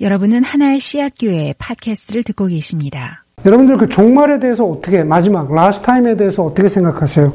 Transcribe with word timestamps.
여러분은 0.00 0.42
하나의 0.42 0.80
씨앗 0.80 1.12
교회 1.20 1.54
팟캐스트를 1.58 2.24
듣고 2.24 2.46
계십니다. 2.46 3.24
여러분들 3.46 3.76
그 3.76 3.88
종말에 3.88 4.38
대해서 4.40 4.64
어떻게, 4.64 5.04
마지막, 5.04 5.52
last 5.54 5.86
time에 5.86 6.16
대해서 6.16 6.42
어떻게 6.44 6.68
생각하세요? 6.68 7.32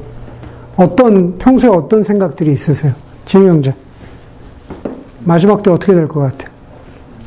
어떤, 0.75 1.37
평소에 1.37 1.69
어떤 1.69 2.03
생각들이 2.03 2.51
있으세요? 2.53 2.93
진우 3.25 3.47
형제. 3.47 3.73
마지막 5.23 5.63
때 5.63 5.71
어떻게 5.71 5.93
될 5.93 6.07
것 6.07 6.19
같아요? 6.21 6.49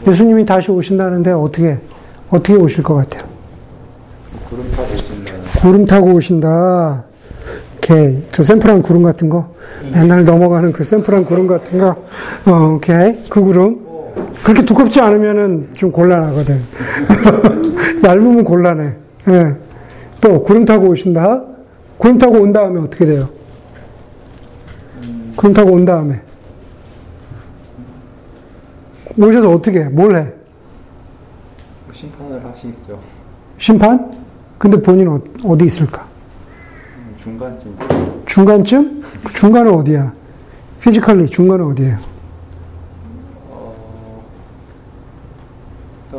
예수님이 0.07 0.45
다시 0.45 0.71
오신다는데 0.71 1.31
어떻게, 1.33 1.79
어떻게 2.29 2.55
오실 2.55 2.83
것 2.83 2.95
같아요? 2.95 3.31
구름 4.51 4.71
타고 4.71 4.93
오신다. 4.93 5.33
구름 5.61 5.87
타고 5.87 6.13
오신다. 6.13 7.05
오케이. 7.79 8.23
저 8.33 8.43
simple한 8.43 8.83
구름 8.83 9.03
같은 9.03 9.29
거? 9.29 9.55
맨날 9.93 10.25
넘어가는 10.25 10.73
그 10.73 10.85
simple한 10.85 11.25
구름 11.25 11.47
같은 11.47 11.79
거? 11.79 11.97
어, 12.47 12.75
오케이. 12.75 13.15
그 13.29 13.41
구름. 13.43 13.82
그렇게 14.43 14.65
두껍지 14.65 15.01
않으면은 15.01 15.73
좀 15.75 15.93
곤란하거든. 15.93 16.63
얇으면 18.03 18.45
곤란해. 18.45 18.95
예. 19.29 19.57
또, 20.21 20.43
구름 20.43 20.65
타고 20.65 20.89
오신다? 20.89 21.45
구름 21.99 22.19
타고 22.19 22.41
온 22.41 22.53
다음에 22.53 22.81
어떻게 22.81 23.07
돼요? 23.07 23.29
구름 25.37 25.55
타고 25.55 25.73
온 25.73 25.85
다음에. 25.85 26.21
오셔서 29.17 29.51
어떻게 29.51 29.81
해? 29.81 29.85
뭘 29.85 30.17
해? 30.17 30.33
심판을 31.93 32.45
하시겠죠. 32.45 32.99
심판? 33.59 34.11
근데 34.59 34.81
본인 34.81 35.07
은 35.09 35.21
어디 35.45 35.67
있을까? 35.67 36.05
중간쯤. 37.17 37.77
중간쯤? 38.27 39.03
그 39.25 39.33
중간은 39.35 39.73
어디야? 39.73 40.13
physically 40.81 41.27
중간은 41.27 41.67
어디예요? 41.67 42.12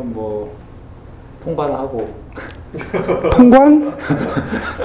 일단 0.04 0.14
뭐 0.14 0.54
통관하고 1.44 2.08
통관? 3.32 3.98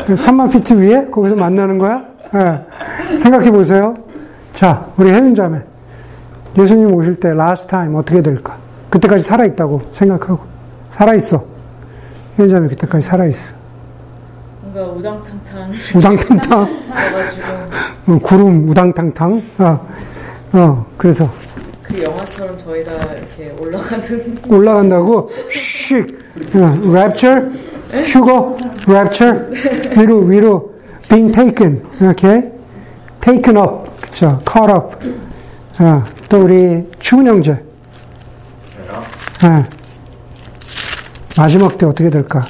3만 0.06 0.50
피트 0.52 0.74
위에? 0.74 1.10
거기서 1.10 1.34
만나는 1.34 1.78
거야? 1.78 2.04
예. 2.34 3.16
생각해 3.16 3.50
보세요. 3.50 3.96
자, 4.52 4.86
우리 4.96 5.10
혜윤 5.10 5.34
자매. 5.34 5.62
예수님 6.56 6.92
오실 6.94 7.16
때 7.16 7.32
last 7.32 7.68
time 7.68 7.94
어떻게 7.94 8.20
될까? 8.20 8.56
그때까지 8.90 9.22
살아 9.22 9.44
있다고 9.44 9.82
생각하고. 9.92 10.40
살아 10.90 11.14
있어. 11.14 11.44
혜윤 12.38 12.48
자매 12.48 12.68
그때까지 12.68 13.06
살아 13.06 13.26
있어. 13.26 13.54
뭔가 14.62 14.92
우당탕탕 14.92 15.72
우당탕탕. 15.96 16.60
어, 18.08 18.18
구름 18.22 18.68
우당탕탕. 18.68 19.42
어, 19.58 19.86
어, 20.52 20.86
그래서 20.96 21.30
그 21.88 22.02
영화처럼 22.02 22.56
저희 22.58 22.84
다 22.84 22.92
이렇게 23.14 23.50
올라가는 23.58 24.36
올라간다고? 24.48 25.30
슉. 25.48 26.14
어, 26.54 26.90
rapture? 26.90 27.48
휴거? 28.04 28.56
rapture? 28.86 29.46
위로, 29.98 30.18
위로. 30.20 30.74
being 31.08 31.32
taken. 31.32 31.82
이렇게. 32.00 32.52
taken 33.20 33.56
up. 33.56 33.90
그쵸. 34.02 34.28
caught 34.46 34.70
up. 34.70 34.94
어, 35.80 36.02
또 36.28 36.42
우리 36.44 36.86
추은 36.98 37.26
형제. 37.26 37.52
어. 37.52 39.64
마지막 41.38 41.78
때 41.78 41.86
어떻게 41.86 42.10
될까? 42.10 42.42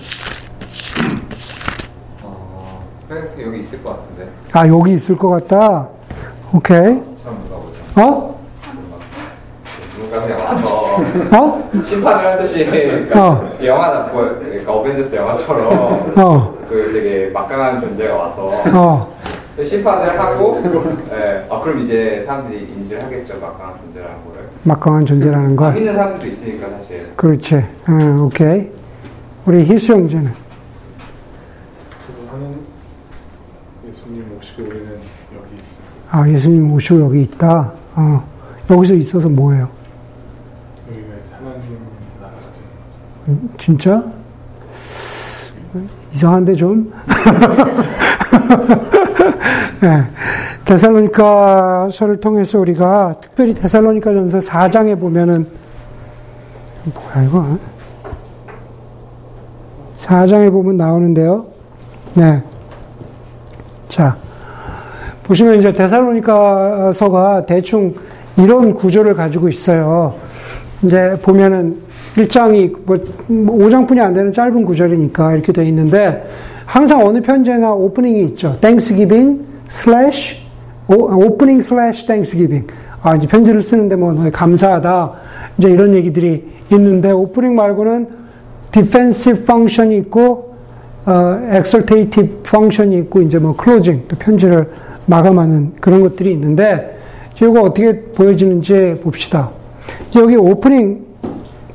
어, 2.23 2.85
여기 3.41 3.61
있을 3.61 3.83
것 3.85 4.01
같은데. 4.01 4.29
아, 4.53 4.67
여기 4.67 4.95
있을 4.95 5.17
것 5.17 5.29
같다. 5.29 5.89
오케이. 6.53 7.01
물어 7.95 8.38
어? 10.09 10.21
누군가 10.21 10.21
그냥 10.23 10.39
와서 10.47 10.97
어? 11.37 11.71
심판을 11.83 12.17
하듯이 12.25 12.65
그러니까 12.65 13.31
어. 13.31 13.51
영화나 13.63 14.01
뭐 14.13 14.23
그러니까 14.39 14.73
어벤져스 14.73 15.15
영화처럼 15.17 16.13
어. 16.17 16.55
그 16.69 16.91
되게 16.93 17.31
막강한 17.31 17.81
존재가 17.81 18.15
와서 18.15 18.51
어. 18.75 19.19
심판을 19.63 20.19
하고 20.19 20.63
예, 21.13 21.45
아 21.51 21.61
그럼 21.61 21.81
이제 21.81 22.23
사람들이 22.27 22.61
인지를 22.77 23.03
하겠죠 23.05 23.39
막강한 23.41 23.75
존재라는 23.81 24.15
거를. 24.25 24.49
막강한 24.63 25.05
존재라는 25.07 25.47
안 25.47 25.57
걸. 25.57 25.73
믿는 25.75 25.95
사람들도 25.95 26.27
있으니까 26.29 26.69
사실. 26.71 27.13
그렇지. 27.17 27.57
어, 27.57 28.23
오케이. 28.23 28.71
우리 29.47 29.65
희수 29.65 29.95
형제는. 29.95 30.33
하는 32.31 32.61
예수님 33.89 34.25
오시고 34.39 34.63
우리는 34.63 34.87
여기 35.35 35.55
있습니다. 35.57 35.89
아, 36.11 36.29
예수님 36.29 36.73
오시고 36.73 37.01
여기 37.01 37.23
있다. 37.23 37.73
어. 37.97 38.25
여기서 38.71 38.95
있어서 38.95 39.29
뭐예요? 39.29 39.69
여기가 40.89 41.07
이제 41.07 41.33
하나님 41.37 41.79
나라가 42.21 42.37
되는 42.37 42.53
거죠. 42.53 42.93
음, 43.17 43.18
진짜? 43.59 44.03
이상한데 46.13 46.55
좀? 46.55 46.93
네. 49.81 50.05
데살로니카서를 50.65 52.21
통해서 52.21 52.59
우리가 52.59 53.15
특별히 53.21 53.55
데살로니카 53.55 54.13
전서 54.13 54.39
4장에 54.39 54.99
보면은 54.99 55.47
뭐야 56.95 57.27
이거? 57.27 57.59
4장에 59.99 60.51
보면 60.51 60.77
나오는데요. 60.77 61.47
네. 62.15 62.43
자. 63.89 64.17
보시면 65.25 65.59
이제 65.59 65.73
데살로니카서가 65.73 67.47
대충 67.47 67.95
이런 68.37 68.75
구조를 68.75 69.15
가지고 69.15 69.49
있어요. 69.49 70.15
이제 70.83 71.19
보면은 71.23 71.88
1장이 72.19 72.77
뭐 72.85 72.97
5장뿐이 73.29 74.01
안 74.01 74.13
되는 74.13 74.33
짧은 74.33 74.65
구절이니까 74.65 75.35
이렇게 75.35 75.53
돼 75.53 75.65
있는데 75.67 76.29
항상 76.67 77.05
어느 77.07 77.23
편지에나 77.23 77.73
오프닝이 77.73 78.25
있죠. 78.27 78.57
Thanksgiving 78.61 79.45
slash 79.71 80.37
오프닝 80.89 81.59
slash 81.59 82.07
Thanksgiving. 82.07 82.67
아 83.03 83.15
이제 83.15 83.27
편지를 83.27 83.63
쓰는데 83.63 83.97
뭐 83.97 84.13
너희 84.13 84.31
감사하다 84.31 85.13
이제 85.57 85.71
이런 85.71 85.95
얘기들이 85.95 86.49
있는데 86.73 87.13
오프닝 87.13 87.55
말고는 87.55 88.09
defensive 88.73 89.43
function이 89.45 89.97
있고 89.99 90.55
어, 91.07 91.41
exaltative 91.55 92.39
function이 92.45 92.99
있고 92.99 93.23
이제 93.23 93.39
뭐 93.39 93.57
closing 93.59 94.07
또 94.09 94.17
편지를 94.17 94.69
마감하는 95.07 95.73
그런 95.81 96.01
것들이 96.03 96.33
있는데 96.33 96.99
이거 97.37 97.63
어떻게 97.63 97.99
보여지는지 98.01 98.99
봅시다. 99.03 99.49
여기 100.17 100.37
오프닝 100.37 101.08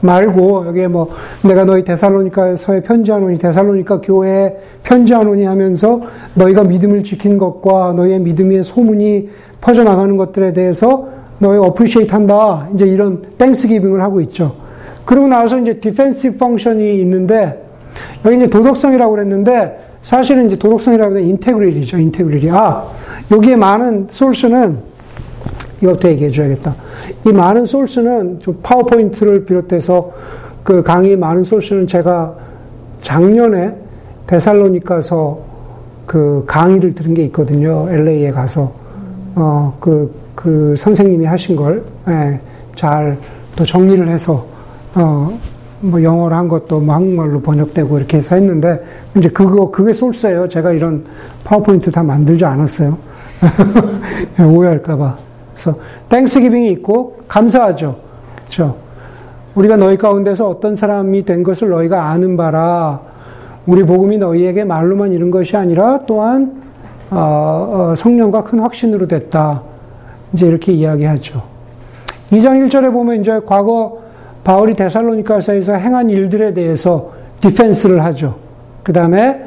말고 0.04 0.68
여기에 0.68 0.88
뭐 0.88 1.10
내가 1.44 1.64
너희 1.66 1.84
데살로니카서에 1.84 2.82
편지하노니 2.82 3.38
데살로니카 3.38 4.02
교회에 4.02 4.58
편지하노니 4.84 5.46
하면서 5.46 6.02
너희가 6.36 6.64
믿음을 6.64 7.04
지킨 7.04 7.38
것과 7.38 7.94
너희의 7.94 8.20
믿음의 8.20 8.64
소문이 8.64 9.30
퍼져나가는 9.62 10.16
것들에 10.18 10.52
대해서 10.52 11.08
너희 11.40 11.58
appreciate 11.58 12.12
한다. 12.12 12.68
이제 12.74 12.86
이런 12.86 13.22
thanksgiving을 13.38 14.02
하고 14.02 14.22
있죠. 14.22 14.56
그러고 15.06 15.28
나서 15.28 15.60
이제 15.60 15.80
defensive 15.80 16.38
function이 16.38 17.00
있는데 17.02 17.62
여기 18.26 18.38
이제 18.38 18.48
도덕성이라고 18.48 19.12
그랬는데 19.12 19.80
사실은 20.02 20.48
이제 20.48 20.58
도덕성이라고 20.58 21.12
하면 21.12 21.28
integrity죠. 21.28 21.98
integrity. 21.98 22.50
아, 22.52 22.84
여기에 23.32 23.56
많은 23.56 24.08
소스는 24.10 24.93
이것부터 25.84 26.10
얘기해 26.10 26.32
줘야겠다. 26.32 26.76
이 27.26 27.32
많은 27.32 27.66
소스는 27.66 28.40
좀 28.40 28.58
파워포인트를 28.64 29.46
비롯해서 29.46 30.12
그 30.64 30.82
강의 30.82 31.16
많은 31.16 31.44
소스는 31.44 31.86
제가 31.88 32.34
작년에 33.00 33.76
데살로니카서 34.28 35.40
그 36.06 36.44
강의를 36.48 36.96
들은 36.96 37.14
게 37.14 37.24
있거든요. 37.26 37.88
LA에 37.90 38.32
가서. 38.32 38.72
어, 39.36 39.76
그, 39.80 40.14
그 40.36 40.76
선생님이 40.78 41.26
하신 41.26 41.56
걸, 41.56 41.84
예, 42.08 42.40
잘또 42.76 43.66
정리를 43.66 44.08
해서, 44.08 44.46
어, 44.96 45.38
뭐 45.82 46.02
영어로 46.02 46.36
한 46.36 46.48
것도 46.48 46.80
뭐 46.80 46.96
한국말로 46.96 47.42
번역되고 47.42 47.98
이렇게 47.98 48.18
해서 48.18 48.36
했는데, 48.36 48.82
이제 49.18 49.30
그거, 49.30 49.72
그게 49.72 49.92
소스예요. 49.92 50.48
제가 50.48 50.72
이런 50.72 51.04
파워포인트 51.44 51.92
다 51.92 52.04
만들지 52.04 52.46
않았어요. 52.46 52.98
오해할까봐. 54.40 55.23
그래서 55.54 55.78
땡스기빙이 56.10 56.72
있고 56.72 57.18
감사하죠. 57.28 57.96
그렇죠? 58.36 58.76
우리가 59.56 59.78
너희 59.78 59.98
가운데서 59.98 60.50
어떤 60.50 60.76
사람이 60.76 61.26
된 61.26 61.44
것을 61.44 61.70
너희가 61.70 62.10
아는 62.10 62.38
바라. 62.38 63.02
우리 63.66 63.84
복음이 63.84 64.18
너희에게 64.18 64.64
말로만 64.64 65.14
이룬 65.14 65.32
것이 65.32 65.56
아니라 65.56 66.00
또한 66.06 66.64
어, 67.12 67.92
어, 67.92 67.96
성령과 67.96 68.44
큰 68.44 68.60
확신으로 68.60 69.08
됐다. 69.08 69.62
이제 70.34 70.48
이렇게 70.48 70.72
이야기하죠. 70.72 71.44
2장 72.32 72.68
1절에 72.68 72.92
보면 72.92 73.22
이제 73.22 73.40
과거 73.46 74.02
바울이 74.44 74.74
데살로니카서에서 74.74 75.74
행한 75.74 76.10
일들에 76.10 76.54
대해서 76.54 77.12
디펜스를 77.40 78.04
하죠. 78.06 78.36
그 78.82 78.92
다음에 78.92 79.44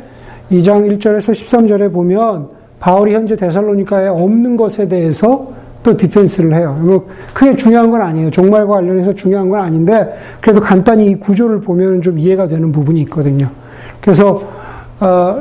2장 0.51 0.89
1절에서 0.89 1.33
13절에 1.33 1.93
보면 1.93 2.49
바울이 2.79 3.15
현재 3.15 3.35
데살로니카에 3.37 4.09
없는 4.09 4.57
것에 4.57 4.87
대해서 4.87 5.49
또 5.87 5.97
디펜스를 5.97 6.53
해요. 6.53 6.77
뭐 6.81 7.07
크게 7.33 7.55
중요한 7.55 7.89
건 7.93 8.03
아니에요. 8.03 8.29
종말과 8.33 8.75
관련해서 8.75 9.15
중요한 9.15 9.49
건 9.49 9.61
아닌데 9.61 10.13
그래도 10.41 10.61
간단히 10.61 11.07
이 11.07 11.15
구조를 11.15 11.61
보면 11.61 12.03
좀 12.03 12.19
이해가 12.19 12.49
되는 12.49 12.73
부분이 12.73 13.03
있거든요. 13.03 13.49
그래서 14.01 14.43
어, 14.99 15.41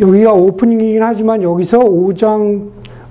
여기가 0.00 0.32
오프닝이긴 0.32 1.00
하지만 1.00 1.40
여기서 1.40 1.78
5장 1.78 2.60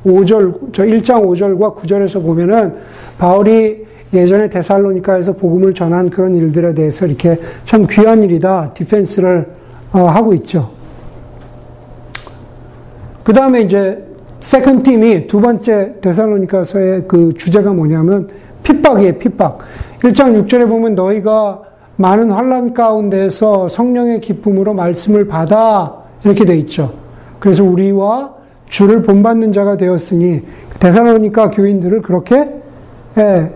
5절 0.06 0.74
저 0.74 0.84
1장 0.84 1.24
5절과 1.24 1.78
9절에서 1.78 2.22
보면은 2.22 2.74
바울이 3.18 3.86
예전에 4.12 4.50
데살로니카에서 4.50 5.34
복음을 5.34 5.74
전한 5.74 6.10
그런 6.10 6.36
일들에 6.36 6.74
대해서 6.74 7.06
이렇게 7.06 7.40
참 7.64 7.88
귀한 7.90 8.22
일이다 8.22 8.74
디펜스를 8.74 9.48
어, 9.94 10.00
하고 10.08 10.34
있죠. 10.34 10.70
그 13.24 13.32
다음에 13.32 13.62
이제 13.62 14.09
second 14.40 14.84
theme이 14.84 15.28
두 15.28 15.42
번째 15.42 15.96
데살로니카서의 16.02 17.04
그 17.08 17.34
주제가 17.38 17.74
뭐냐면 17.74 18.30
핍박이에요, 18.64 19.18
핍박. 19.18 19.60
1장 20.02 20.48
6절에 20.48 20.68
보면 20.68 20.96
너희가 20.96 21.62
많은 21.98 22.32
환란 22.32 22.74
가운데서 22.74 23.68
성령의 23.68 24.22
기쁨으로 24.22 24.74
말씀을 24.74 25.28
받아 25.28 25.94
이렇게 26.24 26.46
돼 26.46 26.56
있죠. 26.58 26.94
그래서 27.40 27.64
우리와 27.64 28.34
주를 28.68 29.02
본받는 29.02 29.52
자가 29.52 29.76
되었으니 29.76 30.42
데살로니카 30.80 31.52
교인들을 31.52 32.02
그렇게 32.02 32.50
예, 33.18 33.52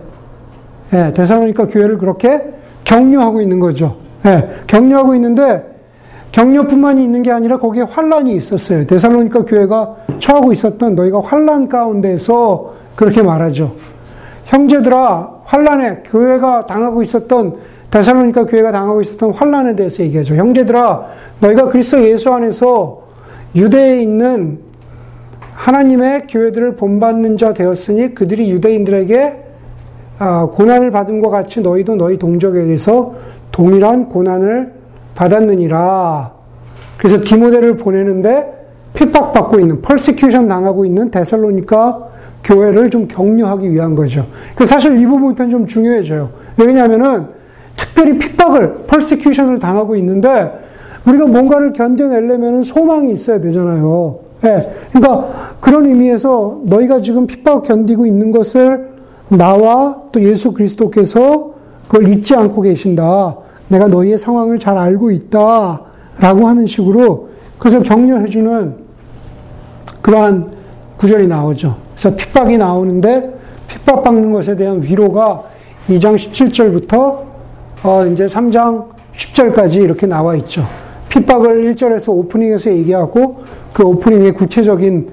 예, 0.92 1.12
데살로니카 1.12 1.68
교회를 1.68 1.96
그렇게 1.96 2.52
격려하고 2.84 3.40
있는 3.40 3.60
거죠. 3.60 3.96
예, 4.26 4.48
격려하고 4.66 5.14
있는데 5.14 5.73
격려뿐만이 6.34 7.04
있는 7.04 7.22
게 7.22 7.30
아니라 7.30 7.58
거기에 7.58 7.82
환란이 7.82 8.36
있었어요. 8.36 8.84
데살로니카 8.88 9.44
교회가 9.44 9.94
처하고 10.18 10.52
있었던 10.52 10.96
너희가 10.96 11.20
환란 11.20 11.68
가운데서 11.68 12.74
그렇게 12.96 13.22
말하죠. 13.22 13.72
형제들아 14.46 15.42
환란에 15.44 16.02
교회가 16.04 16.66
당하고 16.66 17.04
있었던 17.04 17.54
데살로니카 17.88 18.46
교회가 18.46 18.72
당하고 18.72 19.00
있었던 19.02 19.32
환란에 19.32 19.76
대해서 19.76 20.02
얘기하죠. 20.02 20.34
형제들아 20.34 21.06
너희가 21.40 21.68
그리스도 21.68 22.02
예수 22.02 22.32
안에서 22.32 23.02
유대에 23.54 24.02
있는 24.02 24.58
하나님의 25.52 26.26
교회들을 26.28 26.74
본받는 26.74 27.36
자 27.36 27.52
되었으니 27.52 28.12
그들이 28.12 28.50
유대인들에게 28.50 29.44
아, 30.18 30.48
고난을 30.52 30.90
받음과 30.90 31.28
같이 31.28 31.60
너희도 31.60 31.94
너희 31.94 32.18
동족에게서 32.18 33.14
동일한 33.52 34.06
고난을 34.06 34.83
받았느니라. 35.14 36.32
그래서 36.98 37.20
디모데를 37.22 37.76
보내는데 37.76 38.52
핍박받고 38.94 39.60
있는, 39.60 39.82
펄시큐션 39.82 40.48
당하고 40.48 40.84
있는 40.84 41.10
데살로니카 41.10 41.98
교회를 42.44 42.90
좀 42.90 43.08
격려하기 43.08 43.70
위한 43.70 43.94
거죠. 43.94 44.26
그 44.54 44.66
사실 44.66 44.98
이 44.98 45.06
부분부터는 45.06 45.50
좀 45.50 45.66
중요해져요. 45.66 46.30
왜냐하면은 46.56 47.26
특별히 47.76 48.18
핍박을, 48.18 48.84
펄시큐션을 48.86 49.58
당하고 49.58 49.96
있는데 49.96 50.52
우리가 51.06 51.26
뭔가를 51.26 51.72
견뎌내려면 51.72 52.62
소망이 52.62 53.12
있어야 53.12 53.40
되잖아요. 53.40 54.18
예. 54.44 54.70
그러니까 54.92 55.56
그런 55.60 55.86
의미에서 55.86 56.60
너희가 56.64 57.00
지금 57.00 57.26
핍박 57.26 57.64
견디고 57.64 58.06
있는 58.06 58.30
것을 58.30 58.90
나와 59.28 60.02
또 60.12 60.22
예수 60.22 60.52
그리스도께서 60.52 61.52
그걸 61.88 62.08
잊지 62.08 62.34
않고 62.34 62.62
계신다. 62.62 63.36
내가 63.74 63.88
너희의 63.88 64.18
상황을 64.18 64.58
잘 64.58 64.78
알고 64.78 65.10
있다. 65.10 65.80
라고 66.20 66.46
하는 66.46 66.64
식으로 66.64 67.30
그래서 67.58 67.82
격려해주는 67.82 68.74
그러한 70.00 70.50
구절이 70.96 71.26
나오죠. 71.26 71.76
그래서 71.96 72.16
핍박이 72.16 72.56
나오는데 72.56 73.34
핍박받는 73.66 74.32
것에 74.32 74.54
대한 74.54 74.80
위로가 74.82 75.42
2장 75.88 76.14
17절부터 76.14 77.18
어 77.82 78.06
이제 78.06 78.26
3장 78.26 78.86
10절까지 79.16 79.82
이렇게 79.82 80.06
나와 80.06 80.36
있죠. 80.36 80.64
핍박을 81.08 81.72
1절에서 81.74 82.10
오프닝에서 82.10 82.70
얘기하고 82.70 83.42
그 83.72 83.82
오프닝의 83.82 84.34
구체적인 84.34 85.08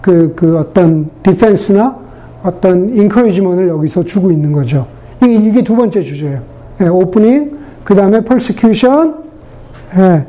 그, 0.00 0.32
그 0.36 0.58
어떤 0.58 1.10
디펜스나 1.22 1.98
어떤 2.44 2.94
인커리지먼을 2.96 3.68
여기서 3.68 4.04
주고 4.04 4.30
있는 4.30 4.52
거죠. 4.52 4.86
이게, 5.22 5.34
이게 5.34 5.64
두 5.64 5.74
번째 5.74 6.02
주제예요. 6.02 6.42
예, 6.80 6.86
오프닝, 6.86 7.63
그 7.84 7.94
다음에 7.94 8.20
persecution, 8.22 9.14
예. 9.98 10.26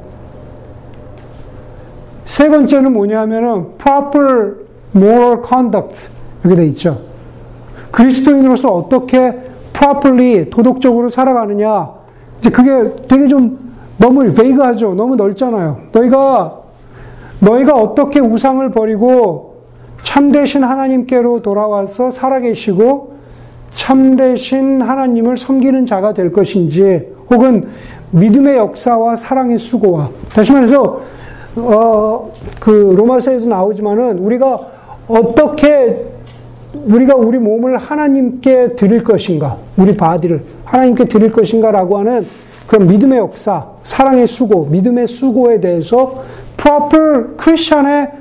세 2.25 2.49
번째는 2.49 2.91
뭐냐면은 2.93 3.77
proper 3.77 4.55
moral 4.95 5.37
conduct 5.47 6.09
여기 6.43 6.55
돼 6.55 6.65
있죠. 6.67 7.01
그리스도인으로서 7.91 8.69
어떻게 8.69 9.39
properly 9.73 10.49
도덕적으로 10.49 11.09
살아가느냐. 11.09 11.91
이제 12.39 12.49
그게 12.49 12.91
되게 13.07 13.27
좀 13.27 13.57
너무 13.97 14.31
베이그하죠. 14.33 14.95
너무 14.95 15.15
넓잖아요. 15.15 15.79
너희가 15.93 16.59
너희가 17.39 17.73
어떻게 17.75 18.19
우상을 18.19 18.69
버리고 18.71 19.55
참되신 20.01 20.63
하나님께로 20.63 21.41
돌아와서 21.41 22.09
살아계시고 22.09 23.15
참되신 23.71 24.81
하나님을 24.81 25.37
섬기는 25.37 25.85
자가 25.85 26.13
될 26.13 26.31
것인지 26.31 27.14
혹은 27.29 27.67
믿음의 28.11 28.57
역사와 28.57 29.15
사랑의 29.15 29.59
수고와. 29.59 30.09
다시 30.33 30.51
말해서 30.51 31.01
어, 31.57 32.31
그 32.59 32.93
로마서에도 32.97 33.45
나오지만은 33.45 34.19
우리가 34.19 34.59
어떻게 35.07 36.05
우리가 36.73 37.15
우리 37.15 37.39
몸을 37.39 37.77
하나님께 37.77 38.75
드릴 38.75 39.03
것인가 39.03 39.57
우리 39.77 39.95
바디를 39.95 40.43
하나님께 40.65 41.05
드릴 41.05 41.31
것인가라고 41.31 41.97
하는 41.99 42.25
그런 42.67 42.87
믿음의 42.87 43.19
역사, 43.19 43.65
사랑의 43.83 44.27
수고, 44.27 44.65
믿음의 44.65 45.07
수고에 45.07 45.59
대해서 45.59 46.23
proper 46.57 47.35
크리스천의 47.37 48.11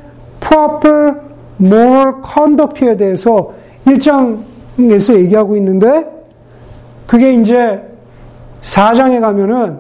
proper 0.41 1.15
moral 1.61 2.15
conduct에 2.33 2.97
대해서 2.97 3.53
1장에서 3.87 5.15
얘기하고 5.15 5.57
있는데 5.57 6.07
그게 7.07 7.33
이제 7.33 7.83
4장에 8.65 9.21
가면은 9.21 9.79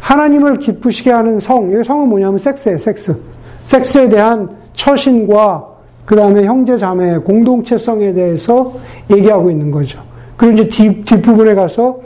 하나님을 0.00 0.58
기쁘시게 0.58 1.10
하는 1.10 1.40
성, 1.40 1.70
이 1.70 1.84
성은 1.84 2.08
뭐냐면 2.08 2.38
섹스예요, 2.38 2.78
섹스. 2.78 3.16
섹스에 3.64 4.08
대한 4.08 4.48
처신과 4.74 5.66
그 6.04 6.16
다음에 6.16 6.44
형제 6.44 6.76
자매의 6.76 7.22
공동체성에 7.22 8.12
대해서 8.12 8.72
얘기하고 9.10 9.50
있는 9.50 9.70
거죠. 9.70 10.02
그리고 10.36 10.54
이제 10.54 10.68
뒷, 10.68 11.04
뒷부분에 11.04 11.54
가서 11.54 12.00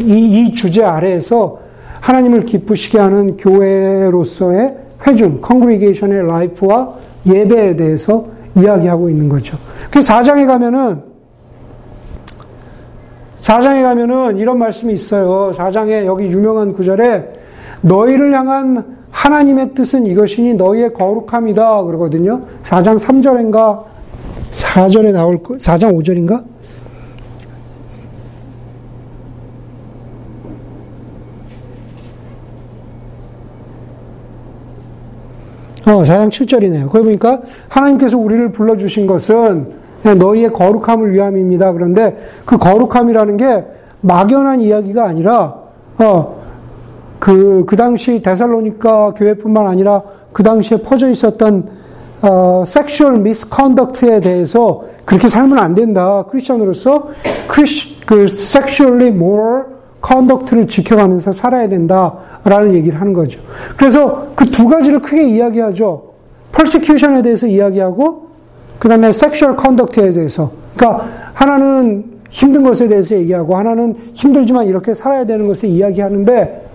이, 0.00 0.46
이 0.46 0.52
주제 0.52 0.82
아래에서 0.82 1.58
하나님을 2.00 2.44
기쁘시게 2.44 2.98
하는 2.98 3.36
교회로서의 3.36 4.76
회중, 5.06 5.40
congregation의 5.40 6.26
life와 6.26 6.94
예배에 7.26 7.76
대해서 7.76 8.24
이야기하고 8.56 9.08
있는 9.08 9.28
거죠. 9.28 9.56
그래서 9.90 10.14
4장에 10.14 10.46
가면은 10.46 11.11
4장에 13.42 13.82
가면은 13.82 14.38
이런 14.38 14.58
말씀이 14.58 14.94
있어요. 14.94 15.52
4장에 15.56 16.04
여기 16.06 16.26
유명한 16.26 16.72
구절에 16.72 17.32
너희를 17.80 18.32
향한 18.32 18.98
하나님의 19.10 19.74
뜻은 19.74 20.06
이것이니 20.06 20.54
너희의 20.54 20.94
거룩함이다 20.94 21.82
그러거든요. 21.82 22.42
4장 22.62 22.98
3절인가 22.98 23.82
4절에 24.52 25.12
나올 25.12 25.42
거 25.42 25.54
4장 25.54 25.92
5절인가? 25.98 26.44
어, 35.84 36.04
4장 36.04 36.28
7절이네요. 36.28 36.88
거기 36.88 37.04
보니까 37.04 37.40
하나님께서 37.68 38.16
우리를 38.16 38.52
불러주신 38.52 39.08
것은 39.08 39.81
너희의 40.04 40.52
거룩함을 40.52 41.12
위함입니다. 41.12 41.72
그런데 41.72 42.16
그 42.44 42.58
거룩함이라는 42.58 43.36
게 43.36 43.64
막연한 44.00 44.60
이야기가 44.60 45.04
아니라, 45.04 45.54
어, 45.98 46.42
그, 47.18 47.64
그 47.66 47.76
당시 47.76 48.20
데살로니카 48.20 49.14
교회뿐만 49.14 49.66
아니라 49.66 50.02
그 50.32 50.42
당시에 50.42 50.82
퍼져 50.82 51.08
있었던, 51.08 51.68
어, 52.22 52.64
sexual 52.66 53.18
misconduct에 53.18 54.20
대해서 54.20 54.82
그렇게 55.04 55.28
살면 55.28 55.58
안 55.58 55.74
된다. 55.74 56.24
크리스천으로서 56.28 57.08
크리스, 57.46 57.88
그, 58.06 58.26
sexually 58.26 59.12
moral 59.12 59.66
conduct를 60.00 60.66
지켜가면서 60.66 61.32
살아야 61.32 61.68
된다라는 61.68 62.74
얘기를 62.74 63.00
하는 63.00 63.12
거죠. 63.12 63.40
그래서 63.76 64.26
그 64.34 64.50
두 64.50 64.66
가지를 64.68 65.00
크게 65.00 65.28
이야기하죠. 65.28 66.02
persecution에 66.52 67.22
대해서 67.22 67.46
이야기하고 67.46 68.31
그 68.82 68.88
다음에 68.88 69.12
sexual 69.12 69.54
conduct에 69.54 70.10
대해서. 70.10 70.50
그러니까 70.74 71.06
하나는 71.34 72.02
힘든 72.30 72.64
것에 72.64 72.88
대해서 72.88 73.14
얘기하고 73.14 73.56
하나는 73.56 73.94
힘들지만 74.12 74.66
이렇게 74.66 74.92
살아야 74.92 75.24
되는 75.24 75.46
것을 75.46 75.68
이야기하는데 75.68 76.68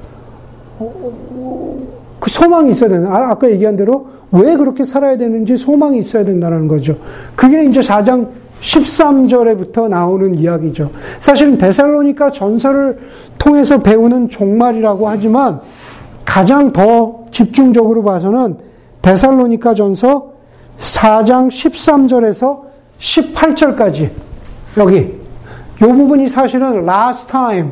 그 0.80 2.30
소망이 2.30 2.72
있어야 2.72 2.92
되는 2.92 3.08
아, 3.08 3.32
아까 3.32 3.52
얘기한 3.52 3.76
대로 3.76 4.08
왜 4.32 4.56
그렇게 4.56 4.86
살아야 4.86 5.18
되는지 5.18 5.58
소망이 5.58 6.00
있어야 6.00 6.24
된다는 6.24 6.70
거죠. 6.70 6.96
그게 7.36 7.66
이제 7.66 7.82
4장 7.82 8.30
13절에부터 8.62 9.90
나오는 9.90 10.34
이야기죠. 10.34 10.90
사실은 11.20 11.58
데살로니카 11.58 12.32
전설을 12.32 13.00
통해서 13.38 13.80
배우는 13.80 14.30
종말이라고 14.30 15.10
하지만 15.10 15.60
가장 16.24 16.72
더 16.72 17.26
집중적으로 17.32 18.02
봐서는 18.02 18.56
데살로니카 19.02 19.76
전서 19.76 20.37
4장 20.80 21.50
13절에서 21.50 22.62
18절까지 23.00 24.10
여기 24.78 24.98
이 24.98 25.80
부분이 25.80 26.30
사실은 26.30 26.88
last 26.88 27.28
time 27.28 27.72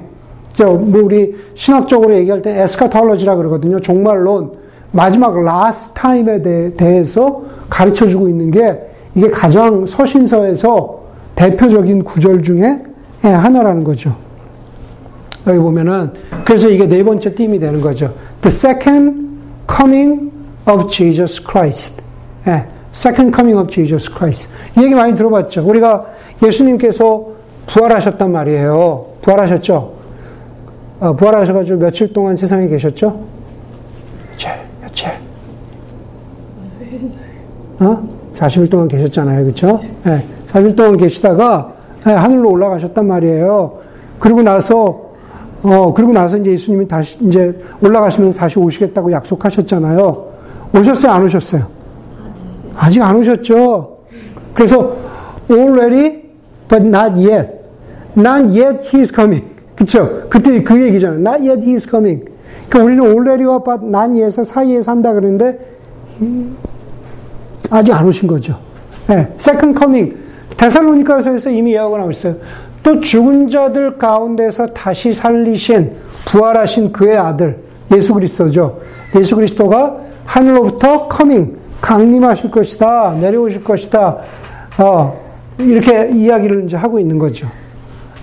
뭐 0.58 1.04
우리 1.04 1.36
신학적으로 1.54 2.16
얘기할 2.16 2.42
때 2.42 2.62
에스카톨로지라 2.62 3.36
그러거든요. 3.36 3.80
종말론 3.80 4.54
마지막 4.92 5.36
last 5.38 5.94
time에 5.94 6.74
대해서 6.74 7.42
가르쳐 7.70 8.08
주고 8.08 8.30
있는 8.30 8.52
게 8.52 8.80
이게 9.16 9.30
가장 9.30 9.86
서신서에서 9.86 11.00
대표적인 11.36 12.04
구절 12.04 12.42
중에 12.42 12.82
하나라는 13.22 13.84
거죠. 13.84 14.16
여기 15.48 15.60
보면은 15.60 16.12
그래서 16.46 16.70
이게 16.70 16.88
네 16.88 17.04
번째 17.04 17.36
띠이 17.36 17.60
되는 17.60 17.82
거죠. 17.82 18.14
The 18.42 18.54
second 18.54 19.28
coming 19.70 20.32
of 20.70 20.88
Jesus 20.88 21.42
Christ. 21.44 22.02
예, 22.48 22.66
second 22.96 23.36
coming 23.36 23.60
of 23.60 23.70
Jesus 23.70 24.10
Christ. 24.10 24.50
이 24.78 24.84
얘기 24.84 24.96
많이 24.96 25.14
들어봤죠. 25.14 25.68
우리가 25.68 26.06
예수님께서 26.42 27.25
부활하셨단 27.68 28.32
말이에요. 28.32 29.06
부활하셨죠. 29.22 29.94
어, 31.02 31.14
부활하셔가지고 31.14 31.80
며칠 31.80 32.14
동안 32.14 32.36
세상에 32.36 32.68
계셨죠? 32.68 33.20
며칠, 34.32 34.52
며칠. 34.82 35.12
어? 37.80 38.10
40일 38.32 38.70
동안 38.70 38.88
계셨잖아요. 38.88 39.44
그쵸? 39.46 39.82
예, 40.08 40.24
40일 40.48 40.75
동안 40.75 40.98
계시다가 40.98 41.74
예, 42.08 42.12
하늘로 42.12 42.52
올라가셨단 42.52 43.06
말이에요. 43.06 43.80
그리고 44.20 44.42
나서 44.42 45.04
어, 45.64 45.94
그리고 45.94 46.14
나서 46.14 46.38
이제 46.38 46.52
예수님이 46.52 46.88
다시, 46.88 47.18
이제 47.22 47.58
올라가시면서 47.82 48.38
다시 48.38 48.60
오시겠다고 48.60 49.12
약속하셨잖아요. 49.12 50.28
오셨어요? 50.78 51.12
안 51.12 51.24
오셨어요? 51.24 51.75
아직 52.77 53.01
안 53.01 53.15
오셨죠? 53.15 53.98
그래서, 54.53 54.96
already, 55.50 56.24
but 56.67 56.86
not 56.86 57.13
yet. 57.15 57.51
Not 58.17 58.58
yet 58.58 58.88
he 58.88 59.01
is 59.01 59.13
coming. 59.13 59.46
그쵸? 59.75 60.24
그때 60.29 60.62
그 60.63 60.82
얘기잖아요. 60.82 61.20
Not 61.20 61.48
yet 61.48 61.62
he 61.62 61.74
is 61.74 61.88
coming. 61.89 62.25
그러니까 62.70 62.84
우리는 62.84 63.03
already와 63.03 63.63
but 63.63 63.86
not 63.86 64.12
yet에서 64.12 64.44
사이에 64.44 64.82
산다 64.82 65.13
그러는데, 65.13 65.60
아직 67.70 67.94
안 67.94 68.05
오신 68.05 68.27
거죠. 68.27 68.60
네, 69.08 69.27
second 69.39 69.77
coming. 69.77 70.15
데살로니카서에서 70.58 71.50
이미 71.50 71.74
예약을 71.74 72.00
하고 72.00 72.12
있어요. 72.12 72.36
또 72.82 73.00
죽은 73.00 73.48
자들 73.48 73.98
가운데서 73.98 74.67
다시 74.67 75.12
살리신 75.12 75.91
부활하신 76.25 76.91
그의 76.91 77.17
아들 77.17 77.58
예수 77.91 78.13
그리스도죠. 78.13 78.79
예수 79.15 79.36
그리스도가 79.36 79.98
하늘로부터 80.25 81.08
coming 81.08 81.58
강림하실 81.86 82.50
것이다 82.50 83.15
내려오실 83.22 83.63
것이다. 83.63 84.18
어, 84.80 85.22
이렇게 85.60 86.10
이야기를 86.12 86.63
이제 86.65 86.75
하고 86.75 86.98
있는 87.00 87.20
거죠. 87.20 87.48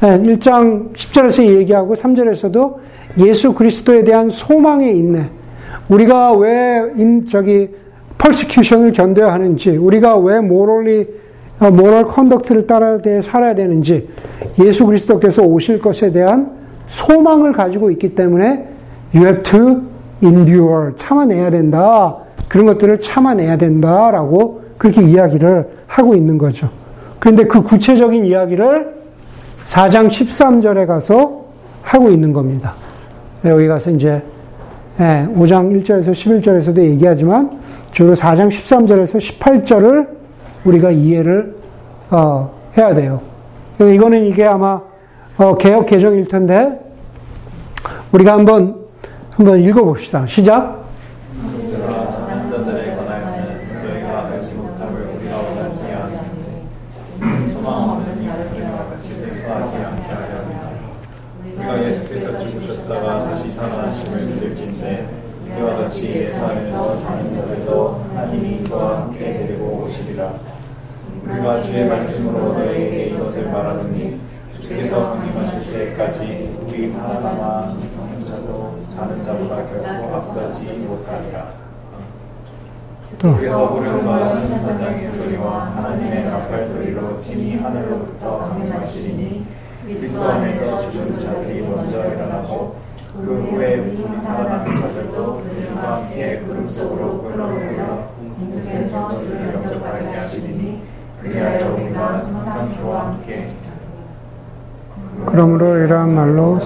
네, 0.00 0.19
1장 0.19 0.92
10절에서 0.92 1.47
얘기하고 1.47 1.95
3절에서도 1.95 2.75
예수 3.19 3.52
그리스도에 3.54 4.02
대한 4.02 4.31
소망의 4.31 4.99
인내. 4.99 5.31
우리가 5.88 6.33
왜 6.33 6.90
인, 6.97 7.25
저기 7.28 7.69
persecution을 8.19 8.92
견뎌야 8.92 9.33
하는지, 9.33 9.71
우리가 9.71 10.16
왜 10.16 10.40
morally 10.40 11.07
moral 11.61 12.04
conduct를 12.07 12.66
따라야 12.66 12.99
돼 12.99 13.21
살아야 13.21 13.54
되는지 13.54 14.09
예수 14.61 14.85
그리스도께서 14.87 15.42
오실 15.42 15.78
것에 15.78 16.11
대한 16.11 16.50
소망을 16.88 17.52
가지고 17.52 17.92
있기 17.92 18.16
때문에 18.16 18.66
you 19.14 19.25
have 19.25 19.42
to 19.45 19.83
endure 20.21 20.90
참아내야 20.97 21.50
된다 21.50 22.16
그런 22.52 22.66
것들을 22.66 22.99
참아내야 22.99 23.56
된다라고 23.56 24.61
그렇게 24.76 25.00
이야기를 25.00 25.71
하고 25.87 26.14
있는 26.14 26.37
거죠. 26.37 26.68
그런데 27.18 27.47
그 27.47 27.62
구체적인 27.62 28.26
이야기를 28.26 28.92
4장 29.64 30.09
13절에 30.09 30.87
가서 30.87 31.47
하고 31.80 32.11
있는 32.11 32.35
겁니다. 32.35 32.75
여기 33.47 33.66
가서 33.66 33.90
이제 33.90 34.23
5장 34.99 35.73
예, 35.73 35.78
1절에서 35.78 36.12
11절에서도 36.12 36.76
얘기하지만 36.76 37.59
주로 37.90 38.14
4장 38.14 38.50
13절에서 38.50 39.16
18절을 39.16 40.09
우리가 40.66 40.90
이해를 40.90 41.56
어, 42.11 42.52
해야 42.76 42.92
돼요. 42.92 43.23
이거는 43.80 44.26
이게 44.26 44.44
아마 44.44 44.78
어, 45.38 45.56
개혁 45.56 45.87
개정일 45.87 46.28
텐데 46.28 46.78
우리가 48.12 48.35
한번 48.35 48.76
한번 49.30 49.59
읽어봅시다. 49.59 50.26
시작. 50.26 50.82
예수께서 62.12 62.38
죽으셨다가 62.38 63.25
다시 63.25 63.50
살아나심을 63.52 64.26
믿을진데 64.26 65.09
이와 65.59 65.76
같이 65.76 66.14
예수 66.14 66.42
안에서 66.45 66.97
사는 66.99 67.35
자들도 67.35 68.04
하나님이 68.14 68.64
그와 68.64 69.02
함께 69.02 69.19
데리고 69.33 69.85
오시리라. 69.85 70.33
우리가 71.25 71.62
주의 71.62 71.87
말씀으로 71.87 72.52
너에게 72.54 73.07
이것을 73.07 73.47
말하노니 73.49 74.21
주께서 74.61 75.14
강림하실 75.14 75.97
때까지 75.97 76.57
우리 76.66 76.92
하나님과 76.92 77.76
정자도 77.95 78.78
자는 78.90 79.23
자보다 79.23 79.57
결코 79.66 80.14
앞서지 80.16 80.66
못하리라. 80.87 81.50
주께서 83.21 83.73
우리가 83.75 84.35
천사장의 84.35 85.09
소리와 85.09 85.66
하나님의 85.76 86.25
나팔 86.25 86.62
소리로 86.69 87.16
짐이 87.16 87.57
하늘로부터 87.59 88.38
강림하시리니 88.38 89.62
그리스도 89.85 90.25
안에서 90.25 90.91
죽은 90.91 91.19
자들이 91.19 91.62
먼저 91.62 92.05
일어나고 92.05 92.77
그 93.15 93.49
후에 93.51 93.79
우리 93.81 93.97
살아나는 94.21 94.77
자들도 94.77 95.43
그들과 95.43 95.97
함께 95.97 96.41
구름 96.47 96.69
속으로 96.69 97.23
끌어오르라 97.23 98.09
공중에서 98.39 99.25
주를 99.25 99.55
영접하게 99.55 100.07
하시리니 100.07 100.83
그리하여 101.21 101.75
우리가 101.75 102.19
항상 102.19 102.73
주와 102.73 103.07
함께 103.07 103.49
그러므로 105.27 105.77
이러한 105.79 106.15
말로 106.15 106.59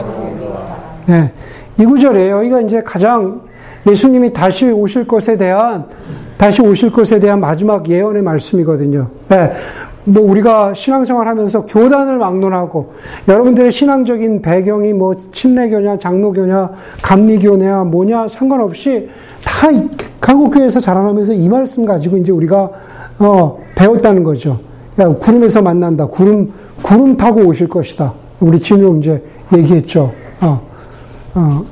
네. 1.06 1.32
이 1.78 1.84
구절이에요. 1.84 2.38
여기가 2.38 2.60
이제 2.62 2.82
가장 2.82 3.40
예수님이 3.86 4.32
다시 4.32 4.66
오실 4.70 5.06
것에 5.06 5.36
대한 5.36 5.84
다시 6.36 6.62
오실 6.62 6.90
것에 6.90 7.18
대한 7.18 7.40
마지막 7.40 7.88
예언의 7.88 8.22
말씀이거든요. 8.22 9.08
네. 9.28 9.52
뭐 10.06 10.22
우리가 10.22 10.72
신앙생활 10.72 11.26
하면서 11.26 11.66
교단을 11.66 12.18
막론하고 12.18 12.92
여러분들의 13.26 13.72
신앙적인 13.72 14.40
배경이 14.40 14.92
뭐 14.92 15.14
침례교냐 15.14 15.98
장로교냐 15.98 16.70
감리교냐 17.02 17.84
뭐냐 17.84 18.28
상관없이 18.28 19.08
다 19.44 19.68
한국교회에서 20.20 20.80
자라나면서 20.80 21.32
이 21.32 21.48
말씀 21.48 21.84
가지고 21.84 22.16
이제 22.16 22.32
우리가 22.32 22.70
어, 23.18 23.58
배웠다는 23.74 24.22
거죠. 24.24 24.58
야, 24.98 25.08
구름에서 25.08 25.62
만난다. 25.62 26.06
구름 26.06 26.52
구름 26.82 27.16
타고 27.16 27.42
오실 27.42 27.68
것이다. 27.68 28.12
우리 28.40 28.60
진우 28.60 28.98
이제 28.98 29.22
얘기했죠. 29.56 30.12
어, 30.40 30.60
어, 31.34 31.62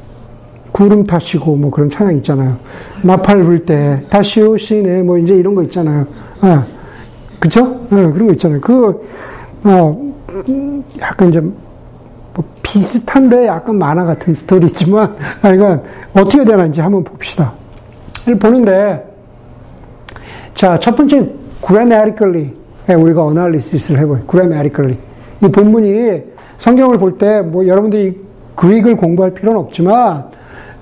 구름 0.73 1.05
타시고 1.05 1.57
뭐 1.57 1.71
그런 1.71 1.89
찬양 1.89 2.15
있잖아요. 2.17 2.57
나팔 3.03 3.45
불 3.45 3.65
때 3.65 4.05
다시 4.11 4.41
오시네 4.43 5.03
뭐 5.03 5.19
이제 5.19 5.35
이런 5.35 5.55
거 5.55 5.63
있잖아요. 5.63 6.07
어, 6.43 6.74
그쵸? 7.45 7.63
어, 7.63 7.87
그런 7.91 8.27
거 8.27 8.33
있잖아요. 8.33 8.59
그 8.59 9.07
어, 9.65 10.15
약간 10.99 11.29
이제 11.29 11.41
뭐 11.41 12.43
비슷한데 12.63 13.47
약간 13.47 13.77
만화 13.77 14.07
같은 14.07 14.33
스토리지만 14.33 15.15
그러니까 15.43 15.83
어떻게 16.15 16.43
되는지 16.43 16.81
한번 16.81 17.05
봅시다. 17.05 17.53
보는데 18.41 19.05
자, 20.55 20.81
첫 20.81 20.97
번째 20.97 21.31
grammatically 21.67 22.51
우리가 22.89 23.23
어널리시스를 23.27 24.01
해봐요. 24.01 24.23
grammatically 24.27 24.97
이 25.43 25.49
본문이 25.51 26.23
성경을 26.57 26.97
볼 26.97 27.19
때 27.19 27.43
뭐 27.43 27.67
여러분들이 27.67 28.19
그릭을 28.55 28.97
공부할 28.97 29.35
필요는 29.35 29.61
없지만 29.61 30.25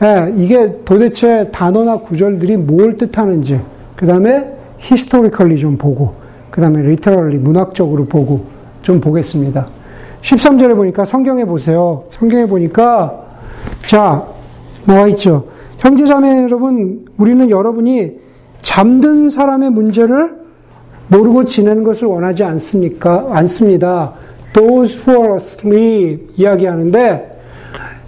예, 0.01 0.33
이게 0.37 0.79
도대체 0.85 1.49
단어나 1.53 1.97
구절들이 1.97 2.57
뭘 2.57 2.97
뜻하는지 2.97 3.61
그 3.97 4.07
다음에 4.07 4.49
historically 4.81 5.59
좀 5.59 5.77
보고 5.77 6.22
그 6.53 6.61
다음에 6.61 6.81
literally 6.81 7.39
문학적으로 7.39 8.05
보고 8.05 8.45
좀 8.83 9.01
보겠습니다. 9.01 9.67
13절에 10.21 10.77
보니까 10.77 11.07
성경에 11.07 11.47
보세요. 11.47 12.05
성경에 12.11 12.47
보니까 12.47 13.25
자 13.87 14.25
나와 14.85 15.09
있죠. 15.09 15.47
형제자매 15.79 16.43
여러분 16.43 17.07
우리는 17.17 17.49
여러분이 17.49 18.19
잠든 18.61 19.31
사람의 19.31 19.71
문제를 19.71 20.43
모르고 21.09 21.45
지내는 21.45 21.85
것을 21.85 22.07
원하지 22.07 22.45
않습니까? 22.45 23.29
않습니다. 23.31 24.13
Those 24.53 25.01
who 25.07 25.23
are 25.23 25.35
asleep 25.37 26.35
이야기하는데 26.37 27.33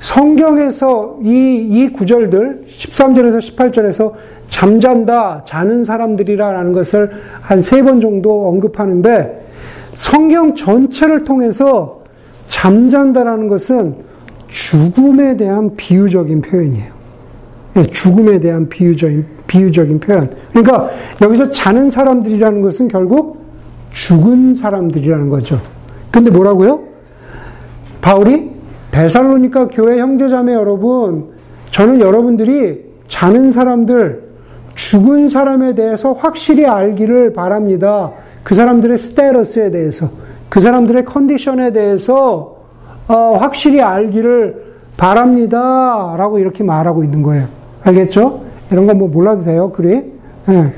성경에서 0.01 1.19
이, 1.25 1.67
이 1.71 1.89
구절들 1.95 2.65
13절에서 2.69 3.39
18절에서 3.39 4.13
잠잔다, 4.49 5.43
자는 5.45 5.85
사람들이라는 5.85 6.73
것을 6.73 7.11
한 7.41 7.59
세 7.59 7.83
번 7.83 8.01
정도 8.01 8.49
언급하는데 8.49 9.45
성경 9.95 10.55
전체를 10.55 11.25
통해서 11.25 12.03
잠잔다라는 12.47 13.49
것은 13.49 13.97
죽음에 14.49 15.37
대한 15.37 15.75
비유적인 15.77 16.41
표현이에요. 16.43 16.93
예, 17.77 17.83
죽음에 17.87 18.39
대한 18.39 18.69
비유적인, 18.69 19.27
비유적인 19.47 19.99
표현. 20.01 20.31
그러니까 20.51 20.89
여기서 21.21 21.51
자는 21.51 21.91
사람들이라는 21.91 22.63
것은 22.63 22.89
결국 22.89 23.39
죽은 23.93 24.55
사람들이라는 24.55 25.29
거죠. 25.29 25.61
근데 26.11 26.31
뭐라고요? 26.31 26.85
바울이 28.01 28.51
데살로니카 28.93 29.69
교회 29.69 29.99
형제자매 29.99 30.53
여러분, 30.53 31.31
저는 31.73 32.01
여러분들이 32.01 32.85
자는 33.09 33.51
사람들, 33.51 34.23
죽은 34.75 35.29
사람에 35.29 35.75
대해서 35.75 36.13
확실히 36.13 36.67
알기를 36.67 37.33
바랍니다. 37.33 38.11
그 38.43 38.55
사람들의 38.55 38.99
스테러스에 38.99 39.71
대해서, 39.71 40.11
그 40.49 40.61
사람들의 40.61 41.05
컨디션에 41.05 41.73
대해서 41.73 42.57
어, 43.07 43.37
확실히 43.39 43.81
알기를 43.83 44.65
바랍니다. 44.97 46.15
라고 46.17 46.39
이렇게 46.39 46.65
말하고 46.65 47.05
있는 47.05 47.23
거예요. 47.23 47.47
알겠죠? 47.83 48.43
이런 48.71 48.87
건 48.87 48.99
뭐 48.99 49.09
몰라도 49.09 49.45
돼요, 49.45 49.71
그리. 49.73 50.13
네. 50.47 50.73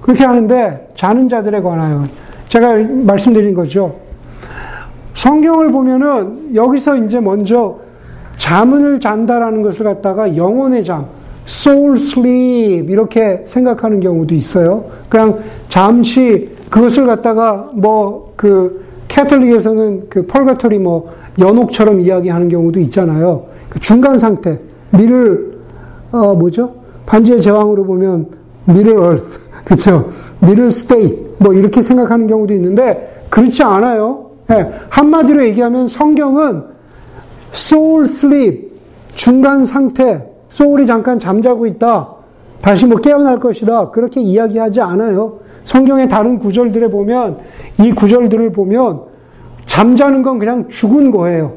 그렇게 0.00 0.24
하는데, 0.24 0.90
자는 0.94 1.28
자들에 1.28 1.60
관하여. 1.60 2.04
제가 2.48 2.78
말씀드린 2.78 3.54
거죠. 3.54 3.96
성경을 5.14 5.70
보면은, 5.72 6.54
여기서 6.54 6.96
이제 6.96 7.20
먼저, 7.20 7.78
잠을 8.36 9.00
잔다라는 9.00 9.62
것을 9.62 9.84
갖다가 9.84 10.36
영혼의 10.36 10.84
잠, 10.84 11.06
soul 11.46 11.96
sleep, 11.96 12.90
이렇게 12.90 13.42
생각하는 13.44 14.00
경우도 14.00 14.34
있어요. 14.34 14.84
그냥 15.08 15.38
잠시 15.68 16.48
그것을 16.70 17.06
갖다가 17.06 17.70
뭐, 17.74 18.32
그, 18.36 18.84
캐톨릭에서는 19.08 20.08
그 20.08 20.26
펄가토리 20.26 20.78
뭐, 20.78 21.12
연옥처럼 21.38 22.00
이야기하는 22.00 22.48
경우도 22.48 22.80
있잖아요. 22.80 23.46
그 23.68 23.80
중간 23.80 24.18
상태. 24.18 24.58
미를 24.90 25.58
어 26.12 26.34
뭐죠? 26.34 26.74
반지의 27.06 27.40
제왕으로 27.40 27.84
보면 27.84 28.28
미를 28.66 28.98
얼 28.98 29.20
그렇죠? 29.64 30.08
미를 30.46 30.70
스테이 30.70 31.12
뭐 31.38 31.52
이렇게 31.52 31.82
생각하는 31.82 32.26
경우도 32.26 32.54
있는데 32.54 33.26
그렇지 33.30 33.62
않아요. 33.62 34.30
네, 34.46 34.70
한마디로 34.90 35.44
얘기하면 35.46 35.88
성경은 35.88 36.62
soul 37.52 38.04
sleep 38.04 38.70
중간 39.14 39.64
상태 39.64 40.24
소울이 40.54 40.86
잠깐 40.86 41.18
잠자고 41.18 41.66
있다. 41.66 42.10
다시 42.60 42.86
뭐 42.86 42.98
깨어날 42.98 43.40
것이다. 43.40 43.90
그렇게 43.90 44.20
이야기하지 44.20 44.80
않아요. 44.80 45.40
성경의 45.64 46.08
다른 46.08 46.38
구절들에 46.38 46.90
보면 46.90 47.38
이 47.82 47.90
구절들을 47.90 48.52
보면 48.52 49.00
잠자는 49.64 50.22
건 50.22 50.38
그냥 50.38 50.68
죽은 50.68 51.10
거예요. 51.10 51.54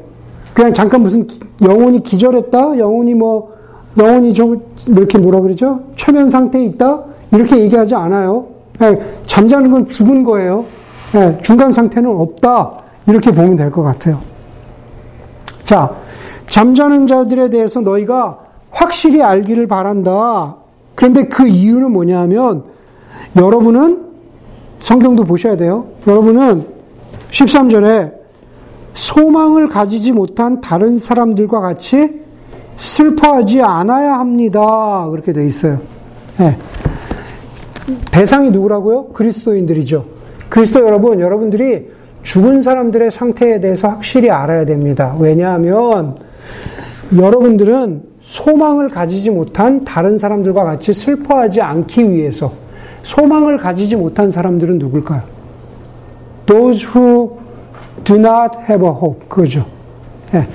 그냥 0.52 0.74
잠깐 0.74 1.02
무슨 1.02 1.28
영혼이 1.62 2.02
기절했다? 2.02 2.78
영혼이 2.78 3.14
뭐, 3.14 3.52
영혼이 3.96 4.34
좀, 4.34 4.60
이렇게 4.88 5.16
뭐라 5.16 5.42
그러죠? 5.42 5.80
최면 5.94 6.28
상태에 6.28 6.64
있다? 6.64 7.00
이렇게 7.32 7.56
얘기하지 7.60 7.94
않아요. 7.94 8.46
네, 8.80 8.98
잠자는 9.26 9.70
건 9.70 9.86
죽은 9.86 10.24
거예요. 10.24 10.64
네, 11.12 11.38
중간 11.42 11.70
상태는 11.70 12.10
없다. 12.10 12.72
이렇게 13.06 13.30
보면 13.30 13.54
될 13.54 13.70
것 13.70 13.84
같아요. 13.84 14.18
자, 15.62 15.88
잠자는 16.48 17.06
자들에 17.06 17.48
대해서 17.50 17.80
너희가 17.80 18.47
확실히 18.70 19.22
알기를 19.22 19.66
바란다. 19.66 20.56
그런데 20.94 21.24
그 21.24 21.46
이유는 21.46 21.92
뭐냐면, 21.92 22.64
여러분은, 23.36 24.06
성경도 24.80 25.24
보셔야 25.24 25.56
돼요. 25.56 25.88
여러분은 26.06 26.66
13절에 27.30 28.14
소망을 28.94 29.68
가지지 29.68 30.12
못한 30.12 30.60
다른 30.60 30.98
사람들과 30.98 31.60
같이 31.60 32.20
슬퍼하지 32.76 33.62
않아야 33.62 34.18
합니다. 34.18 35.08
그렇게 35.10 35.32
돼 35.32 35.46
있어요. 35.46 35.78
네. 36.38 36.56
대상이 38.10 38.50
누구라고요? 38.50 39.08
그리스도인들이죠. 39.08 40.04
그리스도 40.48 40.84
여러분, 40.84 41.20
여러분들이 41.20 41.90
죽은 42.22 42.62
사람들의 42.62 43.10
상태에 43.10 43.60
대해서 43.60 43.88
확실히 43.88 44.30
알아야 44.30 44.64
됩니다. 44.64 45.16
왜냐하면 45.18 46.16
여러분들은 47.16 48.07
소망을 48.28 48.90
가지지 48.90 49.30
못한 49.30 49.84
다른 49.84 50.18
사람들과 50.18 50.62
같이 50.62 50.92
슬퍼하지 50.92 51.62
않기 51.62 52.10
위해서 52.10 52.52
소망을 53.02 53.56
가지지 53.56 53.96
못한 53.96 54.30
사람들은 54.30 54.78
누굴까요? 54.78 55.22
Those 56.44 56.86
who 56.86 57.38
do 58.04 58.16
not 58.16 58.58
have 58.68 58.86
a 58.86 58.92
hope. 58.92 59.26
그죠. 59.28 59.64
예. 60.34 60.46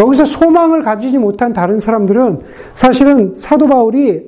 여기서 0.00 0.24
소망을 0.24 0.82
가지지 0.82 1.18
못한 1.18 1.52
다른 1.52 1.80
사람들은 1.80 2.40
사실은 2.72 3.34
사도 3.36 3.66
바울이 3.66 4.26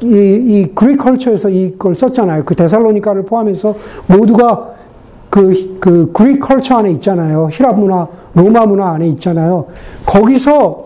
이, 0.00 0.06
이 0.06 0.66
그릭 0.74 0.96
컬처에서 0.96 1.50
이걸 1.50 1.94
썼잖아요. 1.94 2.46
그 2.46 2.54
데살로니카를 2.54 3.26
포함해서 3.26 3.74
모두가 4.06 4.70
그, 5.28 5.78
그 5.78 6.10
그릭 6.12 6.40
컬처 6.40 6.76
안에 6.78 6.90
있잖아요. 6.92 7.48
히랍 7.52 7.78
문화, 7.78 8.08
로마 8.32 8.64
문화 8.64 8.92
안에 8.92 9.08
있잖아요. 9.08 9.66
거기서 10.06 10.83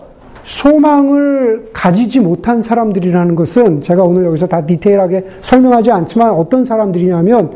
소망을 0.49 1.69
가지지 1.73 2.19
못한 2.19 2.63
사람들이라는 2.63 3.35
것은 3.35 3.81
제가 3.81 4.03
오늘 4.03 4.25
여기서 4.25 4.47
다 4.47 4.65
디테일하게 4.65 5.27
설명하지 5.41 5.91
않지만 5.91 6.31
어떤 6.31 6.65
사람들이냐면 6.65 7.51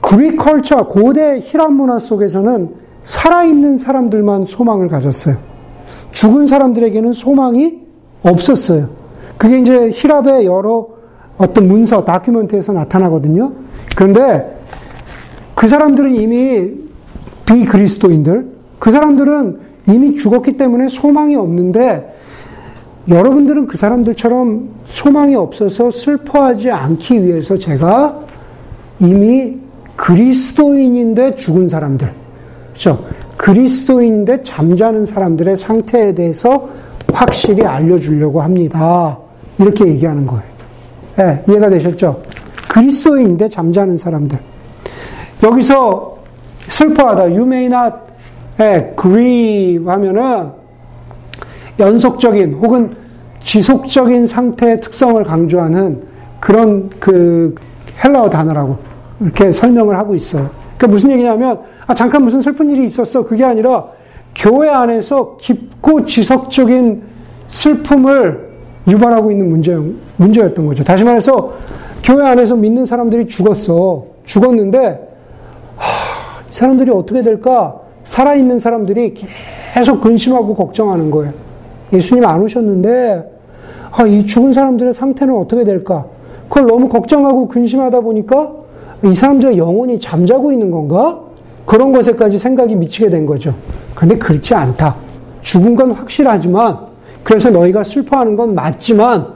그리 0.00 0.36
컬처, 0.36 0.86
고대 0.86 1.40
히랍 1.40 1.72
문화 1.72 1.98
속에서는 1.98 2.70
살아있는 3.02 3.76
사람들만 3.76 4.44
소망을 4.44 4.86
가졌어요. 4.86 5.36
죽은 6.12 6.46
사람들에게는 6.46 7.12
소망이 7.12 7.80
없었어요. 8.22 8.88
그게 9.36 9.58
이제 9.58 9.90
히랍의 9.90 10.46
여러 10.46 10.86
어떤 11.38 11.66
문서, 11.66 12.04
다큐멘트에서 12.04 12.72
나타나거든요. 12.72 13.52
그런데 13.96 14.60
그 15.56 15.66
사람들은 15.66 16.14
이미 16.14 16.72
비그리스도인들, 17.46 18.48
그 18.78 18.92
사람들은 18.92 19.73
이미 19.88 20.14
죽었기 20.14 20.56
때문에 20.56 20.88
소망이 20.88 21.36
없는데 21.36 22.14
여러분들은 23.08 23.66
그 23.66 23.76
사람들처럼 23.76 24.68
소망이 24.86 25.34
없어서 25.34 25.90
슬퍼하지 25.90 26.70
않기 26.70 27.24
위해서 27.24 27.56
제가 27.56 28.18
이미 29.00 29.58
그리스도인인데 29.96 31.34
죽은 31.34 31.68
사람들. 31.68 32.10
그렇죠? 32.68 33.04
그리스도인인데 33.36 34.40
잠자는 34.40 35.06
사람들의 35.06 35.56
상태에 35.56 36.14
대해서 36.14 36.68
확실히 37.12 37.64
알려주려고 37.64 38.40
합니다. 38.40 39.18
이렇게 39.58 39.86
얘기하는 39.86 40.26
거예요. 40.26 40.42
네, 41.16 41.44
이해가 41.48 41.68
되셨죠? 41.68 42.22
그리스도인인데 42.68 43.48
잠자는 43.48 43.98
사람들. 43.98 44.38
여기서 45.42 46.16
슬퍼하다, 46.68 47.22
you 47.22 47.42
may 47.42 47.66
not 47.66 48.03
네, 48.56 48.94
grieve 49.00 49.86
하면은 49.86 50.50
연속적인 51.78 52.54
혹은 52.54 52.94
지속적인 53.40 54.26
상태의 54.26 54.80
특성을 54.80 55.22
강조하는 55.24 56.02
그런 56.40 56.88
그 57.00 57.54
헬라어 58.02 58.30
단어라고 58.30 58.78
이렇게 59.20 59.50
설명을 59.50 59.96
하고 59.98 60.14
있어요. 60.14 60.50
그러니까 60.76 60.86
무슨 60.88 61.10
얘기냐면, 61.12 61.60
아, 61.86 61.94
잠깐 61.94 62.22
무슨 62.22 62.40
슬픈 62.40 62.70
일이 62.70 62.84
있었어. 62.84 63.24
그게 63.24 63.44
아니라, 63.44 63.86
교회 64.34 64.68
안에서 64.68 65.36
깊고 65.36 66.04
지속적인 66.04 67.02
슬픔을 67.48 68.52
유발하고 68.88 69.30
있는 69.30 69.48
문제, 69.48 69.78
문제였던 70.16 70.66
거죠. 70.66 70.84
다시 70.84 71.04
말해서, 71.04 71.52
교회 72.02 72.26
안에서 72.26 72.56
믿는 72.56 72.84
사람들이 72.84 73.26
죽었어. 73.26 74.04
죽었는데, 74.24 75.16
하, 75.76 76.40
이 76.50 76.52
사람들이 76.52 76.90
어떻게 76.90 77.22
될까? 77.22 77.83
살아있는 78.04 78.58
사람들이 78.58 79.14
계속 79.74 80.00
근심하고 80.00 80.54
걱정하는 80.54 81.10
거예요. 81.10 81.32
예수님 81.92 82.24
안 82.24 82.40
오셨는데, 82.42 83.32
아, 83.92 84.06
이 84.06 84.24
죽은 84.24 84.52
사람들의 84.52 84.94
상태는 84.94 85.36
어떻게 85.36 85.64
될까? 85.64 86.06
그걸 86.48 86.66
너무 86.66 86.88
걱정하고 86.88 87.48
근심하다 87.48 88.00
보니까 88.00 88.52
이 89.04 89.12
사람들의 89.12 89.58
영혼이 89.58 89.98
잠자고 89.98 90.52
있는 90.52 90.70
건가? 90.70 91.20
그런 91.64 91.92
것에까지 91.92 92.38
생각이 92.38 92.76
미치게 92.76 93.08
된 93.08 93.26
거죠. 93.26 93.54
그런데 93.94 94.18
그렇지 94.18 94.54
않다. 94.54 94.96
죽은 95.40 95.76
건 95.76 95.92
확실하지만, 95.92 96.78
그래서 97.22 97.50
너희가 97.50 97.84
슬퍼하는 97.84 98.36
건 98.36 98.54
맞지만, 98.54 99.28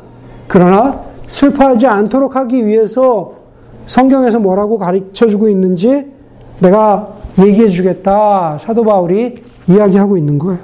그러나 0.46 1.00
슬퍼하지 1.26 1.86
않도록 1.86 2.36
하기 2.36 2.66
위해서 2.66 3.32
성경에서 3.86 4.38
뭐라고 4.40 4.78
가르쳐 4.78 5.26
주고 5.26 5.48
있는지 5.48 6.10
내가 6.58 7.08
얘기해 7.38 7.68
주겠다. 7.68 8.58
사도 8.60 8.84
바울이 8.84 9.36
이야기하고 9.68 10.16
있는 10.16 10.38
거예요. 10.38 10.60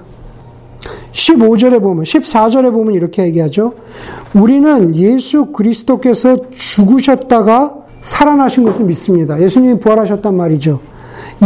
15절에 1.13 1.81
보면, 1.81 2.05
14절에 2.05 2.73
보면 2.73 2.95
이렇게 2.95 3.23
얘기하죠. 3.25 3.75
우리는 4.35 4.95
예수 4.97 5.47
그리스도께서 5.47 6.51
죽으셨다가 6.51 7.75
살아나신 8.03 8.65
것을 8.65 8.85
믿습니다. 8.85 9.41
예수님이 9.41 9.79
부활하셨단 9.79 10.35
말이죠. 10.35 10.81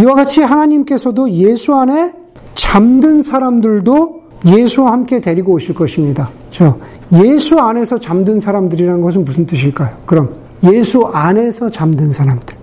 이와 0.00 0.14
같이 0.14 0.40
하나님께서도 0.40 1.30
예수 1.30 1.74
안에 1.74 2.12
잠든 2.54 3.22
사람들도 3.22 4.22
예수와 4.46 4.92
함께 4.92 5.20
데리고 5.20 5.52
오실 5.52 5.74
것입니다. 5.74 6.30
저 6.50 6.76
예수 7.12 7.58
안에서 7.58 7.98
잠든 7.98 8.40
사람들이라는 8.40 9.00
것은 9.00 9.24
무슨 9.24 9.46
뜻일까요? 9.46 9.96
그럼 10.06 10.34
예수 10.64 11.04
안에서 11.04 11.70
잠든 11.70 12.12
사람들. 12.12 12.56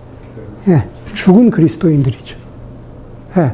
예, 0.68 0.86
죽은 1.14 1.50
그리스도인들이죠. 1.50 2.45
예. 3.38 3.52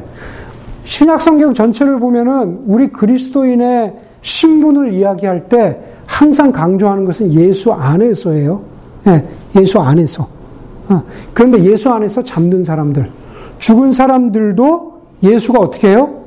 신약 0.85 1.21
성경 1.21 1.53
전체를 1.53 1.99
보면은 1.99 2.63
우리 2.65 2.87
그리스도인의 2.87 3.93
신분을 4.21 4.93
이야기할 4.93 5.49
때 5.49 5.79
항상 6.05 6.51
강조하는 6.51 7.05
것은 7.05 7.31
예수 7.33 7.71
안에서예요. 7.71 8.63
예, 9.07 9.25
예수 9.59 9.79
안에서. 9.79 10.27
어, 10.89 11.03
그런데 11.33 11.63
예수 11.63 11.89
안에서 11.89 12.21
잠든 12.23 12.63
사람들, 12.63 13.09
죽은 13.57 13.93
사람들도 13.93 14.93
예수가 15.23 15.59
어떻게 15.59 15.89
해요? 15.89 16.23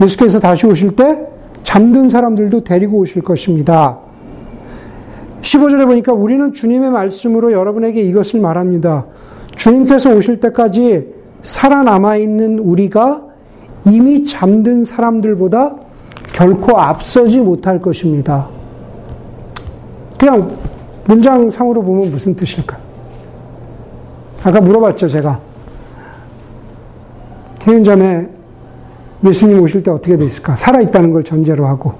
예수께서 0.00 0.40
다시 0.40 0.66
오실 0.66 0.96
때 0.96 1.18
잠든 1.62 2.08
사람들도 2.08 2.64
데리고 2.64 2.98
오실 2.98 3.22
것입니다. 3.22 3.98
15절에 5.42 5.86
보니까 5.86 6.12
우리는 6.12 6.52
주님의 6.52 6.90
말씀으로 6.90 7.52
여러분에게 7.52 8.00
이것을 8.02 8.40
말합니다. 8.40 9.06
주님께서 9.54 10.10
오실 10.10 10.40
때까지 10.40 11.21
살아남아 11.42 12.16
있는 12.16 12.58
우리가 12.58 13.24
이미 13.86 14.24
잠든 14.24 14.84
사람들보다 14.84 15.74
결코 16.32 16.78
앞서지 16.78 17.40
못할 17.40 17.80
것입니다. 17.80 18.48
그냥 20.18 20.56
문장상으로 21.06 21.82
보면 21.82 22.10
무슨 22.10 22.34
뜻일까? 22.34 22.78
아까 24.44 24.60
물어봤죠, 24.60 25.08
제가. 25.08 25.40
태윤자매 27.58 28.28
예수님 29.24 29.60
오실 29.62 29.82
때 29.82 29.90
어떻게 29.90 30.16
됐을까? 30.16 30.56
살아있다는 30.56 31.12
걸 31.12 31.22
전제로 31.22 31.66
하고. 31.66 31.94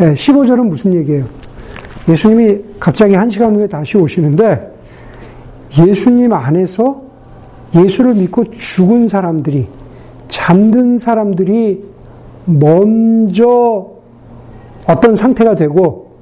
예, 0.00 0.12
15절은 0.12 0.68
무슨 0.68 0.94
얘기예요? 0.94 1.24
예수님이 2.08 2.58
갑자기 2.80 3.14
한 3.14 3.30
시간 3.30 3.54
후에 3.54 3.66
다시 3.66 3.96
오시는데 3.96 4.70
예수님 5.78 6.32
안에서 6.32 7.02
예수를 7.74 8.14
믿고 8.14 8.44
죽은 8.50 9.08
사람들이 9.08 9.68
잠든 10.28 10.98
사람들이 10.98 11.84
먼저 12.44 13.90
어떤 14.86 15.16
상태가 15.16 15.54
되고 15.54 16.12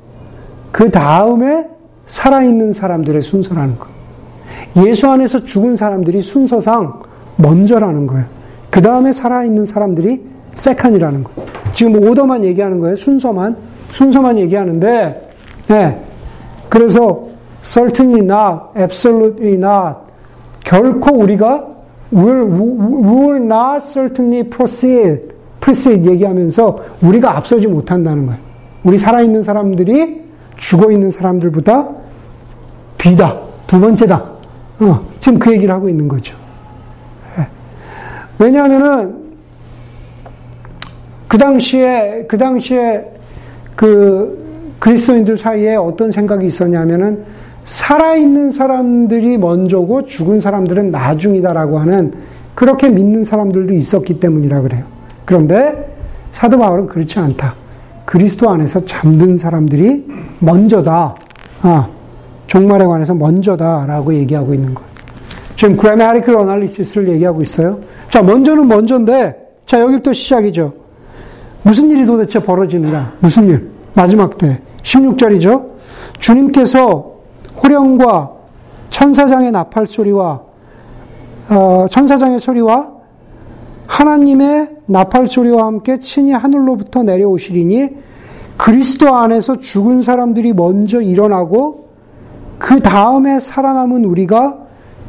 그 0.73 0.91
다음에 0.91 1.67
살아있는 2.07 2.73
사람들의 2.73 3.23
순서라는 3.23 3.79
거예요. 3.79 3.95
예수 4.87 5.09
안에서 5.09 5.45
죽은 5.45 5.77
사람들이 5.77 6.21
순서상 6.21 7.03
먼저라는 7.37 8.07
거예요. 8.07 8.27
그 8.71 8.83
다음에 8.83 9.13
살아있는 9.13 9.67
사람들이 9.67 10.23
세칸이라는 10.55 11.25
거예요. 11.25 11.51
지금 11.73 12.03
오더만 12.03 12.45
얘기하는 12.45 12.81
거예요. 12.81 12.97
순서만. 12.97 13.57
순서만 13.91 14.39
얘기하는데, 14.39 15.31
네. 15.69 16.05
그래서 16.69 17.27
certainly 17.63 18.25
not, 18.25 18.79
absolutely 18.79 19.55
not. 19.55 20.10
결코 20.71 21.17
우리가 21.17 21.67
will, 22.13 22.47
will 22.49 23.43
not 23.43 23.85
certainly 23.85 24.49
proceed, 24.49 25.21
proceed 25.61 26.09
얘기하면서 26.09 26.79
우리가 27.03 27.37
앞서지 27.37 27.67
못한다는 27.67 28.27
거예요. 28.27 28.41
우리 28.85 28.97
살아있는 28.97 29.43
사람들이 29.43 30.23
죽어 30.57 30.93
있는 30.93 31.11
사람들보다 31.11 31.89
뒤다, 32.99 33.41
두 33.67 33.81
번째다. 33.81 34.17
어, 34.79 35.01
지금 35.19 35.41
그 35.41 35.53
얘기를 35.53 35.75
하고 35.75 35.89
있는 35.89 36.07
거죠. 36.07 36.37
왜냐하면은 38.39 39.17
그 41.27 41.37
당시에 41.37 42.27
그 42.29 42.39
당시에 42.39 43.11
그 43.75 44.77
그리스도인들 44.79 45.37
사이에 45.37 45.75
어떤 45.75 46.13
생각이 46.13 46.47
있었냐면은 46.47 47.25
살아있는 47.71 48.51
사람들이 48.51 49.39
먼저고 49.39 50.05
죽은 50.05 50.41
사람들은 50.41 50.91
나중이다라고 50.91 51.79
하는 51.79 52.13
그렇게 52.57 52.89
믿는 52.89 53.23
사람들도 53.23 53.73
있었기 53.75 54.19
때문이라 54.19 54.63
그래요. 54.63 54.85
그런데 55.25 55.95
사도 56.33 56.59
바울은 56.59 56.89
그렇지 56.89 57.21
않다. 57.21 57.55
그리스도 58.05 58.51
안에서 58.51 58.85
잠든 58.85 59.39
사람들이 59.39 60.05
먼저다. 60.41 61.15
아, 61.63 61.89
종말에 62.49 62.85
관해서 62.87 63.15
먼저다라고 63.15 64.15
얘기하고 64.15 64.53
있는 64.53 64.75
거예요. 64.75 64.91
지금 65.55 65.77
grammatical 65.77 66.41
analysis를 66.41 67.09
얘기하고 67.11 67.41
있어요. 67.41 67.79
자, 68.09 68.21
먼저는 68.21 68.67
먼저인데, 68.67 69.37
자, 69.65 69.81
여기부터 69.81 70.13
시작이죠. 70.13 70.73
무슨 71.63 71.89
일이 71.91 72.05
도대체 72.05 72.41
벌어지느냐? 72.41 73.15
무슨 73.21 73.47
일? 73.49 73.71
마지막 73.95 74.37
때. 74.39 74.61
16절이죠. 74.83 75.67
주님께서 76.19 77.20
호령과 77.63 78.33
천사장의 78.91 79.53
나팔 79.53 79.87
소리와, 79.87 80.43
어, 81.51 81.87
천사장의 81.91 82.41
소리와 82.41 82.93
하나님의 83.87 84.77
나팔 84.87 85.29
소리와 85.29 85.67
함께 85.67 85.99
친히 85.99 86.33
하늘로부터 86.33 87.03
내려오시리니 87.03 87.89
그리스도 88.57 89.15
안에서 89.15 89.57
죽은 89.57 90.03
사람들이 90.03 90.53
먼저 90.53 91.01
일어나고 91.01 91.89
그 92.59 92.81
다음에 92.81 93.41
살아남은 93.41 94.05
우리가 94.05 94.59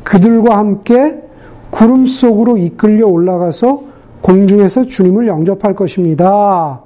그들과 0.03 0.57
함께 0.57 1.21
구름 1.69 2.05
속으로 2.05 2.57
이끌려 2.57 3.07
올라가서 3.07 3.81
공중에서 4.21 4.85
주님을 4.85 5.27
영접할 5.27 5.75
것입니다. 5.75 6.81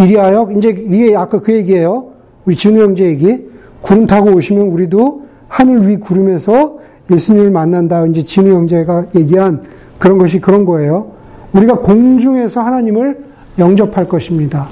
이리하여 0.00 0.48
이제 0.56 0.70
이게 0.70 1.16
아까 1.16 1.40
그 1.40 1.52
얘기예요. 1.52 2.12
우리 2.46 2.56
진우 2.56 2.80
형제 2.80 3.04
얘기. 3.04 3.51
구름 3.82 4.06
타고 4.06 4.30
오시면 4.30 4.68
우리도 4.68 5.22
하늘 5.48 5.86
위 5.88 5.96
구름에서 5.96 6.78
예수님을 7.10 7.50
만난다. 7.50 8.06
이제 8.06 8.22
진우 8.22 8.48
형제가 8.54 9.06
얘기한 9.16 9.62
그런 9.98 10.18
것이 10.18 10.40
그런 10.40 10.64
거예요. 10.64 11.12
우리가 11.52 11.80
공중에서 11.80 12.62
하나님을 12.62 13.24
영접할 13.58 14.06
것입니다. 14.06 14.66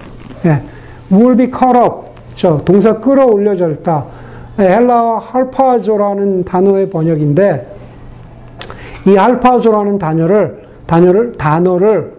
예. 0.47 0.63
will 1.13 1.37
be 1.37 1.47
caught 1.47 1.79
up. 1.79 2.11
저 2.33 2.63
동사 2.65 2.99
끌어올려졌다. 2.99 4.07
헬라 4.59 5.19
할파조라는 5.19 6.45
단어의 6.45 6.91
번역인데 6.91 7.77
이 9.07 9.17
할파조라는 9.17 9.99
단어를 9.99 10.63
단어를 10.87 11.33
단어를 11.33 12.13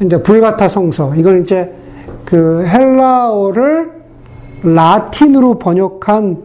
이제 0.00 0.20
불가타 0.22 0.68
성서 0.68 1.14
이건 1.14 1.42
이제 1.42 1.72
그 2.24 2.64
헬라어를 2.66 3.92
라틴으로 4.64 5.58
번역한 5.58 6.38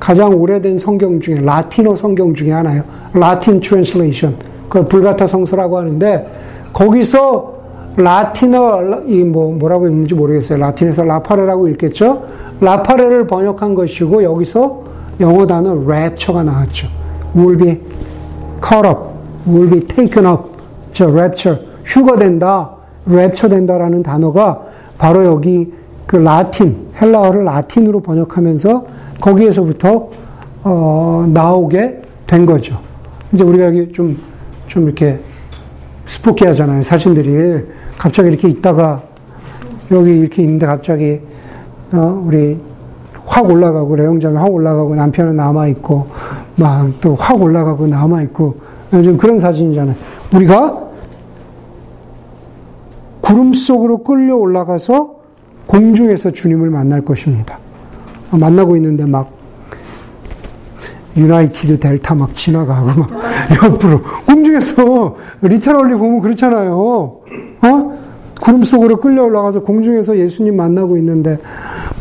가장 0.00 0.34
오래된 0.34 0.78
성경 0.78 1.20
중에 1.20 1.40
라틴어 1.40 1.96
성경 1.96 2.34
중에 2.34 2.52
하나예요. 2.52 2.82
Latin 3.12 3.60
translation. 3.60 4.36
그 4.68 4.86
불가타 4.86 5.26
성서라고 5.26 5.78
하는데 5.78 6.28
거기서 6.72 7.54
라틴어 7.96 9.02
이 9.06 9.24
뭐 9.24 9.52
뭐라고 9.54 9.86
읽는지 9.88 10.14
모르겠어요. 10.14 10.58
라틴에서 10.58 11.04
라파레라고 11.04 11.68
읽겠죠. 11.68 12.22
라파레를 12.60 13.26
번역한 13.26 13.74
것이고 13.74 14.22
여기서 14.22 14.82
영어 15.20 15.46
단어 15.46 15.74
랩처가 15.74 16.44
나왔죠. 16.44 16.88
will 17.36 17.56
be 17.56 17.80
caught 18.66 18.88
up. 18.88 19.10
will 19.48 19.70
be 19.70 19.80
taken 19.80 20.26
up. 20.26 20.42
저 20.90 21.06
rapture, 21.06 21.60
휴거된다, 21.84 22.70
랩처 23.08 23.50
된다라는 23.50 24.02
단어가 24.02 24.60
바로 24.98 25.24
여기 25.24 25.72
그 26.14 26.18
라틴, 26.18 26.76
헬라어를 27.02 27.44
라틴으로 27.44 27.98
번역하면서 27.98 28.86
거기에서부터 29.20 30.10
어, 30.62 31.28
나오게 31.28 32.02
된 32.28 32.46
거죠. 32.46 32.78
이제 33.32 33.42
우리가 33.42 33.66
여기 33.66 33.90
좀, 33.90 34.16
좀 34.68 34.84
이렇게 34.84 35.18
스포키 36.06 36.46
하잖아요. 36.46 36.84
사진들이. 36.84 37.64
갑자기 37.98 38.28
이렇게 38.28 38.48
있다가 38.48 39.02
여기 39.90 40.20
이렇게 40.20 40.42
있는데 40.44 40.66
갑자기 40.66 41.20
어, 41.90 42.22
우리 42.24 42.60
확 43.24 43.50
올라가고 43.50 43.96
레영장이 43.96 44.36
확 44.36 44.52
올라가고 44.52 44.94
남편은 44.94 45.34
남아 45.34 45.66
있고 45.66 46.06
막 46.54 47.00
또 47.00 47.16
확 47.16 47.42
올라가고 47.42 47.88
남아 47.88 48.22
있고 48.22 48.54
요즘 48.92 49.16
그런 49.16 49.40
사진이잖아요. 49.40 49.96
우리가 50.32 50.78
구름 53.20 53.52
속으로 53.52 54.04
끌려 54.04 54.36
올라가서 54.36 55.23
공중에서 55.66 56.30
주님을 56.30 56.70
만날 56.70 57.04
것입니다. 57.04 57.58
만나고 58.30 58.76
있는데 58.76 59.04
막 59.04 59.30
유나이티드 61.16 61.78
델타 61.78 62.14
막 62.14 62.34
지나가고 62.34 63.00
막 63.00 63.10
옆으로 63.62 64.00
공중에서 64.26 65.16
literally 65.42 65.94
보면 65.96 66.20
그렇잖아요. 66.20 66.74
어? 66.74 67.98
구름 68.40 68.64
속으로 68.64 68.96
끌려 68.96 69.22
올라가서 69.22 69.62
공중에서 69.62 70.18
예수님 70.18 70.56
만나고 70.56 70.96
있는데 70.98 71.38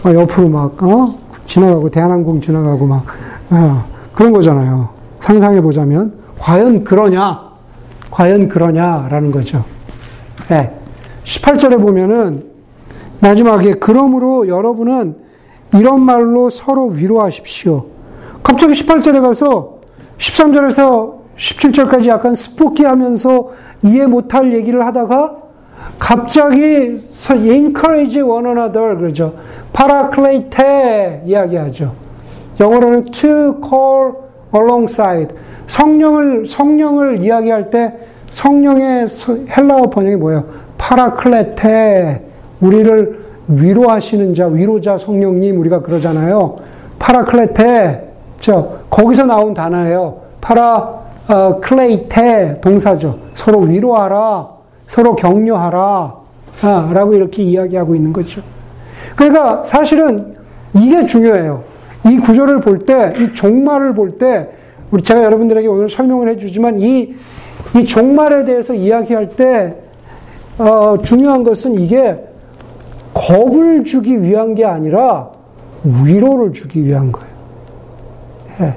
막 0.03 0.15
옆으로 0.15 0.49
막 0.49 0.83
어? 0.83 1.15
지나가고 1.45 1.89
대한항공 1.89 2.41
지나가고 2.41 2.87
막 2.87 3.05
어, 3.51 3.85
그런 4.13 4.33
거잖아요. 4.33 4.89
상상해 5.19 5.61
보자면 5.61 6.13
과연 6.39 6.83
그러냐? 6.83 7.39
과연 8.09 8.47
그러냐라는 8.47 9.31
거죠. 9.31 9.63
네. 10.49 10.75
18절에 11.23 11.79
보면은 11.81 12.52
마지막에 13.23 13.75
그러므로 13.75 14.49
여러분은 14.49 15.15
이런 15.79 16.01
말로 16.01 16.49
서로 16.49 16.87
위로하십시오. 16.87 17.85
갑자기 18.43 18.73
18절에 18.73 19.21
가서 19.21 19.79
13절에서 20.17 21.13
17절까지 21.37 22.07
약간 22.07 22.35
스포키 22.35 22.83
하면서 22.83 23.51
이해 23.81 24.05
못할 24.05 24.53
얘기를 24.53 24.85
하다가 24.85 25.37
갑자기 25.97 27.01
encourage 27.31 28.21
one 28.21 28.45
another 28.45 28.97
그러죠. 28.97 29.33
파라클레이테 29.71 31.23
이야기하죠. 31.25 31.95
영어로는 32.59 33.05
to 33.05 33.61
call 33.63 34.11
alongside 34.53 35.33
성령을 35.67 36.45
성령을 36.45 37.23
이야기할 37.23 37.69
때 37.69 37.97
성령의 38.31 39.07
헬라어 39.49 39.89
번역이 39.89 40.17
뭐예요? 40.17 40.45
파라클레테 40.77 42.32
우리를 42.63 43.19
위로하시는 43.49 44.33
자, 44.33 44.47
위로자 44.47 44.97
성령님 44.97 45.59
우리가 45.59 45.81
그러잖아요. 45.81 46.55
파라클레테 46.97 48.13
저 48.39 48.77
거기서 48.89 49.25
나온 49.25 49.53
단어예요. 49.53 50.21
파라 50.39 51.03
어, 51.27 51.59
클레이테 51.61 52.59
동사죠. 52.61 53.17
서로 53.33 53.59
위로하라, 53.59 54.49
서로 54.87 55.15
격려하라, 55.15 56.15
아, 56.61 56.91
라고 56.93 57.13
이렇게 57.13 57.43
이야기하고 57.43 57.95
있는 57.95 58.11
거죠. 58.11 58.41
그러니까 59.15 59.63
사실은 59.63 60.35
이게 60.75 61.05
중요해요. 61.05 61.63
이 62.05 62.17
구절을 62.17 62.59
볼 62.59 62.79
때, 62.79 63.13
이 63.17 63.33
종말을 63.33 63.93
볼 63.93 64.17
때, 64.17 64.49
우리 64.91 65.01
제가 65.01 65.23
여러분들에게 65.23 65.65
오늘 65.67 65.89
설명을 65.89 66.27
해주지만 66.29 66.81
이, 66.81 67.15
이 67.75 67.85
종말에 67.85 68.43
대해서 68.43 68.73
이야기할 68.73 69.29
때, 69.29 69.77
어, 70.57 70.97
중요한 71.01 71.43
것은 71.45 71.75
이게 71.75 72.21
겁을 73.13 73.83
주기 73.83 74.21
위한 74.21 74.55
게 74.55 74.65
아니라 74.65 75.29
위로를 75.83 76.53
주기 76.53 76.83
위한 76.83 77.11
거예요. 77.11 77.33
네. 78.59 78.75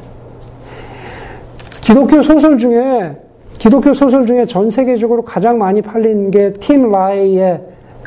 기독교 1.80 2.22
소설 2.22 2.58
중에 2.58 3.16
기독교 3.58 3.94
소설 3.94 4.26
중에 4.26 4.44
전 4.46 4.70
세계적으로 4.70 5.22
가장 5.22 5.58
많이 5.58 5.80
팔린 5.80 6.30
게 6.30 6.52
팀 6.52 6.90
라이의 6.90 7.62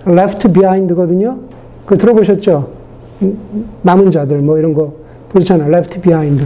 Left 0.07 0.51
Behind거든요. 0.51 1.39
그 1.85 1.97
들어보셨죠? 1.97 2.69
남은 3.81 4.11
자들 4.11 4.39
뭐 4.39 4.57
이런 4.57 4.73
거 4.73 4.93
보셨잖아요. 5.29 5.69
Left 5.69 6.01
Behind. 6.01 6.45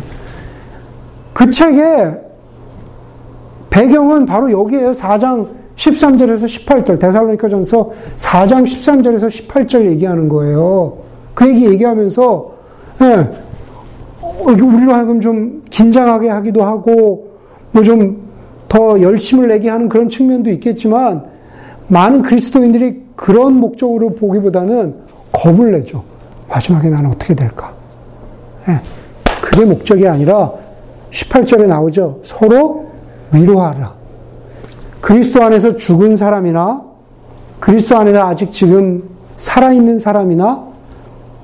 그 1.34 1.50
책의 1.50 2.22
배경은 3.70 4.26
바로 4.26 4.52
여기에요. 4.52 4.92
4장 4.92 5.48
13절에서 5.76 6.46
18절 6.46 7.00
데살로니가전서 7.00 7.92
4장 8.18 8.64
13절에서 8.66 9.28
18절 9.28 9.86
얘기하는 9.88 10.30
거예요. 10.30 10.98
그 11.34 11.48
얘기 11.48 11.66
얘기하면서 11.66 12.54
예, 13.02 13.30
우리로 14.46 14.94
하여금 14.94 15.20
좀 15.20 15.62
긴장하게 15.70 16.30
하기도 16.30 16.64
하고 16.64 17.28
뭐 17.72 17.84
좀 17.84 18.24
더 18.74 19.00
열심을 19.00 19.50
내게 19.50 19.70
하는 19.70 19.88
그런 19.88 20.10
측면도 20.10 20.50
있겠지만 20.50 21.26
많은 21.90 22.24
그리스도인들이 22.24 23.04
그런 23.16 23.54
목적으로 23.58 24.16
보기보다는 24.16 24.96
겁을 25.32 25.74
내죠. 25.74 26.04
마지막에 26.50 26.90
나는 26.90 27.12
어떻게 27.12 27.36
될까? 27.36 27.72
예, 28.68 28.80
그게 29.44 29.64
목적이 29.64 30.08
아니라 30.08 30.52
18절에 31.12 31.68
나오죠. 31.68 32.22
서로 32.24 32.88
위로하라. 33.32 33.94
그리스도 35.04 35.44
안에서 35.44 35.76
죽은 35.76 36.16
사람이나 36.16 36.82
그리스도 37.60 37.98
안에서 37.98 38.26
아직 38.26 38.52
지금 38.52 39.04
살아있는 39.36 40.00
사람이나 40.00 40.64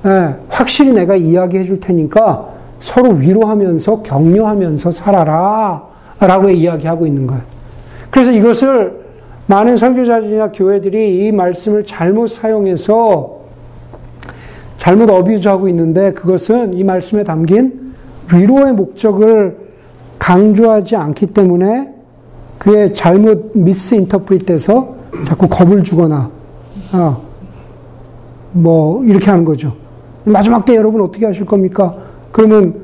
예, 0.06 0.36
확실히 0.48 0.94
내가 0.94 1.18
이야기해 1.18 1.66
줄 1.66 1.82
테니까 1.82 2.48
서로 2.80 3.10
위로하면서 3.16 4.04
격려하면서 4.04 4.94
살아라 4.94 5.84
라고 6.22 6.50
이야기하고 6.50 7.06
있는 7.06 7.28
거예요. 7.28 7.44
그래서 8.10 8.32
이것을 8.32 8.98
많은 9.48 9.76
설교자들이나 9.76 10.54
교회들이 10.54 11.26
이 11.26 11.32
말씀을 11.34 11.84
잘못 11.84 12.28
사용해서 12.28 13.40
잘못 14.78 15.10
어뷰즈하고 15.10 15.68
있는데 15.68 16.14
그것은 16.14 16.76
이 16.76 16.86
말씀에 16.86 17.26
담긴 17.26 17.94
위로의 18.34 18.72
목적을 18.72 19.58
강조하지 20.18 20.96
않기 20.96 21.28
때문에 21.28 21.99
그게 22.60 22.92
잘못 22.92 23.52
미스 23.56 23.96
인터프리트해서 23.96 24.96
자꾸 25.24 25.48
겁을 25.48 25.84
주거나 25.84 26.30
어, 26.92 27.22
뭐 28.52 29.04
이렇게 29.06 29.32
하는 29.32 29.46
거죠. 29.46 29.74
마지막 30.26 30.66
때 30.66 30.76
여러분 30.76 31.02
어떻게 31.02 31.26
하실 31.26 31.46
겁니까? 31.46 31.96
그러면 32.32 32.76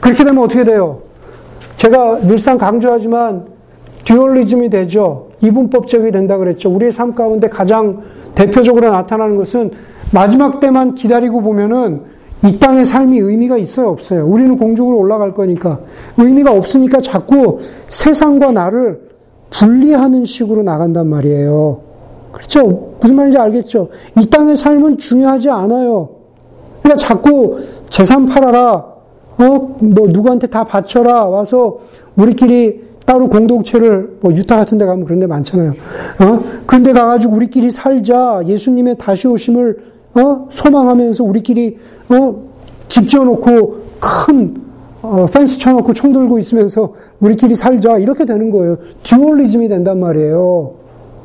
그렇게 0.00 0.24
되면 0.24 0.42
어떻게 0.42 0.64
돼요? 0.64 0.98
제가 1.76 2.20
늘상 2.20 2.56
강조하지만 2.56 3.46
듀얼리즘이 4.04 4.70
되죠. 4.70 5.28
이분법적이 5.42 6.10
된다 6.10 6.38
그랬죠. 6.38 6.70
우리의 6.70 6.90
삶 6.90 7.14
가운데 7.14 7.48
가장 7.48 8.02
대표적으로 8.34 8.90
나타나는 8.90 9.36
것은 9.36 9.72
마지막 10.12 10.60
때만 10.60 10.94
기다리고 10.94 11.42
보면은 11.42 12.02
이 12.44 12.58
땅의 12.58 12.84
삶이 12.84 13.18
의미가 13.18 13.56
있어요, 13.56 13.88
없어요? 13.88 14.26
우리는 14.26 14.56
공중으로 14.56 14.98
올라갈 14.98 15.32
거니까. 15.32 15.80
의미가 16.16 16.52
없으니까 16.52 17.00
자꾸 17.00 17.58
세상과 17.88 18.52
나를 18.52 19.00
분리하는 19.50 20.24
식으로 20.24 20.62
나간단 20.62 21.08
말이에요. 21.08 21.80
그렇죠? 22.32 22.92
무슨 23.00 23.16
말인지 23.16 23.38
알겠죠? 23.38 23.88
이 24.18 24.26
땅의 24.28 24.56
삶은 24.56 24.98
중요하지 24.98 25.48
않아요. 25.48 26.10
그러니까 26.82 26.96
자꾸 26.96 27.58
재산 27.88 28.26
팔아라, 28.26 28.96
어, 29.38 29.76
뭐, 29.80 30.08
누구한테 30.08 30.46
다 30.46 30.64
바쳐라, 30.64 31.26
와서 31.26 31.78
우리끼리 32.16 32.84
따로 33.06 33.28
공동체를, 33.28 34.18
뭐, 34.20 34.32
유타 34.32 34.56
같은 34.56 34.78
데 34.78 34.84
가면 34.84 35.04
그런 35.04 35.18
데 35.18 35.26
많잖아요. 35.26 35.70
어? 36.20 36.44
그런 36.66 36.82
데 36.82 36.92
가가지고 36.92 37.34
우리끼리 37.34 37.70
살자, 37.70 38.42
예수님의 38.46 38.96
다시 38.98 39.28
오심을, 39.28 39.95
어, 40.16 40.48
소망하면서 40.50 41.24
우리끼리, 41.24 41.78
어, 42.08 42.36
집 42.88 43.08
지어놓고 43.08 43.76
큰, 44.00 44.56
어, 45.02 45.26
펜스 45.30 45.58
쳐놓고 45.58 45.92
총 45.92 46.12
들고 46.12 46.38
있으면서 46.38 46.94
우리끼리 47.20 47.54
살자, 47.54 47.98
이렇게 47.98 48.24
되는 48.24 48.50
거예요. 48.50 48.76
듀얼리즘이 49.02 49.68
된단 49.68 50.00
말이에요. 50.00 50.72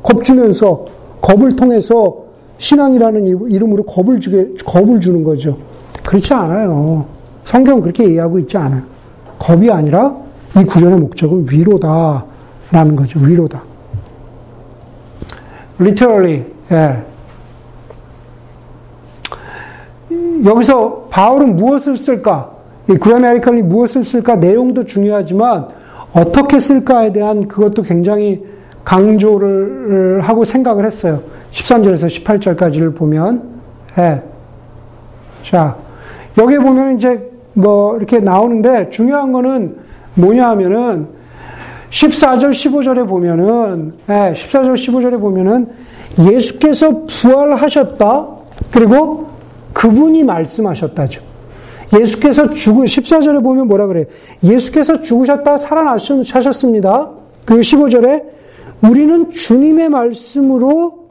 겁주면서, 0.02 0.84
겁을 1.20 1.56
통해서 1.56 2.16
신앙이라는 2.58 3.26
이름으로 3.50 3.84
겁을 3.84 4.20
주게, 4.20 4.48
겁을 4.64 5.00
주는 5.00 5.24
거죠. 5.24 5.56
그렇지 6.04 6.34
않아요. 6.34 7.06
성경은 7.44 7.80
그렇게 7.80 8.04
얘기하고 8.04 8.38
있지 8.40 8.56
않아요. 8.56 8.82
겁이 9.38 9.70
아니라 9.70 10.14
이 10.56 10.64
구절의 10.64 10.98
목적은 10.98 11.46
위로다라는 11.50 12.96
거죠. 12.96 13.18
위로다. 13.20 13.62
literally, 15.80 16.44
예. 16.70 17.11
여기서 20.44 21.08
바울은 21.10 21.56
무엇을 21.56 21.96
쓸까? 21.96 22.50
이 22.90 22.94
그라메리칼리 22.94 23.62
무엇을 23.62 24.04
쓸까? 24.04 24.36
내용도 24.36 24.84
중요하지만 24.84 25.68
어떻게 26.14 26.58
쓸까에 26.58 27.12
대한 27.12 27.48
그것도 27.48 27.82
굉장히 27.82 28.44
강조를 28.84 30.22
하고 30.22 30.44
생각을 30.44 30.84
했어요. 30.84 31.20
13절에서 31.52 32.06
18절까지를 32.06 32.94
보면, 32.96 33.42
예. 33.98 34.22
자, 35.44 35.76
여기에 36.36 36.58
보면 36.58 36.96
이제 36.96 37.30
뭐 37.52 37.96
이렇게 37.96 38.18
나오는데 38.20 38.90
중요한 38.90 39.32
거는 39.32 39.76
뭐냐 40.14 40.48
하면은 40.50 41.06
14절, 41.90 42.50
15절에 42.50 43.06
보면은, 43.06 43.92
예, 44.08 44.34
14절, 44.34 44.74
15절에 44.74 45.20
보면은 45.20 45.68
예수께서 46.18 47.04
부활하셨다. 47.06 48.28
그리고 48.72 49.31
그분이 49.72 50.24
말씀하셨다죠. 50.24 51.22
예수께서 52.00 52.50
죽으, 52.50 52.84
14절에 52.84 53.42
보면 53.42 53.68
뭐라 53.68 53.86
그래요? 53.86 54.06
예수께서 54.42 55.00
죽으셨다 55.00 55.58
살아나셨습니다. 55.58 57.10
그리고 57.44 57.60
15절에 57.62 58.24
우리는 58.82 59.30
주님의 59.30 59.90
말씀으로 59.90 61.08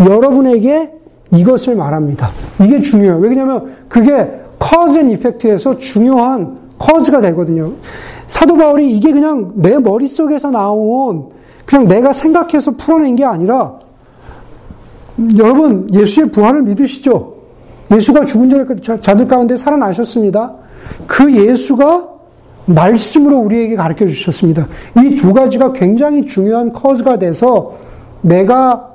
여러분에게 0.00 0.92
이것을 1.32 1.76
말합니다. 1.76 2.30
이게 2.62 2.80
중요해요. 2.80 3.18
왜냐하면 3.18 3.74
그게 3.88 4.30
cause 4.62 4.98
and 4.98 5.14
effect에서 5.14 5.76
중요한 5.76 6.58
커즈가 6.78 7.20
되거든요. 7.20 7.72
사도 8.26 8.56
바울이 8.56 8.90
이게 8.90 9.12
그냥 9.12 9.52
내 9.54 9.78
머릿속에서 9.78 10.50
나온 10.50 11.28
그냥 11.64 11.86
내가 11.88 12.12
생각해서 12.12 12.72
풀어낸 12.72 13.16
게 13.16 13.24
아니라 13.24 13.78
여러분 15.38 15.88
예수의 15.92 16.30
부활을 16.30 16.62
믿으시죠? 16.62 17.35
예수가 17.94 18.24
죽은 18.24 18.50
자들 19.00 19.28
가운데 19.28 19.56
살아나셨습니다. 19.56 20.54
그 21.06 21.32
예수가 21.32 22.08
말씀으로 22.66 23.38
우리에게 23.38 23.76
가르쳐 23.76 24.06
주셨습니다. 24.06 24.66
이 24.96 25.14
두 25.14 25.32
가지가 25.32 25.72
굉장히 25.72 26.24
중요한 26.26 26.72
커즈가 26.72 27.18
돼서 27.18 27.74
내가 28.22 28.90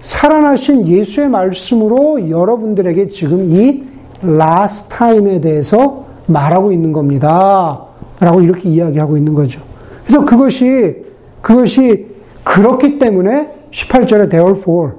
살아나신 0.00 0.86
예수의 0.86 1.28
말씀으로 1.28 2.28
여러분들에게 2.30 3.06
지금 3.08 3.50
이 3.52 3.84
last 4.24 4.88
time에 4.88 5.40
대해서 5.40 6.04
말하고 6.26 6.72
있는 6.72 6.92
겁니다. 6.92 7.80
라고 8.20 8.40
이렇게 8.40 8.68
이야기하고 8.68 9.16
있는 9.16 9.34
거죠. 9.34 9.60
그래서 10.06 10.24
그것이, 10.24 11.04
그것이 11.40 12.06
그렇기 12.44 12.98
때문에 12.98 13.50
18절에 13.70 14.30
therefore, 14.30 14.92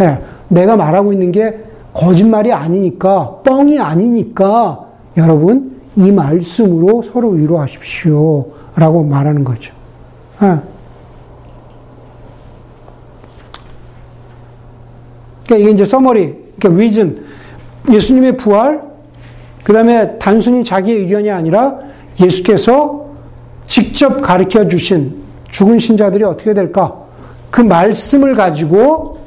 예, 0.00 0.18
내가 0.48 0.76
말하고 0.76 1.12
있는 1.12 1.32
게 1.32 1.58
거짓말이 1.92 2.52
아니니까, 2.52 3.40
뻥이 3.42 3.78
아니니까, 3.78 4.86
여러분, 5.16 5.80
이 5.96 6.10
말씀으로 6.12 7.02
서로 7.02 7.30
위로하십시오. 7.30 8.46
라고 8.76 9.02
말하는 9.02 9.44
거죠. 9.44 9.74
예. 10.42 10.56
그러니까 15.44 15.56
이게 15.56 15.70
이제 15.70 15.84
서머리, 15.84 16.36
그러니까 16.58 16.68
reason, 16.68 17.24
예수님의 17.90 18.36
부활, 18.36 18.82
그 19.64 19.72
다음에 19.72 20.16
단순히 20.18 20.62
자기의 20.62 21.00
의견이 21.00 21.30
아니라 21.30 21.76
예수께서 22.20 23.06
직접 23.66 24.20
가르쳐 24.20 24.66
주신 24.68 25.14
죽은 25.50 25.78
신자들이 25.78 26.24
어떻게 26.24 26.54
될까? 26.54 26.94
그 27.50 27.60
말씀을 27.60 28.34
가지고 28.34 29.18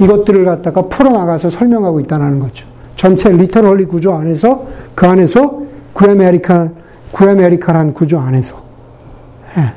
이것들을 0.00 0.44
갖다가 0.44 0.82
풀어나가서 0.82 1.50
설명하고 1.50 2.00
있다는 2.00 2.38
거죠. 2.38 2.66
전체 2.96 3.30
literary 3.30 3.86
구조 3.86 4.14
안에서 4.14 4.66
그 4.94 5.06
안에서 5.06 5.62
구에메리카 5.92 6.70
구에메리카란 7.12 7.92
구조 7.94 8.18
안에서 8.18 8.56
예. 9.58 9.72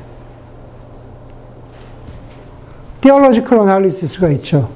theological 3.00 3.58
analysis가 3.58 4.28
있죠. 4.30 4.68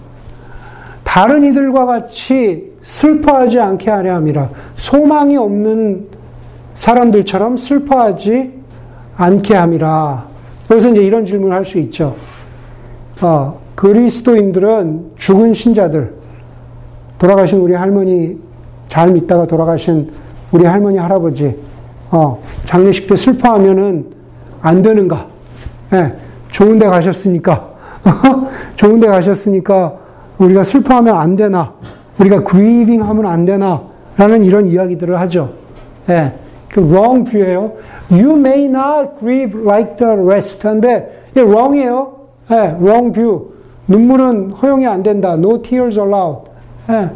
다른 1.05 1.44
이들과 1.44 1.87
같이 1.87 2.70
슬퍼하지 2.85 3.59
않게 3.59 3.90
하려 3.90 4.14
함이라. 4.16 4.50
소망이 4.76 5.37
없는 5.37 6.07
사람들처럼 6.74 7.57
슬퍼하지 7.57 8.53
않게 9.16 9.55
함이라. 9.55 10.26
그래서 10.68 10.88
이제 10.88 11.03
이런 11.03 11.24
질문을 11.26 11.57
할 11.57 11.64
수 11.64 11.79
있죠. 11.79 12.14
어, 13.20 13.59
그리스도인들은 13.81 15.12
죽은 15.16 15.55
신자들, 15.55 16.12
돌아가신 17.19 17.61
우리 17.61 17.73
할머니, 17.73 18.38
잘 18.90 19.11
믿다가 19.11 19.47
돌아가신 19.47 20.11
우리 20.53 20.66
할머니, 20.66 20.99
할아버지, 20.99 21.57
어, 22.11 22.38
장례식 22.66 23.07
때 23.07 23.16
슬퍼하면은 23.16 24.05
안 24.61 24.83
되는가? 24.83 25.27
예, 25.95 26.12
좋은 26.51 26.79
데 26.79 26.88
가셨으니까, 26.88 27.71
좋은 28.77 29.01
데 29.01 29.07
가셨으니까 29.07 29.95
우리가 30.37 30.62
슬퍼하면 30.62 31.16
안 31.16 31.35
되나? 31.35 31.73
우리가 32.19 32.45
grieving 32.45 33.03
하면 33.03 33.25
안 33.25 33.47
되나? 33.47 33.83
라는 34.19 34.45
이런 34.45 34.66
이야기들을 34.66 35.19
하죠. 35.21 35.55
예. 36.11 36.35
그 36.69 36.81
wrong 36.81 37.25
view예요. 37.31 37.73
You 38.11 38.37
may 38.37 38.66
not 38.66 39.12
grieve 39.19 39.59
like 39.59 39.97
the 39.97 40.12
rest. 40.12 40.61
근데 40.61 41.25
예, 41.35 41.40
wrong이에요. 41.40 42.12
예, 42.51 42.77
wrong 42.79 43.11
view. 43.14 43.60
눈물은 43.90 44.53
허용이 44.53 44.87
안 44.87 45.03
된다. 45.03 45.33
No 45.35 45.61
tears 45.61 45.98
allowed. 45.98 46.48
예. 46.88 47.11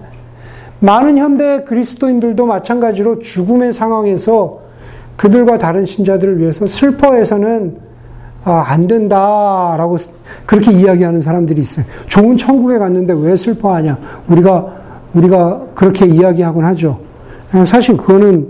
많은 0.81 1.17
현대 1.17 1.63
그리스도인들도 1.63 2.45
마찬가지로 2.45 3.21
죽음의 3.21 3.73
상황에서 3.73 4.59
그들과 5.17 5.57
다른 5.57 5.87
신자들을 5.87 6.41
위해서 6.41 6.67
슬퍼해서는 6.67 7.79
아, 8.45 8.65
안 8.67 8.87
된다라고 8.87 9.97
그렇게 10.45 10.73
이야기하는 10.73 11.23
사람들이 11.23 11.63
있어요. 11.63 11.87
좋은 12.07 12.37
천국에 12.37 12.77
갔는데 12.77 13.15
왜 13.17 13.37
슬퍼하냐? 13.37 13.97
우리가 14.29 14.67
우리가 15.15 15.63
그렇게 15.75 16.07
이야기하곤 16.07 16.65
하죠. 16.65 16.99
사실 17.65 17.97
그거는 17.97 18.49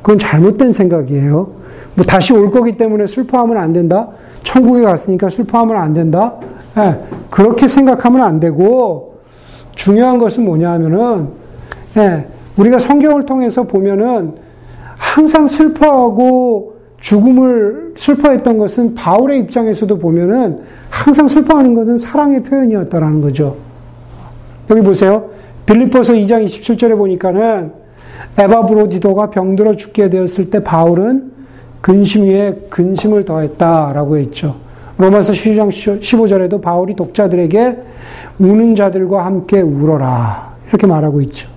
그건 0.00 0.18
잘못된 0.18 0.72
생각이에요. 0.72 1.50
뭐 1.94 2.04
다시 2.04 2.32
올 2.32 2.50
거기 2.50 2.72
때문에 2.72 3.06
슬퍼하면 3.06 3.58
안 3.58 3.72
된다. 3.72 4.08
천국에 4.42 4.82
갔으니까 4.82 5.28
슬퍼하면 5.28 5.76
안 5.76 5.92
된다. 5.92 6.34
네, 6.76 7.00
그렇게 7.30 7.66
생각하면 7.66 8.22
안 8.22 8.38
되고 8.38 9.16
중요한 9.74 10.18
것은 10.18 10.44
뭐냐 10.44 10.72
하면은 10.72 11.28
네, 11.94 12.28
우리가 12.58 12.78
성경을 12.78 13.24
통해서 13.24 13.62
보면은 13.64 14.34
항상 14.96 15.48
슬퍼하고 15.48 16.76
죽음을 16.98 17.94
슬퍼했던 17.96 18.58
것은 18.58 18.94
바울의 18.94 19.40
입장에서도 19.40 19.98
보면은 19.98 20.60
항상 20.90 21.28
슬퍼하는 21.28 21.74
것은 21.74 21.98
사랑의 21.98 22.42
표현이었다라는 22.42 23.20
거죠. 23.20 23.56
여기 24.70 24.82
보세요. 24.82 25.30
빌리포서 25.64 26.12
2장 26.14 26.44
27절에 26.44 26.96
보니까는 26.96 27.72
에바 28.38 28.66
브로디도가 28.66 29.30
병들어 29.30 29.76
죽게 29.76 30.10
되었을 30.10 30.50
때 30.50 30.62
바울은 30.62 31.32
근심 31.80 32.24
위에 32.24 32.66
근심을 32.68 33.24
더했다라고 33.24 34.18
했죠. 34.18 34.65
로마서 34.98 35.32
12장 35.32 35.68
15절에도 36.00 36.60
바울이 36.60 36.94
독자들에게 36.94 37.76
우는 38.38 38.74
자들과 38.74 39.26
함께 39.26 39.60
울어라 39.60 40.54
이렇게 40.68 40.86
말하고 40.86 41.20
있죠. 41.22 41.48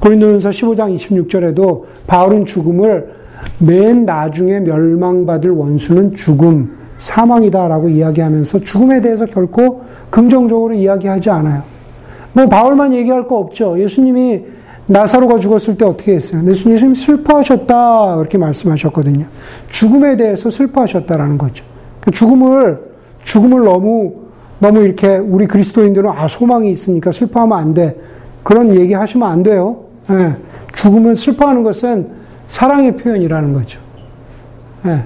고린도전서 0.00 0.50
15장 0.50 0.96
26절에도 0.96 1.84
바울은 2.06 2.44
죽음을 2.44 3.12
맨 3.58 4.04
나중에 4.04 4.60
멸망받을 4.60 5.50
원수는 5.50 6.16
죽음, 6.16 6.76
사망이다라고 6.98 7.88
이야기하면서 7.88 8.60
죽음에 8.60 9.00
대해서 9.00 9.26
결코 9.26 9.82
긍정적으로 10.10 10.74
이야기하지 10.74 11.30
않아요. 11.30 11.62
뭐 12.32 12.46
바울만 12.46 12.94
얘기할 12.94 13.26
거 13.26 13.38
없죠. 13.38 13.80
예수님이 13.80 14.44
나사로가 14.86 15.38
죽었을 15.38 15.76
때 15.76 15.84
어떻게 15.84 16.14
했어요? 16.14 16.42
예수님 16.48 16.94
슬퍼하셨다 16.94 18.16
그렇게 18.16 18.38
말씀하셨거든요. 18.38 19.26
죽음에 19.68 20.16
대해서 20.16 20.50
슬퍼하셨다라는 20.50 21.38
거죠. 21.38 21.64
그 22.08 22.10
죽음을 22.10 22.80
죽음을 23.22 23.64
너무 23.64 24.14
너무 24.60 24.80
이렇게 24.80 25.18
우리 25.18 25.46
그리스도인들은 25.46 26.10
아 26.10 26.26
소망이 26.26 26.70
있으니까 26.70 27.12
슬퍼하면 27.12 27.58
안 27.58 27.74
돼. 27.74 28.00
그런 28.42 28.74
얘기 28.74 28.94
하시면 28.94 29.28
안 29.28 29.42
돼요. 29.42 29.84
예. 30.08 30.34
죽음은 30.74 31.16
슬퍼하는 31.16 31.62
것은 31.64 32.08
사랑의 32.46 32.96
표현이라는 32.96 33.52
거죠. 33.52 33.78
예. 34.86 35.02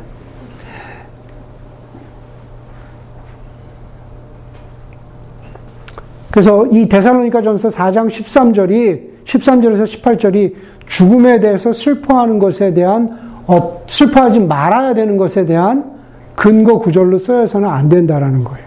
그래서 6.30 6.66
이 6.66 6.88
데살로니가 6.88 7.42
전서 7.42 7.68
4장 7.68 8.08
13절이 8.08 9.24
13절에서 9.24 9.82
18절이 9.82 10.54
죽음에 10.86 11.40
대해서 11.40 11.72
슬퍼하는 11.72 12.38
것에 12.38 12.72
대한 12.72 13.42
어, 13.48 13.82
슬퍼하지 13.88 14.38
말아야 14.38 14.94
되는 14.94 15.16
것에 15.16 15.44
대한 15.44 15.92
근거 16.34 16.78
구절로 16.78 17.18
쓰여서는 17.18 17.68
안 17.68 17.88
된다라는 17.88 18.44
거예요. 18.44 18.66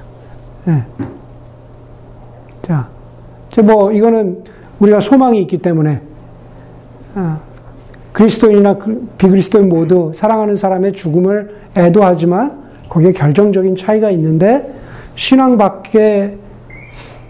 네. 0.66 0.84
자, 2.62 2.88
뭐 3.64 3.92
이거는 3.92 4.44
우리가 4.80 5.00
소망이 5.00 5.42
있기 5.42 5.60
때문에 5.60 6.02
아, 7.16 7.40
그리스도인이나 8.12 8.78
그 8.78 9.08
비그리스도인 9.18 9.70
모두 9.70 10.12
사랑하는 10.16 10.58
사람의 10.58 10.94
죽음을 10.94 11.56
애도하지만 11.76 12.64
거기에 12.90 13.12
결정적인 13.12 13.76
차이가 13.76 14.10
있는데 14.12 14.74
신앙 15.16 15.58
밖에 15.58 16.38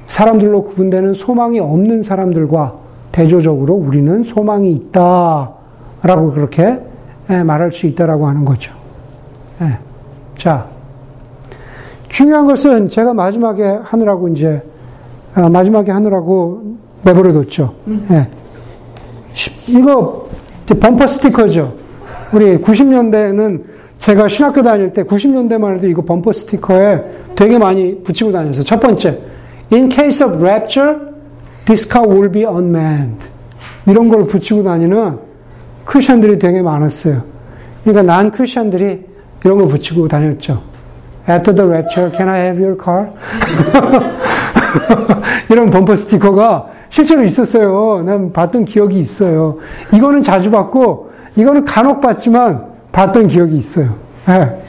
사람들로 0.08 0.64
구분되는 0.64 1.14
소망이 1.14 1.60
없는 1.60 2.04
사람들과 2.04 2.76
대조적으로 3.12 3.74
우리는 3.74 4.24
소망이 4.24 4.72
있다라고 4.72 6.34
그렇게 6.34 6.80
예, 7.30 7.44
말할 7.44 7.72
수 7.72 7.88
있다라고 7.88 8.28
하는 8.28 8.46
거죠. 8.46 8.74
예. 9.62 9.80
자, 10.36 10.68
중요한 12.08 12.46
것은 12.48 12.88
제가 12.88 13.14
마지막에 13.14 13.64
하느라고 13.84 14.28
이제 14.30 14.62
아, 15.34 15.50
마지막에 15.50 15.92
하느라고 15.92 16.78
내버려 17.04 17.34
뒀죠. 17.34 17.74
예. 18.12 18.28
이거 19.68 20.28
범퍼 20.80 21.08
스티커죠. 21.08 21.74
우리 22.32 22.58
90년대에는 22.58 23.64
제가 23.98 24.28
신학교 24.28 24.62
다닐 24.62 24.94
때 24.94 25.04
90년대만 25.04 25.76
해도 25.76 25.88
이거 25.88 26.02
범퍼 26.02 26.32
스티커에 26.32 27.04
되게 27.36 27.58
많이 27.58 28.02
붙이고 28.04 28.32
다녔어요. 28.32 28.64
첫 28.64 28.80
번째, 28.80 29.20
In 29.74 29.90
case 29.90 30.26
of 30.26 30.42
rapture, 30.42 31.00
this 31.66 31.88
car 31.92 32.08
will 32.08 32.32
be 32.32 32.44
unmanned. 32.46 33.28
이런 33.88 34.10
걸 34.10 34.26
붙이고 34.26 34.64
다니는 34.64 35.18
크리스천들이 35.86 36.40
되게 36.40 36.62
많았어요. 36.62 37.24
그러니까 37.84 38.04
난 38.04 38.32
크리스천들이 38.32 39.15
이런 39.46 39.60
거 39.60 39.68
붙이고 39.68 40.08
다녔죠. 40.08 40.60
After 41.30 41.56
the 41.56 41.70
rapture, 41.70 42.12
can 42.12 42.28
I 42.28 42.40
have 42.40 42.64
your 42.64 42.78
car? 42.84 43.10
이런 45.50 45.70
범퍼 45.70 45.96
스티커가 45.96 46.68
실제로 46.90 47.24
있었어요. 47.24 48.04
난 48.04 48.34
봤던 48.34 48.66
기억이 48.66 49.00
있어요. 49.00 49.58
이거는 49.94 50.24
자주 50.24 50.50
봤고, 50.50 51.12
이거는 51.36 51.64
간혹 51.64 52.02
봤지만 52.02 52.66
봤던 52.92 53.28
기억이 53.28 53.56
있어요. 53.58 53.96
네. 54.28 54.64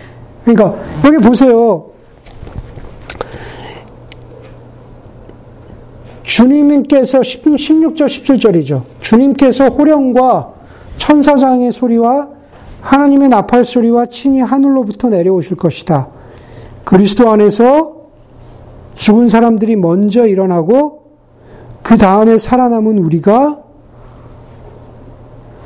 그러니까 0.45 0.75
여기 1.05 1.19
보세요. 1.19 1.87
주님께서 6.23 7.21
16절 7.21 8.07
17절이죠. 8.07 8.83
주님께서 9.01 9.69
호령과 9.69 10.51
천사장의 10.99 11.73
소리와 11.73 12.36
하나님의 12.87 13.29
나팔 13.31 13.65
소리와 13.65 14.07
친히 14.07 14.41
하늘로부터 14.41 15.09
내려오실 15.11 15.57
것이다. 15.57 16.07
그리스도 16.85 17.31
안에서 17.31 17.97
죽은 18.95 19.29
사람들이 19.29 19.75
먼저 19.75 20.25
일어나고 20.27 21.03
그 21.83 21.97
다음에 21.97 22.39
살아남은 22.39 22.99
우리가 22.99 23.59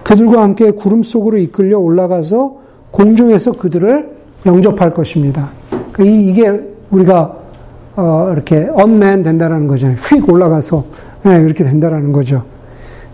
그들과 0.03 0.43
함께 0.43 0.71
구름 0.71 1.03
속으로 1.03 1.37
이끌려 1.37 1.79
올라가서 1.79 2.57
공중에서 2.91 3.53
그들을 3.53 4.17
영접할 4.47 4.95
것입니다. 4.95 5.51
그러니까 5.93 6.05
이게 6.05 6.61
우리가 6.91 7.37
어, 7.97 8.31
이렇게 8.33 8.69
언맨 8.73 9.23
된다라는 9.23 9.67
거잖아요. 9.67 9.97
휙 9.99 10.27
올라가서 10.29 10.85
네, 11.25 11.37
이렇게 11.43 11.65
된다라는 11.65 12.13
거죠. 12.13 12.45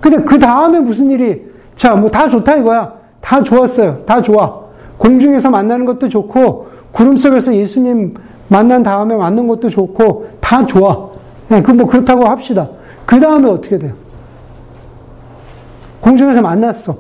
근데 0.01 0.23
그 0.23 0.39
다음에 0.39 0.79
무슨 0.79 1.11
일이 1.11 1.45
자 1.75 1.97
뭐 1.97 2.09
다 2.09 2.29
좋다 2.29 2.57
이거야. 2.57 2.96
다 3.27 3.43
좋았어요. 3.43 4.05
다 4.07 4.23
좋아. 4.23 4.61
공중에서 4.99 5.51
만나는 5.51 5.85
것도 5.85 6.09
좋고 6.09 6.69
구름 6.93 7.17
속에서 7.17 7.53
예수님 7.53 8.15
만난 8.47 8.85
다음에 8.85 9.17
만난 9.17 9.49
것도 9.49 9.69
좋고 9.69 10.29
다 10.41 10.65
좋아. 10.65 11.11
네, 11.49 11.61
그뭐 11.61 11.87
그렇다고 11.87 12.25
합시다. 12.25 12.69
그 13.05 13.19
다음에 13.19 13.51
어떻게 13.51 13.79
돼요? 13.79 13.95
공중에서 16.01 16.41
만났어. 16.41 16.97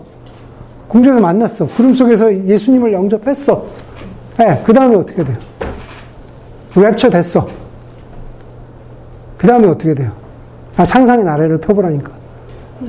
공중에서 0.89 1.21
만났어. 1.21 1.67
구름 1.69 1.95
속에서 1.95 2.35
예수님을 2.35 2.93
영접했어. 2.93 3.65
네, 4.39 4.61
그 4.67 4.73
다음에 4.73 4.97
어떻게 4.97 5.23
돼요? 5.23 5.37
랩처 6.75 7.13
됐어. 7.13 7.47
그 9.39 9.47
다음에 9.47 9.69
어떻게 9.69 9.95
돼요? 9.95 10.11
아, 10.77 10.85
상상의 10.85 11.25
나래를 11.25 11.59
펴보라니까. 11.59 12.11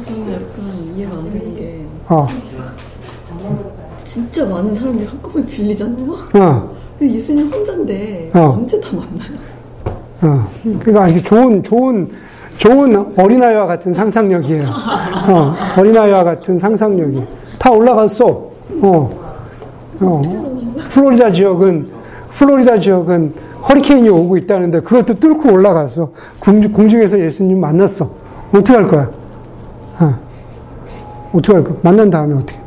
저는 0.03 0.33
약간 0.33 0.93
이해가 0.95 1.17
안 1.17 1.31
되는 1.31 1.55
게 1.55 1.85
어, 2.09 2.25
진짜 4.07 4.45
많은 4.45 4.73
사람들이 4.73 5.05
한꺼번에 5.05 5.45
들리잖아요. 5.45 6.11
어, 6.33 6.75
근데 6.97 7.13
예수님 7.13 7.51
혼자인데 7.51 8.31
어. 8.33 8.39
언제 8.57 8.79
다 8.79 8.89
만나요? 8.93 9.37
어. 10.21 10.49
그러니까 10.79 11.21
좋은, 11.23 11.61
좋은, 11.61 12.09
좋은 12.57 13.13
어린아이와 13.17 13.67
같은 13.67 13.93
상상력이에요. 13.93 14.65
어, 15.29 15.53
어린아이와 15.77 16.23
같은 16.23 16.57
상상력이. 16.57 17.23
다 17.59 17.71
올라갔어. 17.71 18.25
어, 18.81 19.09
어. 19.99 20.21
플로리다 20.89 21.31
지역은, 21.31 21.89
플로리다 22.33 22.79
지역은 22.79 23.33
허리케인이 23.69 24.07
오고 24.09 24.37
있다는데 24.37 24.79
그것도 24.81 25.15
뚫고 25.15 25.51
올라가서 25.51 26.11
공중, 26.39 26.71
공중에서 26.71 27.19
예수님 27.19 27.59
만났어. 27.59 28.09
어떻게 28.53 28.73
할 28.73 28.87
거야? 28.87 29.11
어. 29.99 30.19
어떻게 31.33 31.53
할 31.53 31.63
거야? 31.63 31.75
만난 31.83 32.09
다음에 32.09 32.33
어떻게 32.35 32.66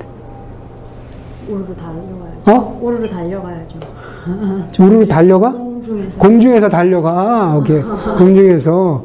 돼? 1.51 1.55
오르르 1.55 1.75
달려가야죠. 1.75 2.51
어? 2.51 2.79
오르르 2.81 3.09
달려가야죠. 3.11 3.79
우르르 4.79 5.07
달려가? 5.07 5.53
공중에서. 5.53 6.19
공중에서 6.19 6.69
달려가. 6.69 7.11
아, 7.11 7.57
오케이. 7.57 7.83
공중에서. 7.83 9.05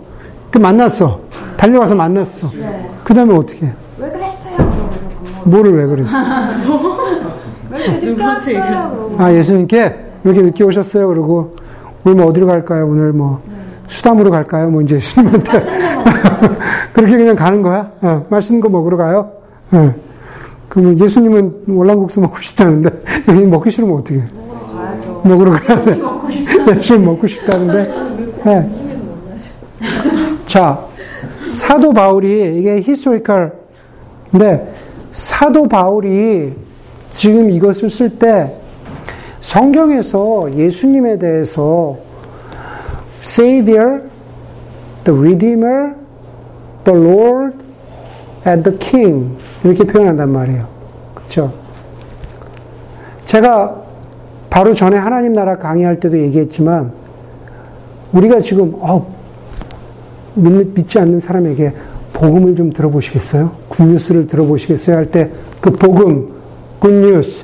그 0.52 0.58
만났어. 0.58 1.20
달려가서 1.58 1.96
만났어. 1.96 2.50
네. 2.52 2.89
그 3.04 3.14
다음에 3.14 3.36
어떻게 3.36 3.66
해? 3.66 3.74
왜 3.98 4.10
그랬어요? 4.10 4.56
뭐를 5.46 5.76
왜 5.76 5.86
그랬어? 5.86 6.12
왜 7.72 7.84
이렇게 7.84 8.08
늦게 8.08 8.24
왔어요? 8.24 9.10
아, 9.18 9.34
예수님께 9.34 9.78
왜 10.24 10.32
이렇게 10.32 10.41
늦게 10.41 10.64
오셨어요? 10.64 11.08
그러고, 11.08 11.56
오늘 12.06 12.18
뭐 12.18 12.28
어디로 12.28 12.46
갈까요? 12.48 12.88
오늘 12.88 13.12
뭐, 13.12 13.41
수담으로 13.88 14.32
갈까요? 14.32 14.70
뭐 14.70 14.82
이제 14.82 14.96
예수님한테. 14.96 15.60
그렇게 16.93 17.18
그냥 17.18 17.36
가는 17.36 17.62
거야? 17.62 17.91
어, 18.02 18.26
맛있는 18.30 18.62
거 18.62 18.70
먹으러 18.70 18.98
가요? 18.98 19.32
어. 19.72 19.93
그러면 20.76 20.99
예수님은 20.99 21.63
월남국수 21.69 22.19
먹고 22.19 22.41
싶다는데, 22.41 22.89
여기 23.30 23.43
먹기 23.45 23.71
싫으면 23.71 23.95
어떻게 23.95 24.17
해? 24.17 24.23
가야죠. 24.73 25.21
먹으러 25.23 25.51
가야 25.51 25.86
돼. 25.86 25.97
예수님 26.76 27.05
먹고 27.05 27.26
싶다는데. 27.26 27.93
네. 28.43 28.69
자, 30.45 30.86
사도 31.47 31.93
바울이, 31.93 32.59
이게 32.59 32.82
historical, 32.82 33.53
근데 34.32 34.69
사도 35.13 35.65
바울이 35.65 36.53
지금 37.09 37.49
이것을 37.49 37.89
쓸 37.89 38.09
때 38.09 38.53
성경에서 39.39 40.49
예수님에 40.57 41.17
대해서 41.17 41.95
Savior, 43.21 44.01
the 45.05 45.17
Redeemer, 45.17 45.95
the 46.84 46.99
Lord, 46.99 47.57
and 48.45 48.69
the 48.69 48.78
King 48.78 49.38
이렇게 49.66 49.84
표현한단 49.84 50.32
말이에요. 50.32 50.66
그렇죠? 51.13 51.53
제가 53.26 53.76
바로 54.49 54.74
전에 54.74 54.95
하나님 54.95 55.34
나라 55.34 55.57
강의할 55.57 55.99
때도 55.99 56.18
얘기했지만 56.18 56.91
우리가 58.13 58.39
지금 58.39 58.74
어, 58.80 59.05
믿, 60.36 60.74
믿지 60.74 60.99
않는 60.99 61.20
사람에게 61.20 61.74
복음을 62.13 62.55
좀 62.55 62.72
들어보시겠어요? 62.72 63.51
굿뉴스를 63.68 64.26
들어보시겠어요? 64.28 64.95
할 64.95 65.05
때 65.11 65.30
그 65.66 65.72
복음, 65.72 66.32
굿뉴스, 66.80 67.43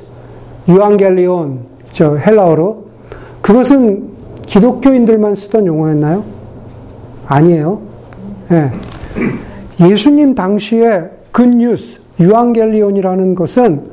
유앙겔리온, 0.68 1.58
저 1.90 2.14
헬라어로 2.14 2.84
그것은 3.40 4.10
기독교인들만 4.46 5.34
쓰던 5.34 5.66
용어였나요? 5.66 6.22
아니에요. 7.26 7.80
예. 8.52 8.70
예수님 9.84 10.36
당시에 10.36 11.10
굿뉴스, 11.32 11.98
유앙겔리온이라는 12.22 13.34
것은 13.34 13.90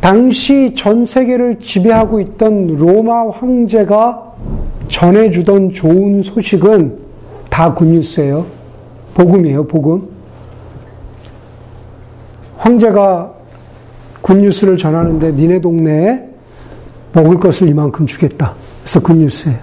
당시 0.00 0.72
전 0.76 1.04
세계를 1.04 1.58
지배하고 1.58 2.20
있던 2.20 2.68
로마 2.78 3.28
황제가 3.30 4.32
전해주던 4.88 5.70
좋은 5.70 6.22
소식은 6.22 6.98
다 7.50 7.74
굿뉴스예요. 7.74 8.46
복음이에요, 9.14 9.66
복음. 9.66 10.08
황제가 12.56 13.32
굿뉴스를 14.22 14.76
전하는데 14.76 15.32
니네 15.32 15.60
동네에 15.60 16.24
먹을 17.12 17.38
것을 17.38 17.68
이만큼 17.68 18.06
주겠다. 18.06 18.54
그래서 18.82 19.00
굿뉴스예요. 19.00 19.58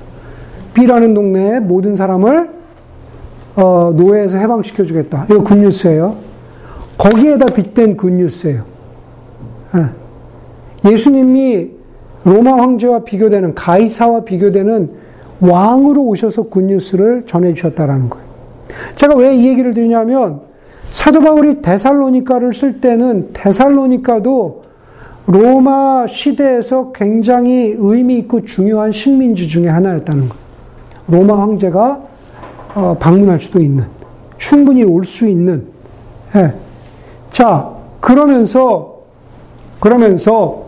B라는 0.74 1.14
동네에 1.14 1.60
모든 1.62 1.96
사람을 1.96 2.50
어, 3.56 3.92
노예에서 3.96 4.38
해방시켜 4.38 4.84
주겠다. 4.84 5.26
이거 5.30 5.44
굿뉴스예요. 5.44 6.27
거기에다 6.98 7.46
빗댄 7.48 7.98
굿뉴스예요. 7.98 8.64
예. 9.76 10.90
예수님이 10.92 11.72
로마 12.24 12.54
황제와 12.58 13.04
비교되는 13.04 13.56
가이사와 13.56 14.22
비교되는 14.24 14.92
왕으로 15.40 16.04
오셔서 16.04 16.44
굿뉴스를 16.44 17.24
전해 17.28 17.54
주셨다라는 17.54 18.10
거예요. 18.10 18.26
제가 18.96 19.16
왜 19.16 19.36
이 19.36 19.48
얘기를 19.48 19.74
드리냐면 19.74 20.42
사도 20.92 21.20
바울이 21.22 21.62
데살로니카를 21.62 22.54
쓸 22.54 22.80
때는 22.82 23.30
데살로니카도 23.34 24.64
로마 25.28 26.06
시대에서 26.08 26.92
굉장히 26.94 27.76
의미 27.78 28.18
있고 28.20 28.46
중요한 28.46 28.92
식민지 28.92 29.48
중의 29.48 29.70
하나였다는 29.70 30.30
거예요. 30.30 30.44
로마 31.08 31.40
황제가 31.42 32.02
어, 32.76 32.96
방문할 33.00 33.40
수도 33.40 33.60
있는, 33.60 33.86
충분히 34.38 34.84
올 34.84 35.04
수 35.06 35.28
있는. 35.28 35.66
예. 36.36 36.54
자, 37.30 37.70
그러면서, 38.00 38.96
그러면서 39.80 40.64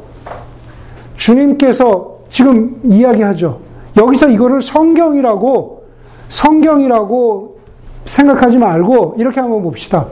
주님께서 1.18 2.20
지금 2.30 2.80
이야기하죠. 2.84 3.60
여기서 3.98 4.30
이거를 4.30 4.62
성경이라고, 4.62 5.84
성경이라고 6.30 7.58
생각하지 8.06 8.58
말고 8.58 9.16
이렇게 9.18 9.40
한번 9.40 9.62
봅시다. 9.64 10.08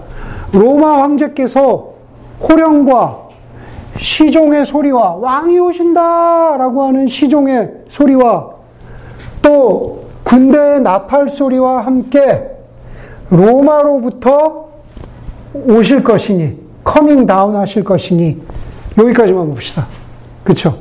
로마 0.52 1.02
황제께서 1.02 1.90
호령과 2.42 3.28
시종의 3.98 4.66
소리와 4.66 5.16
왕이 5.16 5.58
오신다라고 5.60 6.84
하는 6.84 7.08
시종의 7.08 7.72
소리와 7.90 8.52
또 9.42 10.06
군대의 10.24 10.82
나팔 10.82 11.30
소리와 11.30 11.86
함께 11.86 12.50
로마로부터 13.30 14.67
오실 15.66 16.04
것이니 16.04 16.58
coming 16.84 17.26
down 17.26 17.56
하실 17.56 17.84
것이니 17.84 18.42
여기까지만 18.98 19.48
봅시다. 19.48 19.88
그쵸? 20.44 20.78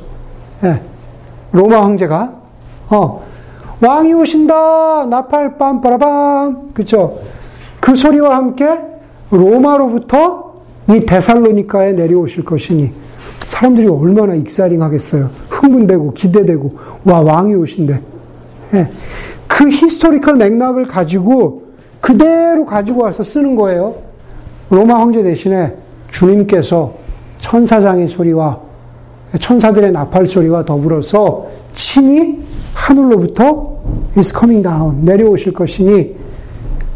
예. 0.63 0.79
로마 1.51 1.83
황제가, 1.83 2.33
어, 2.89 3.23
왕이 3.81 4.13
오신다! 4.13 5.05
나팔 5.07 5.57
빰빠라밤! 5.57 6.73
그쵸? 6.73 7.19
그 7.79 7.95
소리와 7.95 8.35
함께 8.35 8.67
로마로부터 9.29 10.53
이 10.89 11.01
데살로니카에 11.01 11.93
내려오실 11.93 12.45
것이니 12.45 12.91
사람들이 13.45 13.87
얼마나 13.87 14.35
exciting 14.35 14.81
하겠어요. 14.81 15.29
흥분되고 15.49 16.13
기대되고 16.13 16.69
와 17.05 17.21
왕이 17.21 17.55
오신대. 17.55 18.01
예. 18.73 18.89
그 19.47 19.69
historical 19.69 20.35
맥락을 20.35 20.85
가지고 20.85 21.63
그대로 22.01 22.65
가지고 22.65 23.03
와서 23.03 23.23
쓰는 23.23 23.55
거예요. 23.55 23.95
로마 24.69 24.99
황제 24.99 25.23
대신에 25.23 25.73
주님께서 26.11 26.93
천사장의 27.39 28.07
소리와 28.07 28.59
천사들의 29.39 29.91
나팔 29.91 30.27
소리와 30.27 30.65
더불어서 30.65 31.47
친히 31.71 32.39
하늘로부터 32.73 33.77
is 34.17 34.33
coming 34.37 34.63
down 34.63 35.05
내려오실 35.05 35.53
것이니 35.53 36.15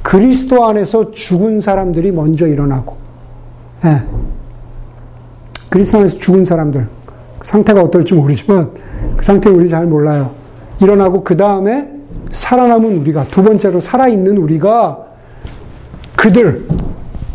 그리스도 0.01 0.65
안에서 0.65 1.11
죽은 1.11 1.61
사람들이 1.61 2.11
먼저 2.11 2.47
일어나고 2.47 2.95
예. 3.85 4.01
그리스도 5.69 5.99
안에서 5.99 6.17
죽은 6.17 6.45
사람들 6.45 6.87
상태가 7.43 7.81
어떨지 7.81 8.13
모르지만 8.13 8.71
그 9.17 9.23
상태 9.23 9.49
우리 9.49 9.67
잘 9.69 9.85
몰라요. 9.85 10.31
일어나고 10.81 11.23
그 11.23 11.35
다음에 11.35 11.89
살아남은 12.31 12.99
우리가 12.99 13.25
두 13.27 13.43
번째로 13.43 13.79
살아있는 13.79 14.37
우리가 14.37 15.05
그들 16.15 16.65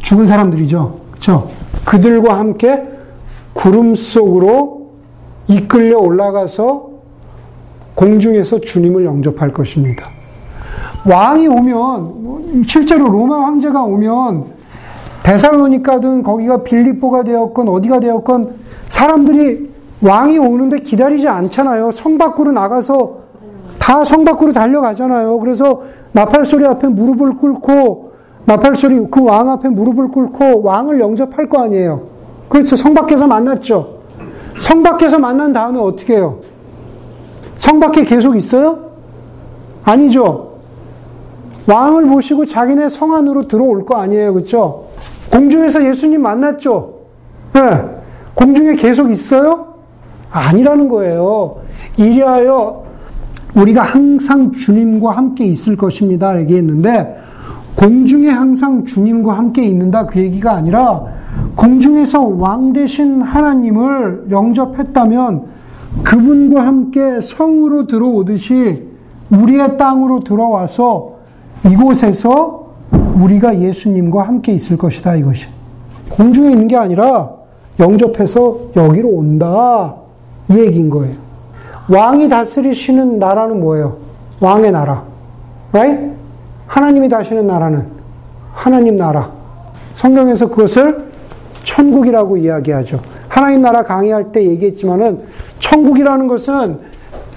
죽은 0.07 0.29
사람들이죠. 0.29 0.95
그렇죠? 1.11 1.51
그들과 1.85 2.39
함께 2.39 2.81
구름 3.55 3.97
속으로 3.97 4.93
이끌려 5.49 5.99
올라가서 5.99 6.91
공중에서 7.97 8.61
주님을 8.61 9.05
영접할 9.05 9.53
것입니다. 9.53 10.07
왕이 11.09 11.49
오면 11.49 12.65
실제로 12.69 13.09
로마 13.09 13.47
황제가 13.47 13.83
오면 13.83 14.45
데살로니카든 15.25 16.23
거기가 16.23 16.63
빌립보가 16.63 17.25
되었건 17.25 17.69
어디가 17.69 17.99
되었건 17.99 18.55
사람들이 18.89 19.69
왕이 20.03 20.39
오는데 20.39 20.81
기다리지 20.81 21.27
않잖아요. 21.27 21.91
성 21.91 22.17
밖으로 22.17 22.53
나가서 22.53 23.27
다 23.81 24.05
성 24.05 24.25
밖으로 24.25 24.53
달려가잖아요. 24.53 25.41
그래서 25.41 25.83
나팔 26.13 26.45
소리 26.45 26.65
앞에 26.65 26.87
무릎을 26.89 27.39
꿇고 27.39 28.06
나팔 28.47 28.77
소리 28.77 28.97
그 29.11 29.21
왕 29.23 29.51
앞에 29.51 29.69
무릎을 29.69 30.09
꿇고 30.09 30.63
왕을 30.63 31.01
영접할 31.01 31.49
거 31.49 31.63
아니에요. 31.63 32.03
그렇죠. 32.49 32.77
성 32.77 32.95
밖에서 32.95 33.27
만났죠. 33.27 33.97
성 34.59 34.83
밖에서 34.83 35.19
만난 35.19 35.53
다음에 35.53 35.79
어떻게 35.79 36.15
해요? 36.17 36.39
성 37.59 37.81
밖에 37.81 38.05
계속 38.05 38.37
있어요? 38.37 38.79
아니죠. 39.85 40.59
왕을 41.67 42.05
모시고 42.05 42.47
자기네 42.47 42.89
성 42.89 43.15
안으로 43.15 43.49
들어올 43.49 43.85
거 43.85 43.97
아니에요. 43.97 44.33
그렇죠? 44.33 44.87
공중에서 45.33 45.85
예수님 45.85 46.23
만났죠. 46.23 46.95
네. 47.53 47.61
공중에 48.35 48.77
계속 48.77 49.11
있어요? 49.11 49.75
아니라는 50.31 50.89
거예요. 50.89 51.57
이리하여 51.97 52.85
우리가 53.57 53.83
항상 53.83 54.53
주님과 54.53 55.13
함께 55.17 55.47
있을 55.47 55.77
것입니다. 55.77 56.39
얘기했는데 56.41 57.17
공중에 57.77 58.29
항상 58.29 58.85
주님과 58.85 59.37
함께 59.37 59.65
있는다 59.65 60.07
그 60.07 60.19
얘기가 60.19 60.55
아니라 60.55 61.05
공중에서 61.55 62.23
왕 62.39 62.73
대신 62.73 63.21
하나님을 63.23 64.27
영접했다면 64.31 65.43
그분과 66.03 66.67
함께 66.67 67.21
성으로 67.21 67.87
들어오듯이 67.87 68.89
우리의 69.31 69.77
땅으로 69.77 70.21
들어와서 70.21 71.17
이곳에서 71.71 72.75
우리가 73.21 73.61
예수님과 73.61 74.23
함께 74.23 74.53
있을 74.53 74.77
것이다 74.77 75.17
이것이 75.17 75.47
공중에 76.11 76.51
있는 76.51 76.69
게 76.69 76.77
아니라 76.77 77.31
영접해서 77.79 78.59
여기로 78.77 79.09
온다 79.09 79.95
이 80.51 80.59
얘기인 80.59 80.91
거예요. 80.91 81.15
왕이 81.91 82.29
다스리시는 82.29 83.19
나라는 83.19 83.61
뭐예요? 83.61 83.97
왕의 84.41 84.73
나라. 84.73 85.05
right? 85.73 86.16
하나님이 86.67 87.09
다시는 87.09 87.47
나라는 87.47 87.87
하나님 88.53 88.97
나라. 88.97 89.31
성경에서 89.95 90.49
그것을 90.49 91.07
천국이라고 91.63 92.37
이야기하죠. 92.37 93.01
하나님 93.29 93.63
나라 93.63 93.83
강의할 93.83 94.33
때 94.33 94.45
얘기했지만은 94.45 95.23
천국이라는 95.59 96.27
것은 96.29 96.79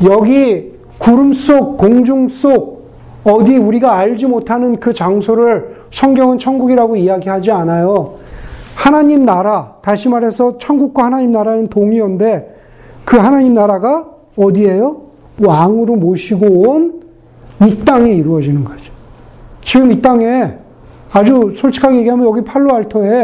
여기 0.05 0.73
구름 0.97 1.33
속, 1.33 1.77
공중 1.77 2.29
속, 2.29 2.89
어디 3.23 3.57
우리가 3.57 3.97
알지 3.97 4.27
못하는 4.27 4.79
그 4.79 4.93
장소를 4.93 5.77
성경은 5.91 6.37
천국이라고 6.37 6.95
이야기하지 6.95 7.51
않아요. 7.51 8.15
하나님 8.75 9.25
나라, 9.25 9.75
다시 9.81 10.07
말해서 10.09 10.57
천국과 10.57 11.05
하나님 11.05 11.31
나라는 11.31 11.67
동의어인데 11.67 12.55
그 13.03 13.17
하나님 13.17 13.53
나라가 13.53 14.07
어디에요? 14.37 15.01
왕으로 15.39 15.95
모시고 15.95 16.45
온 16.69 16.99
이 17.67 17.77
땅에 17.83 18.11
이루어지는 18.13 18.63
거죠. 18.63 18.93
지금 19.69 19.91
이 19.91 20.01
땅에 20.01 20.51
아주 21.11 21.53
솔직하게 21.55 21.99
얘기하면 21.99 22.25
여기 22.25 22.43
팔로알토에 22.43 23.23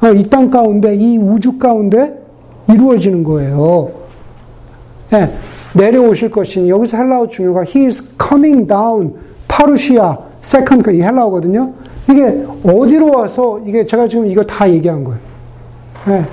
어, 0.00 0.08
이땅 0.14 0.48
가운데 0.48 0.96
이 0.96 1.18
우주 1.18 1.58
가운데 1.58 2.24
이루어지는 2.70 3.22
거예요. 3.22 3.90
네, 5.10 5.30
내려오실 5.74 6.30
것이니 6.30 6.70
여기서 6.70 6.96
헬라어 6.96 7.26
중요가 7.26 7.64
He 7.64 7.84
is 7.84 8.02
coming 8.18 8.66
down 8.66 9.14
파루시아 9.46 10.16
second 10.40 10.90
이 10.94 11.02
헬라어거든요. 11.02 11.74
이게 12.10 12.46
어디로 12.64 13.14
와서 13.14 13.60
이게 13.66 13.84
제가 13.84 14.08
지금 14.08 14.26
이거 14.26 14.42
다 14.42 14.70
얘기한 14.70 15.04
거예요. 15.04 15.20
네. 16.06 16.24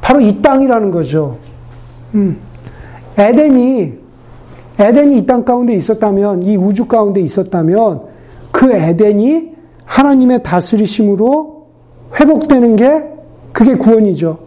바로 0.00 0.20
이 0.20 0.42
땅이라는 0.42 0.90
거죠. 0.90 1.38
음. 2.16 2.40
에덴이 3.16 4.03
에덴이 4.78 5.18
이 5.18 5.26
땅 5.26 5.44
가운데 5.44 5.74
있었다면 5.74 6.42
이 6.42 6.56
우주 6.56 6.86
가운데 6.86 7.20
있었다면 7.20 8.02
그 8.50 8.72
에덴이 8.72 9.52
하나님의 9.84 10.42
다스리심으로 10.42 11.66
회복되는 12.18 12.76
게 12.76 13.08
그게 13.52 13.74
구원이죠. 13.74 14.38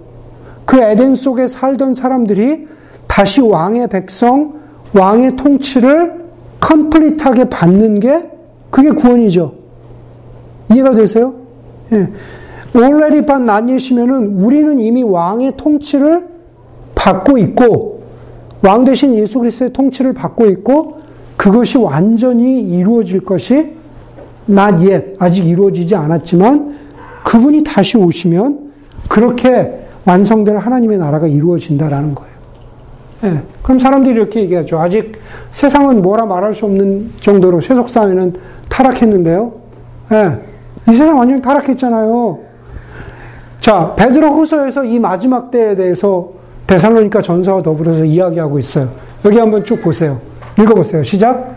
그 0.66 0.82
에덴 0.82 1.16
속에 1.16 1.48
살던 1.48 1.94
사람들이 1.94 2.68
다시 3.08 3.42
왕의 3.42 3.88
백성, 3.88 4.56
왕의 4.94 5.36
통치를 5.38 6.26
컴플릿하게 6.60 7.46
받는 7.46 8.00
게 8.00 8.30
그게 8.70 8.92
구원이죠. 8.92 9.54
이해가 10.74 10.94
되세요? 10.94 11.36
예. 11.94 12.08
already 12.76 13.26
반 13.26 13.46
나뉘시면은 13.46 14.42
우리는 14.42 14.78
이미 14.80 15.04
왕의 15.04 15.54
통치를 15.56 16.28
받고 16.96 17.38
있고 17.38 17.97
왕 18.62 18.84
대신 18.84 19.16
예수 19.16 19.40
그리스도의 19.40 19.74
통치를 19.74 20.14
받고 20.14 20.48
있고 20.48 21.00
그것이 21.36 21.78
완전히 21.78 22.60
이루어질 22.62 23.22
것이 23.22 23.76
not 24.50 24.86
yet 24.88 25.16
아직 25.20 25.46
이루어지지 25.46 25.96
않았지만 25.96 26.76
그분이 27.24 27.64
다시 27.64 27.98
오시면 27.98 28.72
그렇게 29.10 29.86
완성될 30.06 30.58
하나님의 30.58 30.98
나라가 30.98 31.28
이루어진다라는 31.28 32.16
거예요. 32.16 32.38
예, 33.26 33.42
그럼 33.62 33.80
사람들이 33.80 34.16
이렇게 34.16 34.42
얘기하죠. 34.42 34.80
아직 34.80 35.20
세상은 35.52 36.02
뭐라 36.02 36.26
말할 36.26 36.56
수 36.56 36.66
없는 36.66 37.12
정도로 37.20 37.62
세속 37.62 37.90
사회는 37.90 38.36
타락했는데요. 38.70 39.54
예, 40.14 40.40
이 40.92 40.96
세상 40.96 41.18
완전히 41.18 41.42
타락했잖아요. 41.42 42.40
자, 43.60 43.94
베드로 43.96 44.34
후서에서 44.34 44.86
이 44.86 45.00
마지막 45.00 45.52
때에 45.52 45.76
대해서 45.76 46.30
데살로니까 46.68 47.22
전서와 47.22 47.62
더불어서 47.62 48.04
이야기하고 48.04 48.60
있어요. 48.60 48.92
여기 49.26 49.40
한번 49.40 49.64
쭉 49.64 49.82
보세요. 49.82 50.20
읽어보세요. 50.60 51.02
시작. 51.04 51.56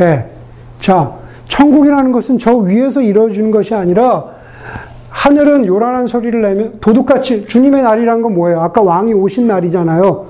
예. 0.00 0.26
자, 0.78 1.12
천국이라는 1.48 2.12
것은 2.12 2.38
저 2.38 2.54
위에서 2.56 3.00
이루어지는 3.00 3.50
것이 3.50 3.74
아니라 3.74 4.24
하늘은 5.24 5.64
요란한 5.64 6.06
소리를 6.06 6.38
내면 6.42 6.74
도둑같이 6.82 7.46
주님의 7.46 7.82
날이란 7.82 8.20
건 8.20 8.34
뭐예요? 8.34 8.60
아까 8.60 8.82
왕이 8.82 9.14
오신 9.14 9.46
날이잖아요. 9.46 10.26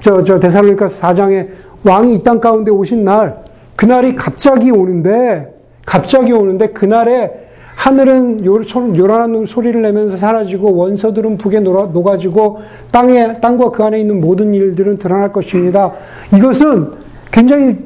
저, 0.00 0.20
저 0.24 0.40
데살로니가 0.40 0.86
4장에 0.86 1.48
왕이 1.84 2.16
이 2.16 2.22
땅 2.24 2.40
가운데 2.40 2.72
오신 2.72 3.04
날, 3.04 3.36
그날이 3.76 4.16
갑자기 4.16 4.72
오는데, 4.72 5.54
갑자기 5.86 6.32
오는데 6.32 6.70
그날에 6.70 7.30
하늘은 7.76 8.44
요, 8.44 8.58
요란한 8.96 9.46
소리를 9.46 9.80
내면서 9.80 10.16
사라지고 10.16 10.74
원서들은 10.74 11.38
북에 11.38 11.60
녹아지고 11.60 12.62
땅에 12.90 13.34
땅과 13.34 13.70
그 13.70 13.84
안에 13.84 14.00
있는 14.00 14.20
모든 14.20 14.54
일들은 14.54 14.98
드러날 14.98 15.30
것입니다. 15.30 15.92
이것은 16.36 16.90
굉장히 17.30 17.78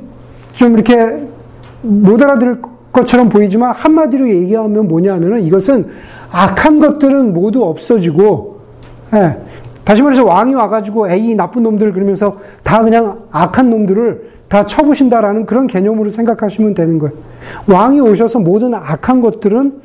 좀 0.52 0.72
이렇게 0.72 0.96
못 1.82 2.22
알아들을 2.22 2.62
것처럼 2.92 3.28
보이지만 3.28 3.74
한마디로 3.74 4.26
얘기하면 4.26 4.88
뭐냐면은 4.88 5.44
이것은 5.44 6.15
악한 6.36 6.80
것들은 6.80 7.32
모두 7.32 7.64
없어지고 7.64 8.60
예, 9.14 9.38
다시 9.84 10.02
말해서 10.02 10.24
왕이 10.24 10.54
와가지고 10.54 11.08
에이 11.08 11.34
나쁜 11.34 11.62
놈들 11.62 11.92
그러면서 11.92 12.36
다 12.62 12.82
그냥 12.82 13.20
악한 13.30 13.70
놈들을 13.70 14.32
다 14.48 14.66
쳐부신다라는 14.66 15.46
그런 15.46 15.66
개념으로 15.66 16.10
생각하시면 16.10 16.74
되는 16.74 16.98
거예요. 16.98 17.14
왕이 17.68 18.00
오셔서 18.00 18.40
모든 18.40 18.74
악한 18.74 19.20
것들은 19.22 19.80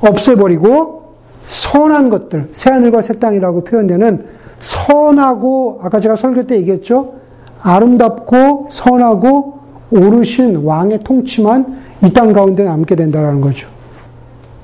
없애버리고 0.00 1.14
선한 1.46 2.10
것들, 2.10 2.48
새하늘과 2.52 3.00
새 3.02 3.14
땅이라고 3.14 3.64
표현되는 3.64 4.26
선하고 4.60 5.80
아까 5.82 5.98
제가 5.98 6.14
설교 6.16 6.42
때 6.42 6.56
얘기했죠. 6.58 7.14
아름답고 7.62 8.68
선하고 8.70 9.58
오르신 9.90 10.56
왕의 10.64 11.04
통치만 11.04 11.86
이 12.04 12.10
땅 12.12 12.32
가운데 12.32 12.64
남게 12.64 12.94
된다는 12.94 13.40
거죠. 13.40 13.68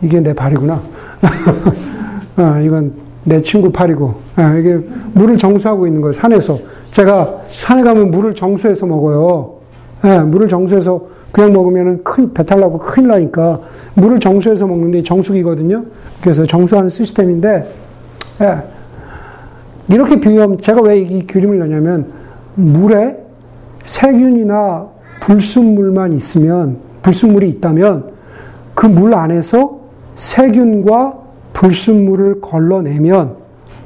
이게 0.03 0.21
내 0.21 0.35
발이구나. 0.35 0.92
어, 2.37 2.61
이건 2.61 2.93
내 3.25 3.41
친구 3.41 3.71
팔이고, 3.71 4.05
어, 4.05 4.57
이게 4.59 4.79
물을 5.15 5.37
정수하고 5.37 5.87
있는 5.87 6.01
거예요, 6.01 6.13
산에서. 6.13 6.59
제가 6.91 7.43
산에 7.47 7.83
가면 7.83 8.11
물을 8.11 8.35
정수해서 8.35 8.87
먹어요. 8.87 9.55
예, 10.05 10.19
물을 10.19 10.49
정수해서 10.49 11.07
그냥 11.31 11.53
먹으면 11.53 12.03
큰, 12.03 12.33
배탈 12.35 12.61
나고 12.61 12.79
큰일 12.79 13.09
나니까 13.09 13.61
물을 13.95 14.19
정수해서 14.21 14.67
먹는데 14.67 15.03
정수기거든요. 15.03 15.85
그래서 16.21 16.45
정수하는 16.45 16.91
시스템인데, 16.91 17.73
예, 18.43 18.57
이렇게 19.89 20.19
비유하면, 20.19 20.59
제가 20.59 20.83
왜이 20.83 21.27
그림을 21.27 21.59
넣냐면, 21.61 22.07
물에 22.55 23.19
세균이나 23.85 24.89
불순물만 25.21 26.13
있으면, 26.13 26.79
불순물이 27.03 27.49
있다면, 27.49 28.11
그 28.75 28.87
물 28.87 29.15
안에서 29.15 29.82
세균과 30.17 31.19
불순물을 31.53 32.41
걸러내면, 32.41 33.37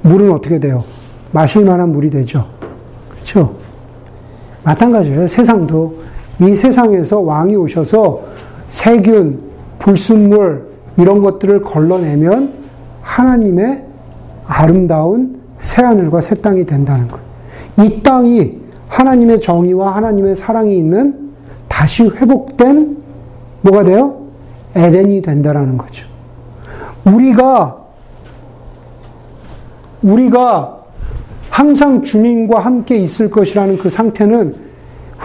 물은 0.03 0.31
어떻게 0.33 0.59
돼요? 0.59 0.85
마실 1.33 1.64
만한 1.64 1.93
물이 1.93 2.11
되죠. 2.11 2.45
그렇죠? 3.11 3.55
마찬가지예요. 4.64 5.29
세상도 5.29 5.97
이 6.41 6.55
세상에서 6.55 7.20
왕이 7.20 7.57
오셔서 7.57 8.22
세균, 8.70 9.41
불순물 9.79 10.66
이런 10.99 11.22
것들을 11.22 11.62
걸러내면 11.62 12.53
하나님의 13.03 13.85
아름다운 14.47 15.41
새 15.59 15.83
하늘과 15.83 16.20
새 16.20 16.35
땅이 16.35 16.64
된다는 16.66 17.09
거예요. 17.09 17.24
이 17.79 18.03
땅이 18.03 18.59
하나님의 18.89 19.41
정의와 19.41 19.97
하나님의 19.97 20.37
사랑이 20.37 20.77
있는 20.77 21.31
다시 21.68 22.05
회복된 22.05 22.97
뭐가 23.62 23.85
돼요? 23.85 24.22
에덴이 24.74 25.22
된다라는 25.22 25.77
거죠. 25.77 26.09
우리가 27.07 27.77
우리가 30.03 30.77
항상 31.51 32.03
주님과 32.03 32.61
함께 32.61 32.97
있을 32.97 33.31
것이라는 33.31 33.79
그 33.79 33.89
상태는 33.91 34.55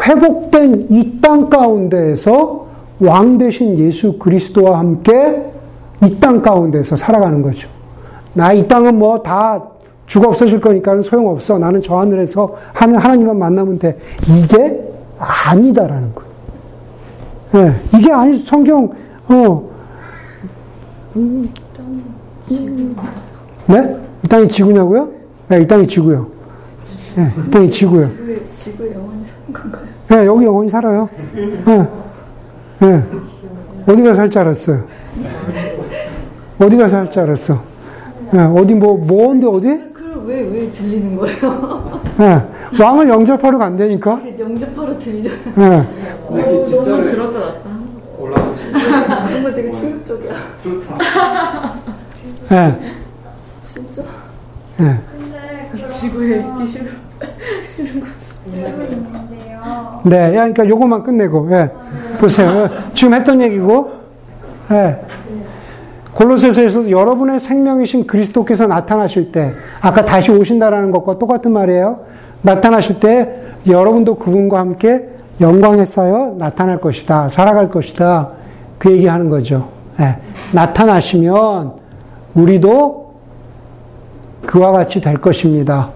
회복된 0.08 0.88
이 0.90 1.20
땅 1.22 1.50
가운데에서 1.50 2.68
왕 3.00 3.38
되신 3.38 3.78
예수 3.80 4.18
그리스도와 4.18 4.80
함께 4.80 5.52
이 6.04 6.20
땅 6.20 6.42
가운데서 6.42 6.96
살아가는 6.98 7.42
거죠. 7.42 7.68
나 8.34 8.54
이 8.54 8.68
땅은 8.68 8.98
뭐 8.98 9.22
다 9.22 9.62
죽어 10.06 10.30
없어질 10.30 10.60
거니까는 10.62 11.04
소용없어. 11.04 11.58
나는 11.60 11.82
저 11.82 11.98
하늘에서 11.98 12.56
하나님만 12.74 13.38
만나면 13.38 13.80
돼. 13.80 13.98
이게 14.28 14.80
아니다라는 15.20 16.12
거예요. 16.16 16.32
네, 17.52 17.76
이게 17.98 18.12
아니, 18.12 18.38
성경, 18.38 18.90
어, 19.30 19.64
음, 21.18 21.50
네? 23.68 23.96
이 24.24 24.28
땅이 24.28 24.48
지구냐고요? 24.48 25.10
네, 25.48 25.62
이 25.62 25.68
땅이 25.68 25.88
지구요. 25.88 26.28
네, 27.16 27.32
이 27.46 27.50
땅이 27.50 27.70
지구요. 27.70 28.10
지구 28.54 28.86
영원히 28.92 29.24
사는 29.26 29.54
건가요? 29.54 29.84
네, 30.08 30.26
여기 30.26 30.46
영원히 30.46 30.70
살아요. 30.70 31.10
네. 31.34 31.88
네. 32.80 33.04
어디가 33.88 34.14
살 34.16 34.30
줄 34.30 34.42
알았어요? 34.42 34.84
어디가 36.60 36.88
살 36.90 37.10
줄 37.10 37.24
알았어? 37.24 37.62
네, 38.32 38.40
어디 38.44 38.74
뭐, 38.76 38.98
뭔데 38.98 39.48
어디? 39.48 39.68
그럼 39.94 40.26
왜, 40.28 40.42
왜 40.42 40.72
들리는 40.72 41.16
거예요? 41.18 42.02
네. 42.18 42.42
왕을 42.80 43.10
영접하러 43.10 43.58
간다니까? 43.58 44.22
이게 44.26 44.44
영접하러 44.44 44.98
들려. 44.98 45.30
네. 45.56 45.88
이게 46.32 46.64
진짜로 46.64 46.98
너무 46.98 47.08
들었다 47.08 47.40
놨다. 47.40 47.72
그런 49.28 49.44
거 49.44 49.54
되게 49.54 49.74
충격적이야. 49.74 50.32
네. 52.52 52.78
진짜. 53.66 54.02
네. 54.76 54.98
근데 55.10 55.90
지구에 55.90 56.40
있기 56.40 56.68
싫어. 56.68 56.84
싫은 57.66 58.02
거지. 58.02 58.34
질문이 58.46 58.92
있는데요. 58.92 60.02
네, 60.04 60.18
야, 60.36 60.42
그러니까 60.42 60.68
요것만 60.68 61.04
끝내고, 61.04 61.50
예. 61.52 61.72
보세요. 62.20 62.68
지금 62.94 63.14
했던 63.14 63.42
얘기고, 63.42 63.92
예. 64.72 65.00
골로새서에서 66.14 66.92
여러분의 66.92 67.40
생명이신 67.40 68.06
그리스도께서 68.06 68.68
나타나실 68.68 69.32
때, 69.32 69.54
아까 69.80 70.04
다시 70.04 70.32
오신다라는 70.32 70.92
것과 70.92 71.20
똑같은 71.20 71.54
말이에요. 71.54 72.02
나타나실 72.42 73.00
때 73.00 73.44
여러분도 73.66 74.16
그분과 74.16 74.60
함께 74.60 75.08
영광에 75.40 75.86
쌓여 75.86 76.36
나타날 76.38 76.82
것이다. 76.82 77.30
살아갈 77.30 77.70
것이다. 77.70 78.32
그 78.78 78.92
얘기하는 78.92 79.30
거죠. 79.30 79.70
예. 80.02 80.18
나타나시면 80.52 81.81
우리도 82.34 83.14
그와 84.46 84.72
같이 84.72 85.02
될 85.02 85.18
것입니다. 85.18 85.90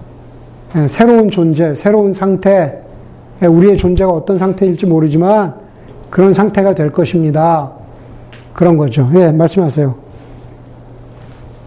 예, 0.76 0.88
새로운 0.88 1.30
존재, 1.30 1.74
새로운 1.74 2.12
상태, 2.12 2.80
예, 3.42 3.46
우리의 3.46 3.76
존재가 3.76 4.10
어떤 4.10 4.38
상태일지 4.38 4.86
모르지만 4.86 5.54
그런 6.10 6.34
상태가 6.34 6.74
될 6.74 6.90
것입니다. 6.92 7.70
그런 8.52 8.76
거죠. 8.76 9.08
예, 9.14 9.32
말씀하세요. 9.32 9.94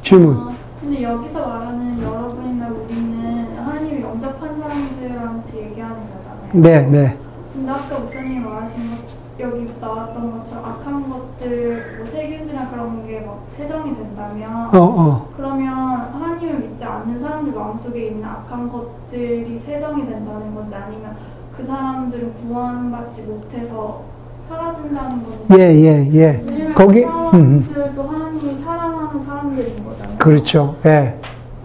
질문. 0.04 0.36
어, 0.38 0.52
근데 0.82 1.04
여기서 1.04 1.40
말하는 1.46 2.02
여러분이나 2.02 2.68
우리는 2.70 3.48
하나님이 3.58 4.02
영접한 4.02 4.56
사람들한테 4.56 5.58
얘기하는 5.66 5.96
거잖아요. 5.98 6.50
네, 6.54 6.86
네. 6.88 7.18
근데 7.54 7.72
아까 7.72 8.00
목사님 8.00 8.44
말하신 8.44 8.78
것, 8.92 8.98
여기 9.40 9.70
나왔던 9.80 10.40
것처럼 10.40 10.66
악한 10.66 11.10
것들, 11.10 11.98
뭐 11.98 12.08
세균이나 12.08 12.70
그런 12.72 13.06
게 13.08 13.20
막 13.26 13.44
세정이 13.58 13.96
된다면, 13.96 14.59
어, 14.72 14.78
어. 14.78 15.30
그러면 15.36 15.68
하나님을 16.14 16.60
믿지 16.60 16.84
않는 16.84 17.20
사람들 17.20 17.54
마음속에 17.54 18.08
있는 18.08 18.24
악한 18.24 18.72
것들이 18.72 19.60
세정이 19.66 20.06
된다는 20.08 20.54
건지 20.54 20.76
아니면 20.76 21.16
그 21.56 21.64
사람들은 21.64 22.34
구원받지 22.36 23.24
못해서 23.24 24.04
사라진다는 24.48 25.24
건지. 25.24 25.54
예, 25.58 25.58
예, 25.58 26.10
예. 26.14 26.74
거기, 26.74 27.04
그 27.04 27.10
음, 27.38 27.68
사람들도 27.74 28.04
하나님이 28.04 28.56
사랑하는 28.56 29.26
사람들인 29.26 29.84
거잖아요. 29.86 30.18
그렇죠. 30.18 30.76
예. 30.86 31.14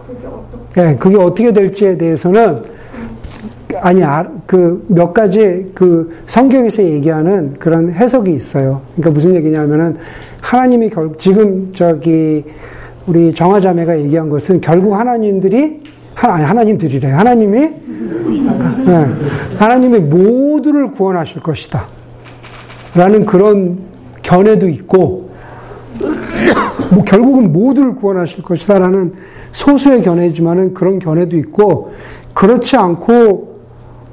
그게 0.05 0.27
어떻게. 0.27 0.81
예, 0.81 0.95
그게 0.95 1.17
어떻게 1.17 1.51
될지에 1.51 1.97
대해서는 1.97 2.75
아니 3.81 4.01
그 4.45 4.83
몇 4.87 5.13
가지 5.13 5.71
그 5.73 6.17
성경에서 6.27 6.83
얘기하는 6.83 7.55
그런 7.59 7.89
해석이 7.89 8.33
있어요. 8.33 8.81
그러니까 8.95 9.11
무슨 9.11 9.35
얘기냐면은 9.35 9.97
하나님이 10.41 10.89
결 10.89 11.11
지금 11.17 11.71
저기 11.73 12.43
우리 13.07 13.33
정화자매가 13.33 13.99
얘기한 14.01 14.29
것은 14.29 14.61
결국 14.61 14.95
하나님들이 14.95 15.81
하나 16.13 16.47
하나님들이래 16.47 17.11
하나님이 17.11 17.57
예, 18.87 19.05
하나님이 19.57 19.99
모두를 19.99 20.91
구원하실 20.91 21.41
것이다. 21.41 21.87
라는 22.95 23.25
그런 23.25 23.79
견해도 24.23 24.67
있고 24.69 25.29
뭐 26.91 27.03
결국은 27.03 27.51
모두를 27.51 27.95
구원하실 27.95 28.43
것이다라는 28.43 29.13
소수의 29.51 30.01
견해지만은 30.01 30.73
그런 30.73 30.99
견해도 30.99 31.37
있고 31.37 31.91
그렇지 32.33 32.77
않고 32.77 33.55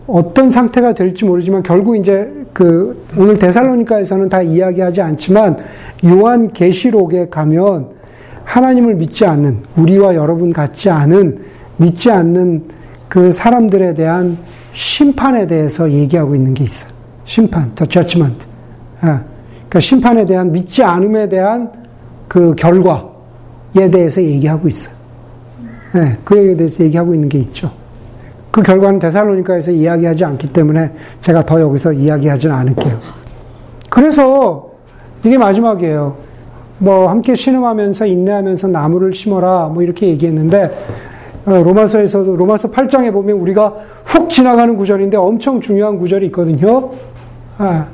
어떤 0.06 0.50
상태가 0.50 0.92
될지 0.92 1.24
모르지만 1.24 1.62
결국 1.62 1.96
이제 1.96 2.30
그 2.52 3.00
오늘 3.16 3.38
데살로니카에서는 3.38 4.28
다 4.28 4.42
이야기하지 4.42 5.00
않지만 5.00 5.56
요한 6.04 6.48
계시록에 6.48 7.28
가면 7.28 8.01
하나님을 8.52 8.96
믿지 8.96 9.24
않는 9.24 9.62
우리와 9.76 10.14
여러분 10.14 10.52
같지 10.52 10.90
않은 10.90 11.42
믿지 11.78 12.10
않는 12.10 12.62
그 13.08 13.32
사람들에 13.32 13.94
대한 13.94 14.36
심판에 14.72 15.46
대해서 15.46 15.90
얘기하고 15.90 16.34
있는 16.34 16.52
게 16.52 16.64
있어요. 16.64 16.90
심판, 17.24 17.74
더 17.74 17.86
저치먼트. 17.86 18.44
그러니까 19.00 19.80
심판에 19.80 20.26
대한 20.26 20.52
믿지 20.52 20.82
않음에 20.82 21.30
대한 21.30 21.72
그 22.28 22.54
결과에 22.54 23.90
대해서 23.90 24.22
얘기하고 24.22 24.68
있어요. 24.68 24.94
네, 25.94 26.18
그에 26.22 26.54
대해서 26.54 26.84
얘기하고 26.84 27.14
있는 27.14 27.30
게 27.30 27.38
있죠. 27.38 27.70
그 28.50 28.60
결과는 28.60 28.98
데살로니카에서 28.98 29.70
이야기하지 29.70 30.26
않기 30.26 30.48
때문에 30.48 30.92
제가 31.22 31.46
더 31.46 31.58
여기서 31.58 31.94
이야기하지는 31.94 32.54
않을게요. 32.54 33.00
그래서 33.88 34.70
이게 35.24 35.38
마지막이에요. 35.38 36.31
뭐 36.82 37.08
함께 37.08 37.36
신음하면서 37.36 38.06
인내하면서 38.06 38.66
나무를 38.66 39.14
심어라 39.14 39.70
뭐 39.72 39.84
이렇게 39.84 40.08
얘기했는데 40.08 40.68
어, 41.46 41.62
로마서에서도 41.62 42.34
로마서 42.34 42.72
8장에 42.72 43.12
보면 43.12 43.36
우리가 43.36 43.72
훅 44.04 44.28
지나가는 44.28 44.76
구절인데 44.76 45.16
엄청 45.16 45.60
중요한 45.60 45.98
구절이 45.98 46.26
있거든요. 46.26 46.90
아. 47.58 47.86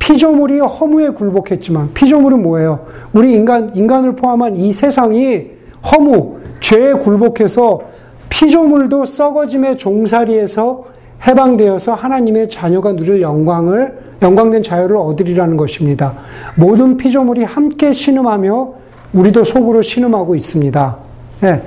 피조물이 0.00 0.58
허무에 0.58 1.10
굴복했지만 1.10 1.92
피조물은 1.94 2.42
뭐예요? 2.42 2.86
우리 3.12 3.32
인간 3.32 3.70
인간을 3.76 4.16
포함한 4.16 4.56
이 4.56 4.72
세상이 4.72 5.46
허무, 5.92 6.38
죄에 6.58 6.94
굴복해서 6.94 7.80
피조물도 8.28 9.06
썩어짐의 9.06 9.78
종살이에서 9.78 10.84
해방되어서 11.28 11.94
하나님의 11.94 12.48
자녀가 12.48 12.92
누릴 12.92 13.20
영광을 13.22 14.07
영광된 14.20 14.62
자유를 14.62 14.96
얻으리라는 14.96 15.56
것입니다. 15.56 16.14
모든 16.56 16.96
피조물이 16.96 17.44
함께 17.44 17.92
신음하며 17.92 18.74
우리도 19.12 19.44
속으로 19.44 19.82
신음하고 19.82 20.34
있습니다. 20.34 20.96
예. 21.44 21.62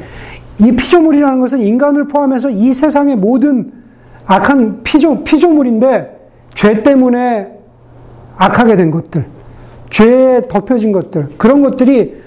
이 0.60 0.72
피조물이라는 0.72 1.40
것은 1.40 1.62
인간을 1.62 2.08
포함해서 2.08 2.50
이 2.50 2.74
세상의 2.74 3.16
모든 3.16 3.72
악한 4.26 4.84
피조, 4.84 5.24
피조물인데 5.24 6.20
죄 6.54 6.84
때문에 6.84 7.48
악하게 8.38 8.76
된 8.76 8.92
것들, 8.92 9.26
죄에 9.90 10.42
덮여진 10.48 10.92
것들, 10.92 11.30
그런 11.38 11.62
것들이 11.62 12.22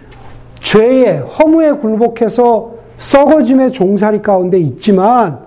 죄에, 0.61 1.18
허무에 1.18 1.72
굴복해서 1.72 2.75
썩어짐의 2.99 3.72
종살이 3.72 4.22
가운데 4.22 4.59
있지만 4.59 5.41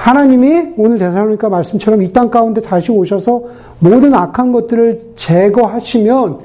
하나님이 0.00 0.74
오늘 0.78 0.98
대사로니까 0.98 1.50
말씀처럼 1.50 2.02
이 2.02 2.12
땅 2.12 2.30
가운데 2.30 2.60
다시 2.60 2.90
오셔서 2.90 3.42
모든 3.80 4.14
악한 4.14 4.50
것들을 4.52 5.12
제거하시면 5.14 6.38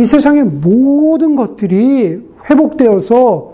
이 0.00 0.06
세상의 0.06 0.44
모든 0.44 1.36
것들이 1.36 2.22
회복되어서 2.48 3.52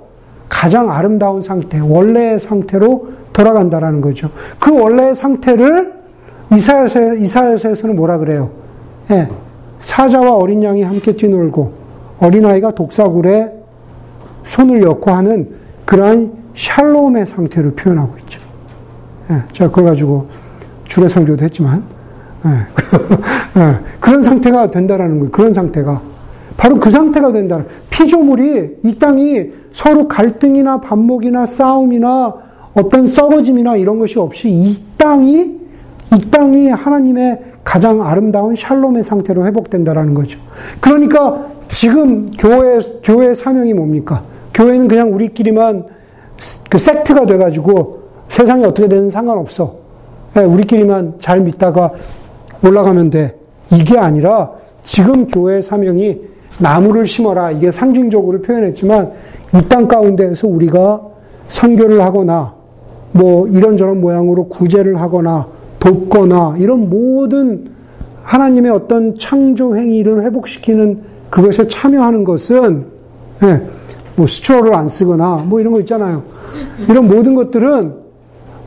가장 0.49 0.91
아름다운 0.91 1.43
상태, 1.43 1.81
원래의 1.81 2.39
상태로 2.39 3.09
돌아간다라는 3.33 4.01
거죠. 4.01 4.31
그 4.61 4.79
원래의 4.79 5.15
상태를 5.17 5.93
이사야서, 6.55 7.15
이사야서에서는 7.17 7.97
뭐라 7.97 8.19
그래요? 8.19 8.51
예, 9.11 9.29
사자와 9.81 10.35
어린 10.37 10.63
양이 10.63 10.83
함께 10.83 11.17
뛰놀고 11.17 11.73
어린아이가 12.21 12.73
독사굴에 12.75 13.53
손을 14.47 14.83
엮고 14.83 15.11
하는 15.11 15.49
그러한 15.85 16.33
샬롬의 16.55 17.27
상태를 17.27 17.73
표현하고 17.73 18.19
있죠. 18.21 18.42
예, 19.33 19.43
제가 19.53 19.71
그걸 19.71 19.87
가지고 19.87 20.27
주례 20.85 21.09
설교도 21.09 21.45
했지만, 21.45 21.83
예, 22.45 22.51
예, 23.61 23.79
그런 24.01 24.23
상태가 24.23 24.71
된다라는 24.71 25.19
거예요. 25.19 25.31
그런 25.31 25.53
상태가. 25.55 26.03
바로 26.57 26.79
그 26.79 26.91
상태가 26.91 27.33
된다. 27.33 27.65
피조물이, 27.91 28.79
이 28.85 28.99
땅이 28.99 29.51
서로 29.73 30.07
갈등이나 30.07 30.81
반목이나 30.81 31.47
싸움이나 31.47 32.35
어떤 32.75 33.07
썩어짐이나 33.07 33.77
이런 33.77 33.99
것이 33.99 34.19
없이 34.19 34.49
이 34.51 34.75
땅이, 34.97 35.61
이 36.15 36.31
땅이 36.31 36.69
하나님의 36.69 37.41
가장 37.65 38.03
아름다운 38.03 38.55
샬롬의 38.55 39.03
상태로 39.03 39.47
회복된다라는 39.47 40.15
거죠. 40.15 40.41
그러니까 40.81 41.47
지금 41.69 42.31
교회, 42.33 42.79
교회의 43.03 43.35
사명이 43.35 43.73
뭡니까? 43.73 44.23
교회는 44.53 44.89
그냥 44.89 45.15
우리끼리만 45.15 45.87
그 46.69 46.79
섹트가 46.79 47.27
돼가지고 47.27 48.02
세상이 48.33 48.65
어떻게 48.65 48.89
되는 48.89 49.11
상관없어. 49.11 49.75
예, 50.39 50.41
우리끼리만 50.41 51.17
잘 51.19 51.41
믿다가 51.41 51.91
올라가면 52.65 53.11
돼. 53.11 53.37
이게 53.71 53.99
아니라 53.99 54.51
지금 54.83 55.27
교회의 55.27 55.63
사명이 55.63 56.19
나무를 56.59 57.07
심어라. 57.07 57.51
이게 57.51 57.71
상징적으로 57.71 58.41
표현했지만 58.41 59.13
이 59.55 59.69
땅 59.69 59.87
가운데에서 59.87 60.49
우리가 60.49 61.03
선교를 61.51 62.01
하거나 62.03 62.55
뭐 63.13 63.47
이런저런 63.49 64.01
모양으로 64.01 64.49
구제를 64.49 64.99
하거나 64.99 65.47
돕거나 65.79 66.55
이런 66.57 66.89
모든 66.89 67.71
하나님의 68.23 68.71
어떤 68.73 69.15
창조 69.19 69.77
행위를 69.77 70.23
회복시키는 70.23 71.03
그것에 71.29 71.67
참여하는 71.67 72.25
것은 72.25 72.87
예, 73.43 73.63
뭐 74.17 74.27
스트로를 74.27 74.75
안 74.75 74.89
쓰거나 74.89 75.45
뭐 75.47 75.61
이런 75.61 75.75
거 75.75 75.81
있잖아요. 75.81 76.23
이런 76.89 77.09
모든 77.09 77.35
것들은 77.35 78.01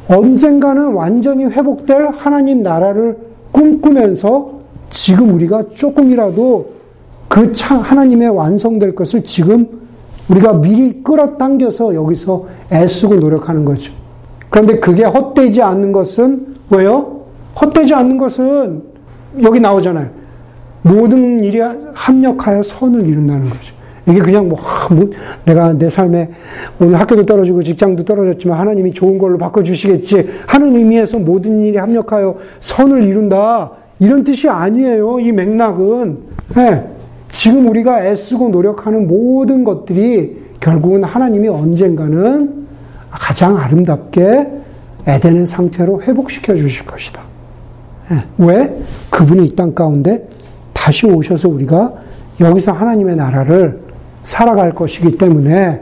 언젠가는 0.08 0.94
완전히 0.94 1.46
회복될 1.46 2.10
하나님 2.10 2.62
나라를 2.62 3.18
꿈꾸면서 3.52 4.60
지금 4.90 5.34
우리가 5.34 5.70
조금이라도 5.70 6.76
그 7.28 7.52
하나님의 7.56 8.30
완성될 8.30 8.96
것을 8.96 9.24
지금 9.24 9.68
우리가 10.30 10.54
미리 10.54 11.04
끌어당겨서 11.04 11.96
여기서 11.96 12.46
애쓰고 12.72 13.16
노력하는 13.16 13.66
거죠. 13.66 13.94
그런데 14.50 14.80
그게 14.80 15.04
헛되지 15.04 15.62
않는 15.62 15.92
것은 15.92 16.56
왜요? 16.70 17.22
헛되지 17.60 17.94
않는 17.94 18.18
것은 18.18 18.84
여기 19.44 19.60
나오잖아요. 19.60 20.10
모든 20.82 21.44
일이 21.44 21.60
합력하여 21.94 22.64
선을 22.64 23.08
이룬다는 23.08 23.50
거죠. 23.50 23.75
이게 24.08 24.20
그냥 24.20 24.48
뭐, 24.48 24.60
뭐, 24.92 25.10
내가 25.46 25.74
내 25.74 25.90
삶에 25.90 26.30
오늘 26.80 27.00
학교도 27.00 27.26
떨어지고 27.26 27.64
직장도 27.64 28.04
떨어졌지만 28.06 28.60
하나님이 28.60 28.92
좋은 28.92 29.18
걸로 29.18 29.38
바꿔주시겠지 29.38 30.28
하는 30.46 30.76
의미에서 30.76 31.20
모든 31.20 31.62
일이 31.62 31.78
합력하여 31.78 32.36
선을 32.60 33.04
이룬다. 33.04 33.72
이런 34.00 34.24
뜻이 34.24 34.48
아니에요. 34.50 35.20
이 35.20 35.32
맥락은. 35.32 36.18
네. 36.56 36.88
지금 37.32 37.68
우리가 37.68 38.06
애쓰고 38.06 38.50
노력하는 38.50 39.08
모든 39.08 39.64
것들이 39.64 40.38
결국은 40.60 41.04
하나님이 41.04 41.48
언젠가는 41.48 42.66
가장 43.12 43.58
아름답게 43.58 44.50
에덴의 45.08 45.48
상태로 45.48 46.04
회복시켜 46.04 46.56
주실 46.56 46.86
것이다. 46.86 47.22
네. 48.12 48.18
왜? 48.38 48.78
그분이 49.10 49.46
이 49.48 49.56
땅 49.56 49.74
가운데 49.74 50.28
다시 50.74 51.08
오셔서 51.08 51.50
우리가 51.50 51.94
여기서 52.40 52.72
하나님의 52.72 53.16
나라를 53.16 53.85
살아갈 54.26 54.76
것이기 54.76 55.18
때문에 55.18 55.82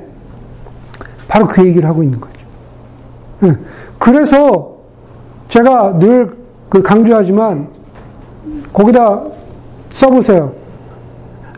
바로 1.28 1.48
그 1.48 1.66
얘기를 1.66 1.90
하고 1.90 2.04
있는 2.04 2.22
거죠. 2.22 2.46
예. 3.44 3.58
그래서 3.98 4.78
제가 5.48 5.98
늘 5.98 6.44
그 6.74 6.82
강조하지만 6.82 7.68
거기다 8.74 9.22
써보세요. 9.92 10.52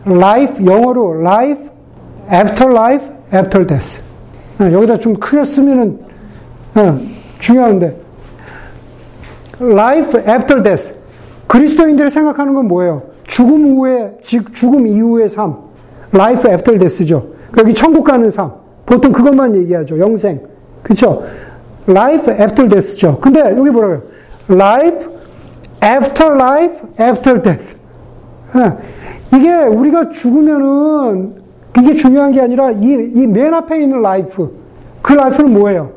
life 0.06 0.66
영어로 0.66 1.22
life 1.22 1.62
after 2.30 2.70
life 2.70 3.06
after 3.34 3.66
death. 3.66 4.02
예, 4.60 4.70
여기다 4.74 4.98
좀 4.98 5.14
크게 5.14 5.42
쓰면은 5.42 5.98
예, 6.76 6.92
중요한데 7.38 7.96
life 9.58 10.20
after 10.30 10.62
death. 10.62 10.94
그리스도인들이 11.46 12.10
생각하는 12.10 12.52
건 12.52 12.68
뭐예요? 12.68 13.02
죽음 13.26 13.78
후에 13.78 14.18
죽음 14.20 14.86
이후의 14.86 15.30
삶. 15.30 15.56
Life 16.16 16.50
after 16.50 16.78
death죠. 16.78 17.26
여기 17.58 17.72
천국 17.74 18.04
가는 18.04 18.30
삶. 18.30 18.50
보통 18.84 19.12
그것만 19.12 19.54
얘기하죠. 19.56 19.98
영생. 19.98 20.40
그렇죠? 20.82 21.22
life 21.88 22.32
after 22.32 22.68
death죠. 22.68 23.18
근데 23.20 23.40
여기 23.40 23.70
뭐라고요? 23.70 24.02
life 24.50 25.06
after 25.84 26.34
life 26.34 26.76
after 27.00 27.42
death. 27.42 27.76
예. 28.56 29.36
이게 29.36 29.52
우리가 29.64 30.10
죽으면은 30.10 31.34
이게 31.78 31.94
중요한 31.94 32.32
게 32.32 32.40
아니라 32.40 32.70
이맨 32.70 33.52
앞에 33.54 33.82
있는 33.82 34.00
라이프. 34.00 34.50
그 35.02 35.12
life는 35.12 35.52
뭐예요? 35.52 35.90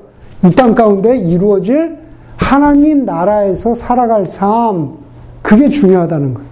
이 0.43 0.51
땅 0.55 0.73
가운데 0.75 1.17
이루어질 1.17 1.97
하나님 2.37 3.05
나라에서 3.05 3.75
살아갈 3.75 4.25
삶. 4.25 4.93
그게 5.41 5.69
중요하다는 5.69 6.33
거예요. 6.33 6.48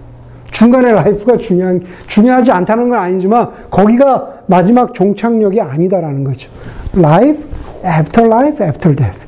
중간에 0.50 0.92
life가 0.92 1.36
중요한, 1.38 1.80
중요하지 2.06 2.50
않다는 2.50 2.88
건 2.88 2.98
아니지만, 2.98 3.48
거기가 3.70 4.28
마지막 4.46 4.92
종착역이 4.94 5.60
아니다라는 5.60 6.24
거죠. 6.24 6.50
Life, 6.96 7.44
after 7.84 8.26
life, 8.26 8.66
after 8.66 8.96
death. 8.96 9.18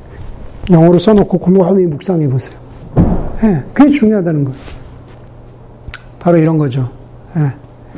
영어로 0.69 0.97
써놓고 0.97 1.37
곰곰이 1.37 1.85
묵상해 1.87 2.27
보세요. 2.27 2.57
예, 3.43 3.63
그게 3.73 3.89
중요하다는 3.89 4.45
거예요. 4.45 4.59
바로 6.19 6.37
이런 6.37 6.57
거죠. 6.57 6.89
예. 7.37 7.51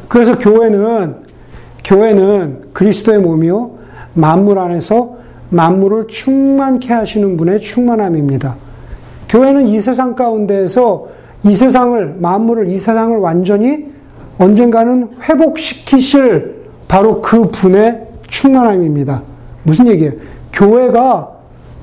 그래서 0.07 0.37
교회는, 0.37 1.15
교회는 1.83 2.69
그리스도의 2.73 3.19
몸이요, 3.19 3.71
만물 4.13 4.59
안에서 4.59 5.17
만물을 5.49 6.07
충만케 6.07 6.93
하시는 6.93 7.35
분의 7.37 7.61
충만함입니다. 7.61 8.55
교회는 9.29 9.67
이 9.67 9.79
세상 9.81 10.15
가운데에서 10.15 11.07
이 11.45 11.55
세상을, 11.55 12.15
만물을, 12.19 12.67
이 12.69 12.77
세상을 12.79 13.17
완전히 13.17 13.85
언젠가는 14.37 15.09
회복시키실 15.21 16.55
바로 16.87 17.21
그 17.21 17.49
분의 17.49 18.07
충만함입니다. 18.27 19.21
무슨 19.63 19.87
얘기예요? 19.87 20.13
교회가 20.51 21.29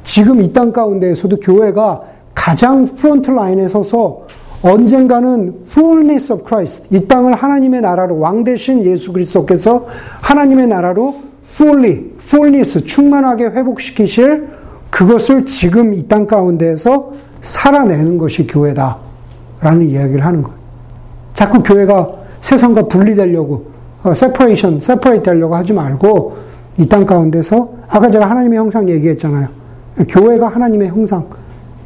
지금 0.04 0.40
이 0.40 0.52
땅 0.52 0.72
가운데에서도 0.72 1.36
교회가 1.40 2.02
가장 2.34 2.86
front 2.86 3.30
line에 3.30 3.68
서서 3.68 4.26
언젠가는 4.62 5.54
fullness 5.66 6.32
of 6.32 6.44
Christ, 6.46 6.88
이 6.94 7.06
땅을 7.06 7.34
하나님의 7.34 7.80
나라로 7.80 8.18
왕 8.18 8.44
되신 8.44 8.82
예수 8.84 9.12
그리스도께서 9.12 9.86
하나님의 10.20 10.66
나라로 10.68 11.16
fully, 11.54 12.04
fullness, 12.20 12.84
충만하게 12.84 13.44
회복시키실 13.46 14.48
그것을 14.90 15.44
지금 15.46 15.94
이 15.94 16.06
땅 16.08 16.26
가운데에서 16.26 17.12
살아내는 17.42 18.18
것이 18.18 18.46
교회다. 18.46 19.09
라는 19.60 19.82
이야기를 19.88 20.24
하는 20.24 20.42
거예요. 20.42 20.58
자꾸 21.34 21.62
교회가 21.62 22.08
세상과 22.40 22.82
분리되려고, 22.82 23.66
어, 24.02 24.14
separation, 24.14 24.80
separate 24.80 25.28
하려고 25.28 25.54
하지 25.56 25.72
말고, 25.72 26.36
이 26.78 26.86
땅 26.86 27.04
가운데서, 27.04 27.68
아까 27.88 28.08
제가 28.08 28.28
하나님의 28.30 28.58
형상 28.58 28.88
얘기했잖아요. 28.88 29.48
교회가 30.08 30.48
하나님의 30.48 30.88
형상, 30.88 31.26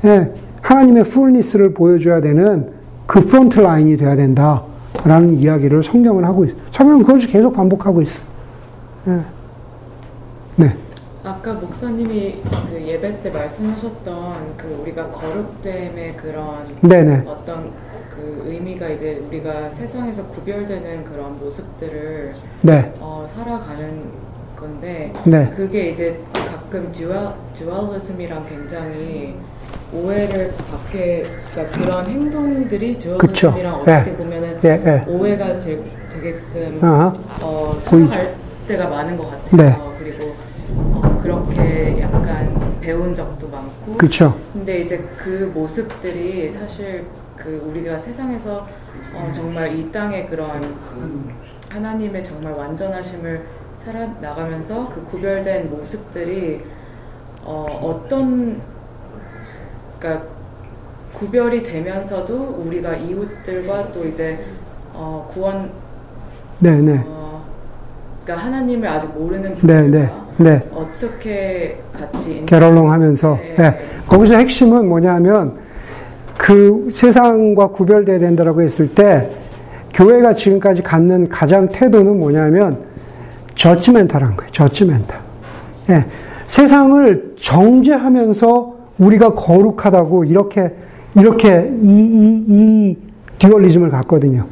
예, 0.05 0.33
하나님의 0.61 1.05
fullness를 1.05 1.75
보여줘야 1.75 2.21
되는 2.21 2.71
그 3.07 3.21
front 3.21 3.59
line이 3.61 3.97
돼야 3.97 4.15
된다. 4.17 4.63
라는 5.05 5.37
이야기를 5.39 5.83
성경은 5.83 6.25
하고 6.25 6.45
있어요. 6.45 6.57
성경은 6.71 7.03
그것을 7.03 7.29
계속 7.29 7.53
반복하고 7.53 8.01
있어요. 8.03 8.25
예. 9.09 9.21
네. 10.57 10.77
아까 11.25 11.55
목사님이 11.55 12.43
그 12.71 12.83
예배 12.87 13.23
때 13.23 13.31
말씀하셨던 13.31 14.57
그 14.59 14.79
우리가 14.83 15.11
거룩됨의 15.11 16.17
그런 16.19 16.67
네네. 16.83 17.25
어떤 17.27 17.73
그 18.11 18.45
의미가 18.47 18.91
이제 18.91 19.21
우리가 19.27 19.71
세상에서 19.71 20.23
구별되는 20.27 21.05
그런 21.05 21.39
모습들을 21.41 22.35
네. 22.61 22.93
어, 23.01 23.27
살아가는 23.35 24.03
건데 24.55 25.15
네. 25.25 25.51
그게 25.57 25.89
이제 25.89 26.21
가끔 26.35 26.93
dual 26.93 27.33
dualism이랑 27.55 28.47
굉장히 28.47 29.35
오해를 29.95 30.53
받게 30.71 31.25
그러니까 31.53 31.79
그런 31.81 32.07
행동들이. 32.07 32.99
듀얼리즘이랑 32.99 33.75
어떻게 33.77 34.11
예. 34.11 34.15
보면은 34.17 34.59
예, 34.63 34.69
예. 34.69 35.05
오해가 35.11 35.59
되, 35.59 35.83
되게끔. 36.13 36.81
어, 36.83 37.75
보이죠. 37.87 38.15
때가 38.69 38.89
많은 38.89 39.17
것 39.17 39.31
같아요. 39.31 39.57
네. 39.57 39.95
그리고 39.99 40.25
어, 40.25 40.34
그렇게 41.25 42.03
약간 42.03 42.79
배운 42.83 43.15
적도 43.15 43.49
많고. 43.49 43.97
그쵸. 43.97 44.39
근데 44.53 44.81
이제 44.83 45.03
그 45.17 45.51
모습들이 45.55 46.53
사실 46.53 47.07
그 47.35 47.65
우리가 47.67 47.99
세상에서 47.99 48.69
어, 49.15 49.33
정말 49.35 49.75
이 49.75 49.91
땅의 49.91 50.27
그런 50.27 50.77
하나님의 51.71 52.23
정말 52.23 52.53
완전하심을 52.53 53.43
살아 53.79 54.07
나가면서 54.21 54.91
그 54.91 55.03
구별된 55.05 55.71
모습들이 55.71 56.63
어, 57.43 57.65
어떤 57.83 58.61
그러니까 59.99 60.27
구별이 61.15 61.63
되면서도 61.63 62.63
우리가 62.67 62.97
이웃들과 62.97 63.93
또 63.93 64.05
이제 64.07 64.45
어, 64.93 65.27
구원 65.33 65.71
네네. 66.61 67.05
어, 67.07 67.45
그러니까 68.25 68.47
하나님을 68.47 68.87
아직 68.87 69.07
모르는 69.09 69.57
네네. 69.61 69.91
분들과 69.91 70.24
네. 70.37 70.61
어떻게 70.75 71.79
같이 71.97 72.43
개롤롱 72.47 72.91
하면서. 72.91 73.39
네. 73.41 73.55
예. 73.59 73.79
거기서 74.09 74.37
핵심은 74.37 74.89
뭐냐면 74.89 75.55
그 76.37 76.89
세상과 76.93 77.69
구별돼야 77.69 78.19
된다라고 78.19 78.63
했을 78.63 78.89
때 78.95 79.31
교회가 79.93 80.35
지금까지 80.35 80.83
갖는 80.83 81.29
가장 81.29 81.69
태도는 81.69 82.19
뭐냐면 82.19 82.79
저치멘탈한 83.55 84.37
거예요. 84.37 84.51
저치멘탈. 84.51 85.21
예. 85.91 86.05
세상을 86.49 87.35
정죄하면서 87.39 88.75
우리가 88.99 89.35
거룩하다고 89.35 90.25
이렇게 90.25 90.75
이렇게 91.17 91.71
이 91.81 91.89
이 91.89 92.45
이 92.49 92.97
듀얼리즘을 93.39 93.91
갖거든요. 93.91 94.47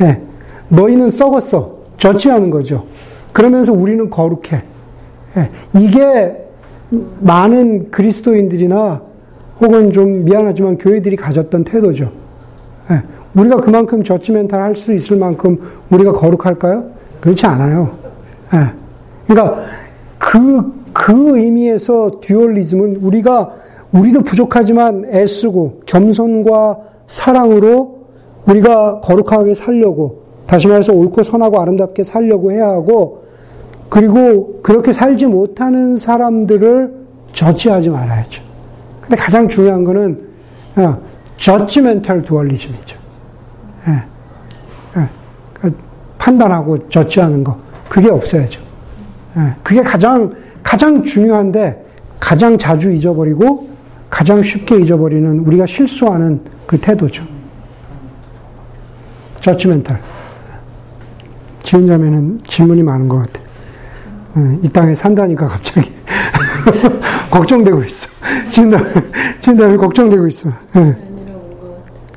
예. 0.00 0.20
너희는 0.68 1.10
썩었어. 1.10 1.76
저치하는 1.98 2.50
거죠. 2.50 2.84
그러면서 3.32 3.72
우리는 3.72 4.08
거룩해. 4.10 4.62
예. 5.36 5.50
이게 5.78 6.46
많은 7.20 7.90
그리스도인들이나 7.90 9.02
혹은 9.60 9.90
좀 9.90 10.24
미안하지만 10.24 10.78
교회들이 10.78 11.16
가졌던 11.16 11.64
태도죠. 11.64 12.10
예. 12.90 13.02
우리가 13.34 13.56
그만큼 13.60 14.02
저치멘탈 14.02 14.62
할 14.62 14.74
수 14.74 14.92
있을 14.92 15.16
만큼 15.16 15.58
우리가 15.90 16.12
거룩할까요? 16.12 16.84
그렇지 17.20 17.46
않아요. 17.46 17.96
예. 18.54 18.72
그러니까 19.26 19.64
그, 20.18 20.72
그 20.92 21.38
의미에서 21.38 22.20
듀얼리즘은 22.22 22.96
우리가 22.96 23.52
우리도 23.92 24.22
부족하지만 24.22 25.04
애쓰고 25.12 25.82
겸손과 25.86 26.78
사랑으로 27.06 27.96
우리가 28.46 29.00
거룩하게 29.00 29.54
살려고 29.54 30.22
다시 30.46 30.68
말해서 30.68 30.92
옳고 30.92 31.22
선하고 31.22 31.60
아름답게 31.60 32.04
살려고 32.04 32.52
해야 32.52 32.68
하고 32.68 33.25
그리고 33.88 34.60
그렇게 34.62 34.92
살지 34.92 35.26
못하는 35.26 35.96
사람들을 35.96 36.94
저치하지 37.32 37.90
말아야죠. 37.90 38.42
근데 39.00 39.16
가장 39.16 39.48
중요한 39.48 39.84
거는 39.84 40.26
어, 40.76 40.98
저치멘탈 41.36 42.22
듀얼리즘이죠. 42.22 42.98
예. 43.88 43.92
예. 45.00 45.08
그러니까 45.54 45.82
판단하고 46.18 46.88
저치하는 46.88 47.44
거 47.44 47.56
그게 47.88 48.10
없어야죠. 48.10 48.60
예. 49.36 49.54
그게 49.62 49.82
가장 49.82 50.30
가장 50.62 51.02
중요한데 51.02 51.86
가장 52.18 52.58
자주 52.58 52.90
잊어버리고 52.90 53.68
가장 54.10 54.42
쉽게 54.42 54.80
잊어버리는 54.80 55.40
우리가 55.40 55.66
실수하는 55.66 56.40
그 56.66 56.78
태도죠. 56.78 57.24
저치멘탈. 59.40 60.00
지은 61.62 61.86
자매는 61.86 62.40
질문이 62.44 62.82
많은 62.82 63.08
것 63.08 63.18
같아. 63.18 63.40
예, 63.40 63.45
이 64.62 64.68
땅에 64.68 64.94
산다니까 64.94 65.46
갑자기 65.46 65.90
걱정되고 67.30 67.82
있어. 67.84 68.08
지은 68.50 68.70
다음에 68.70 68.92
지은 69.40 69.56
다음에 69.56 69.76
걱정되고 69.76 70.26
있어. 70.26 70.50
예. 70.76 71.15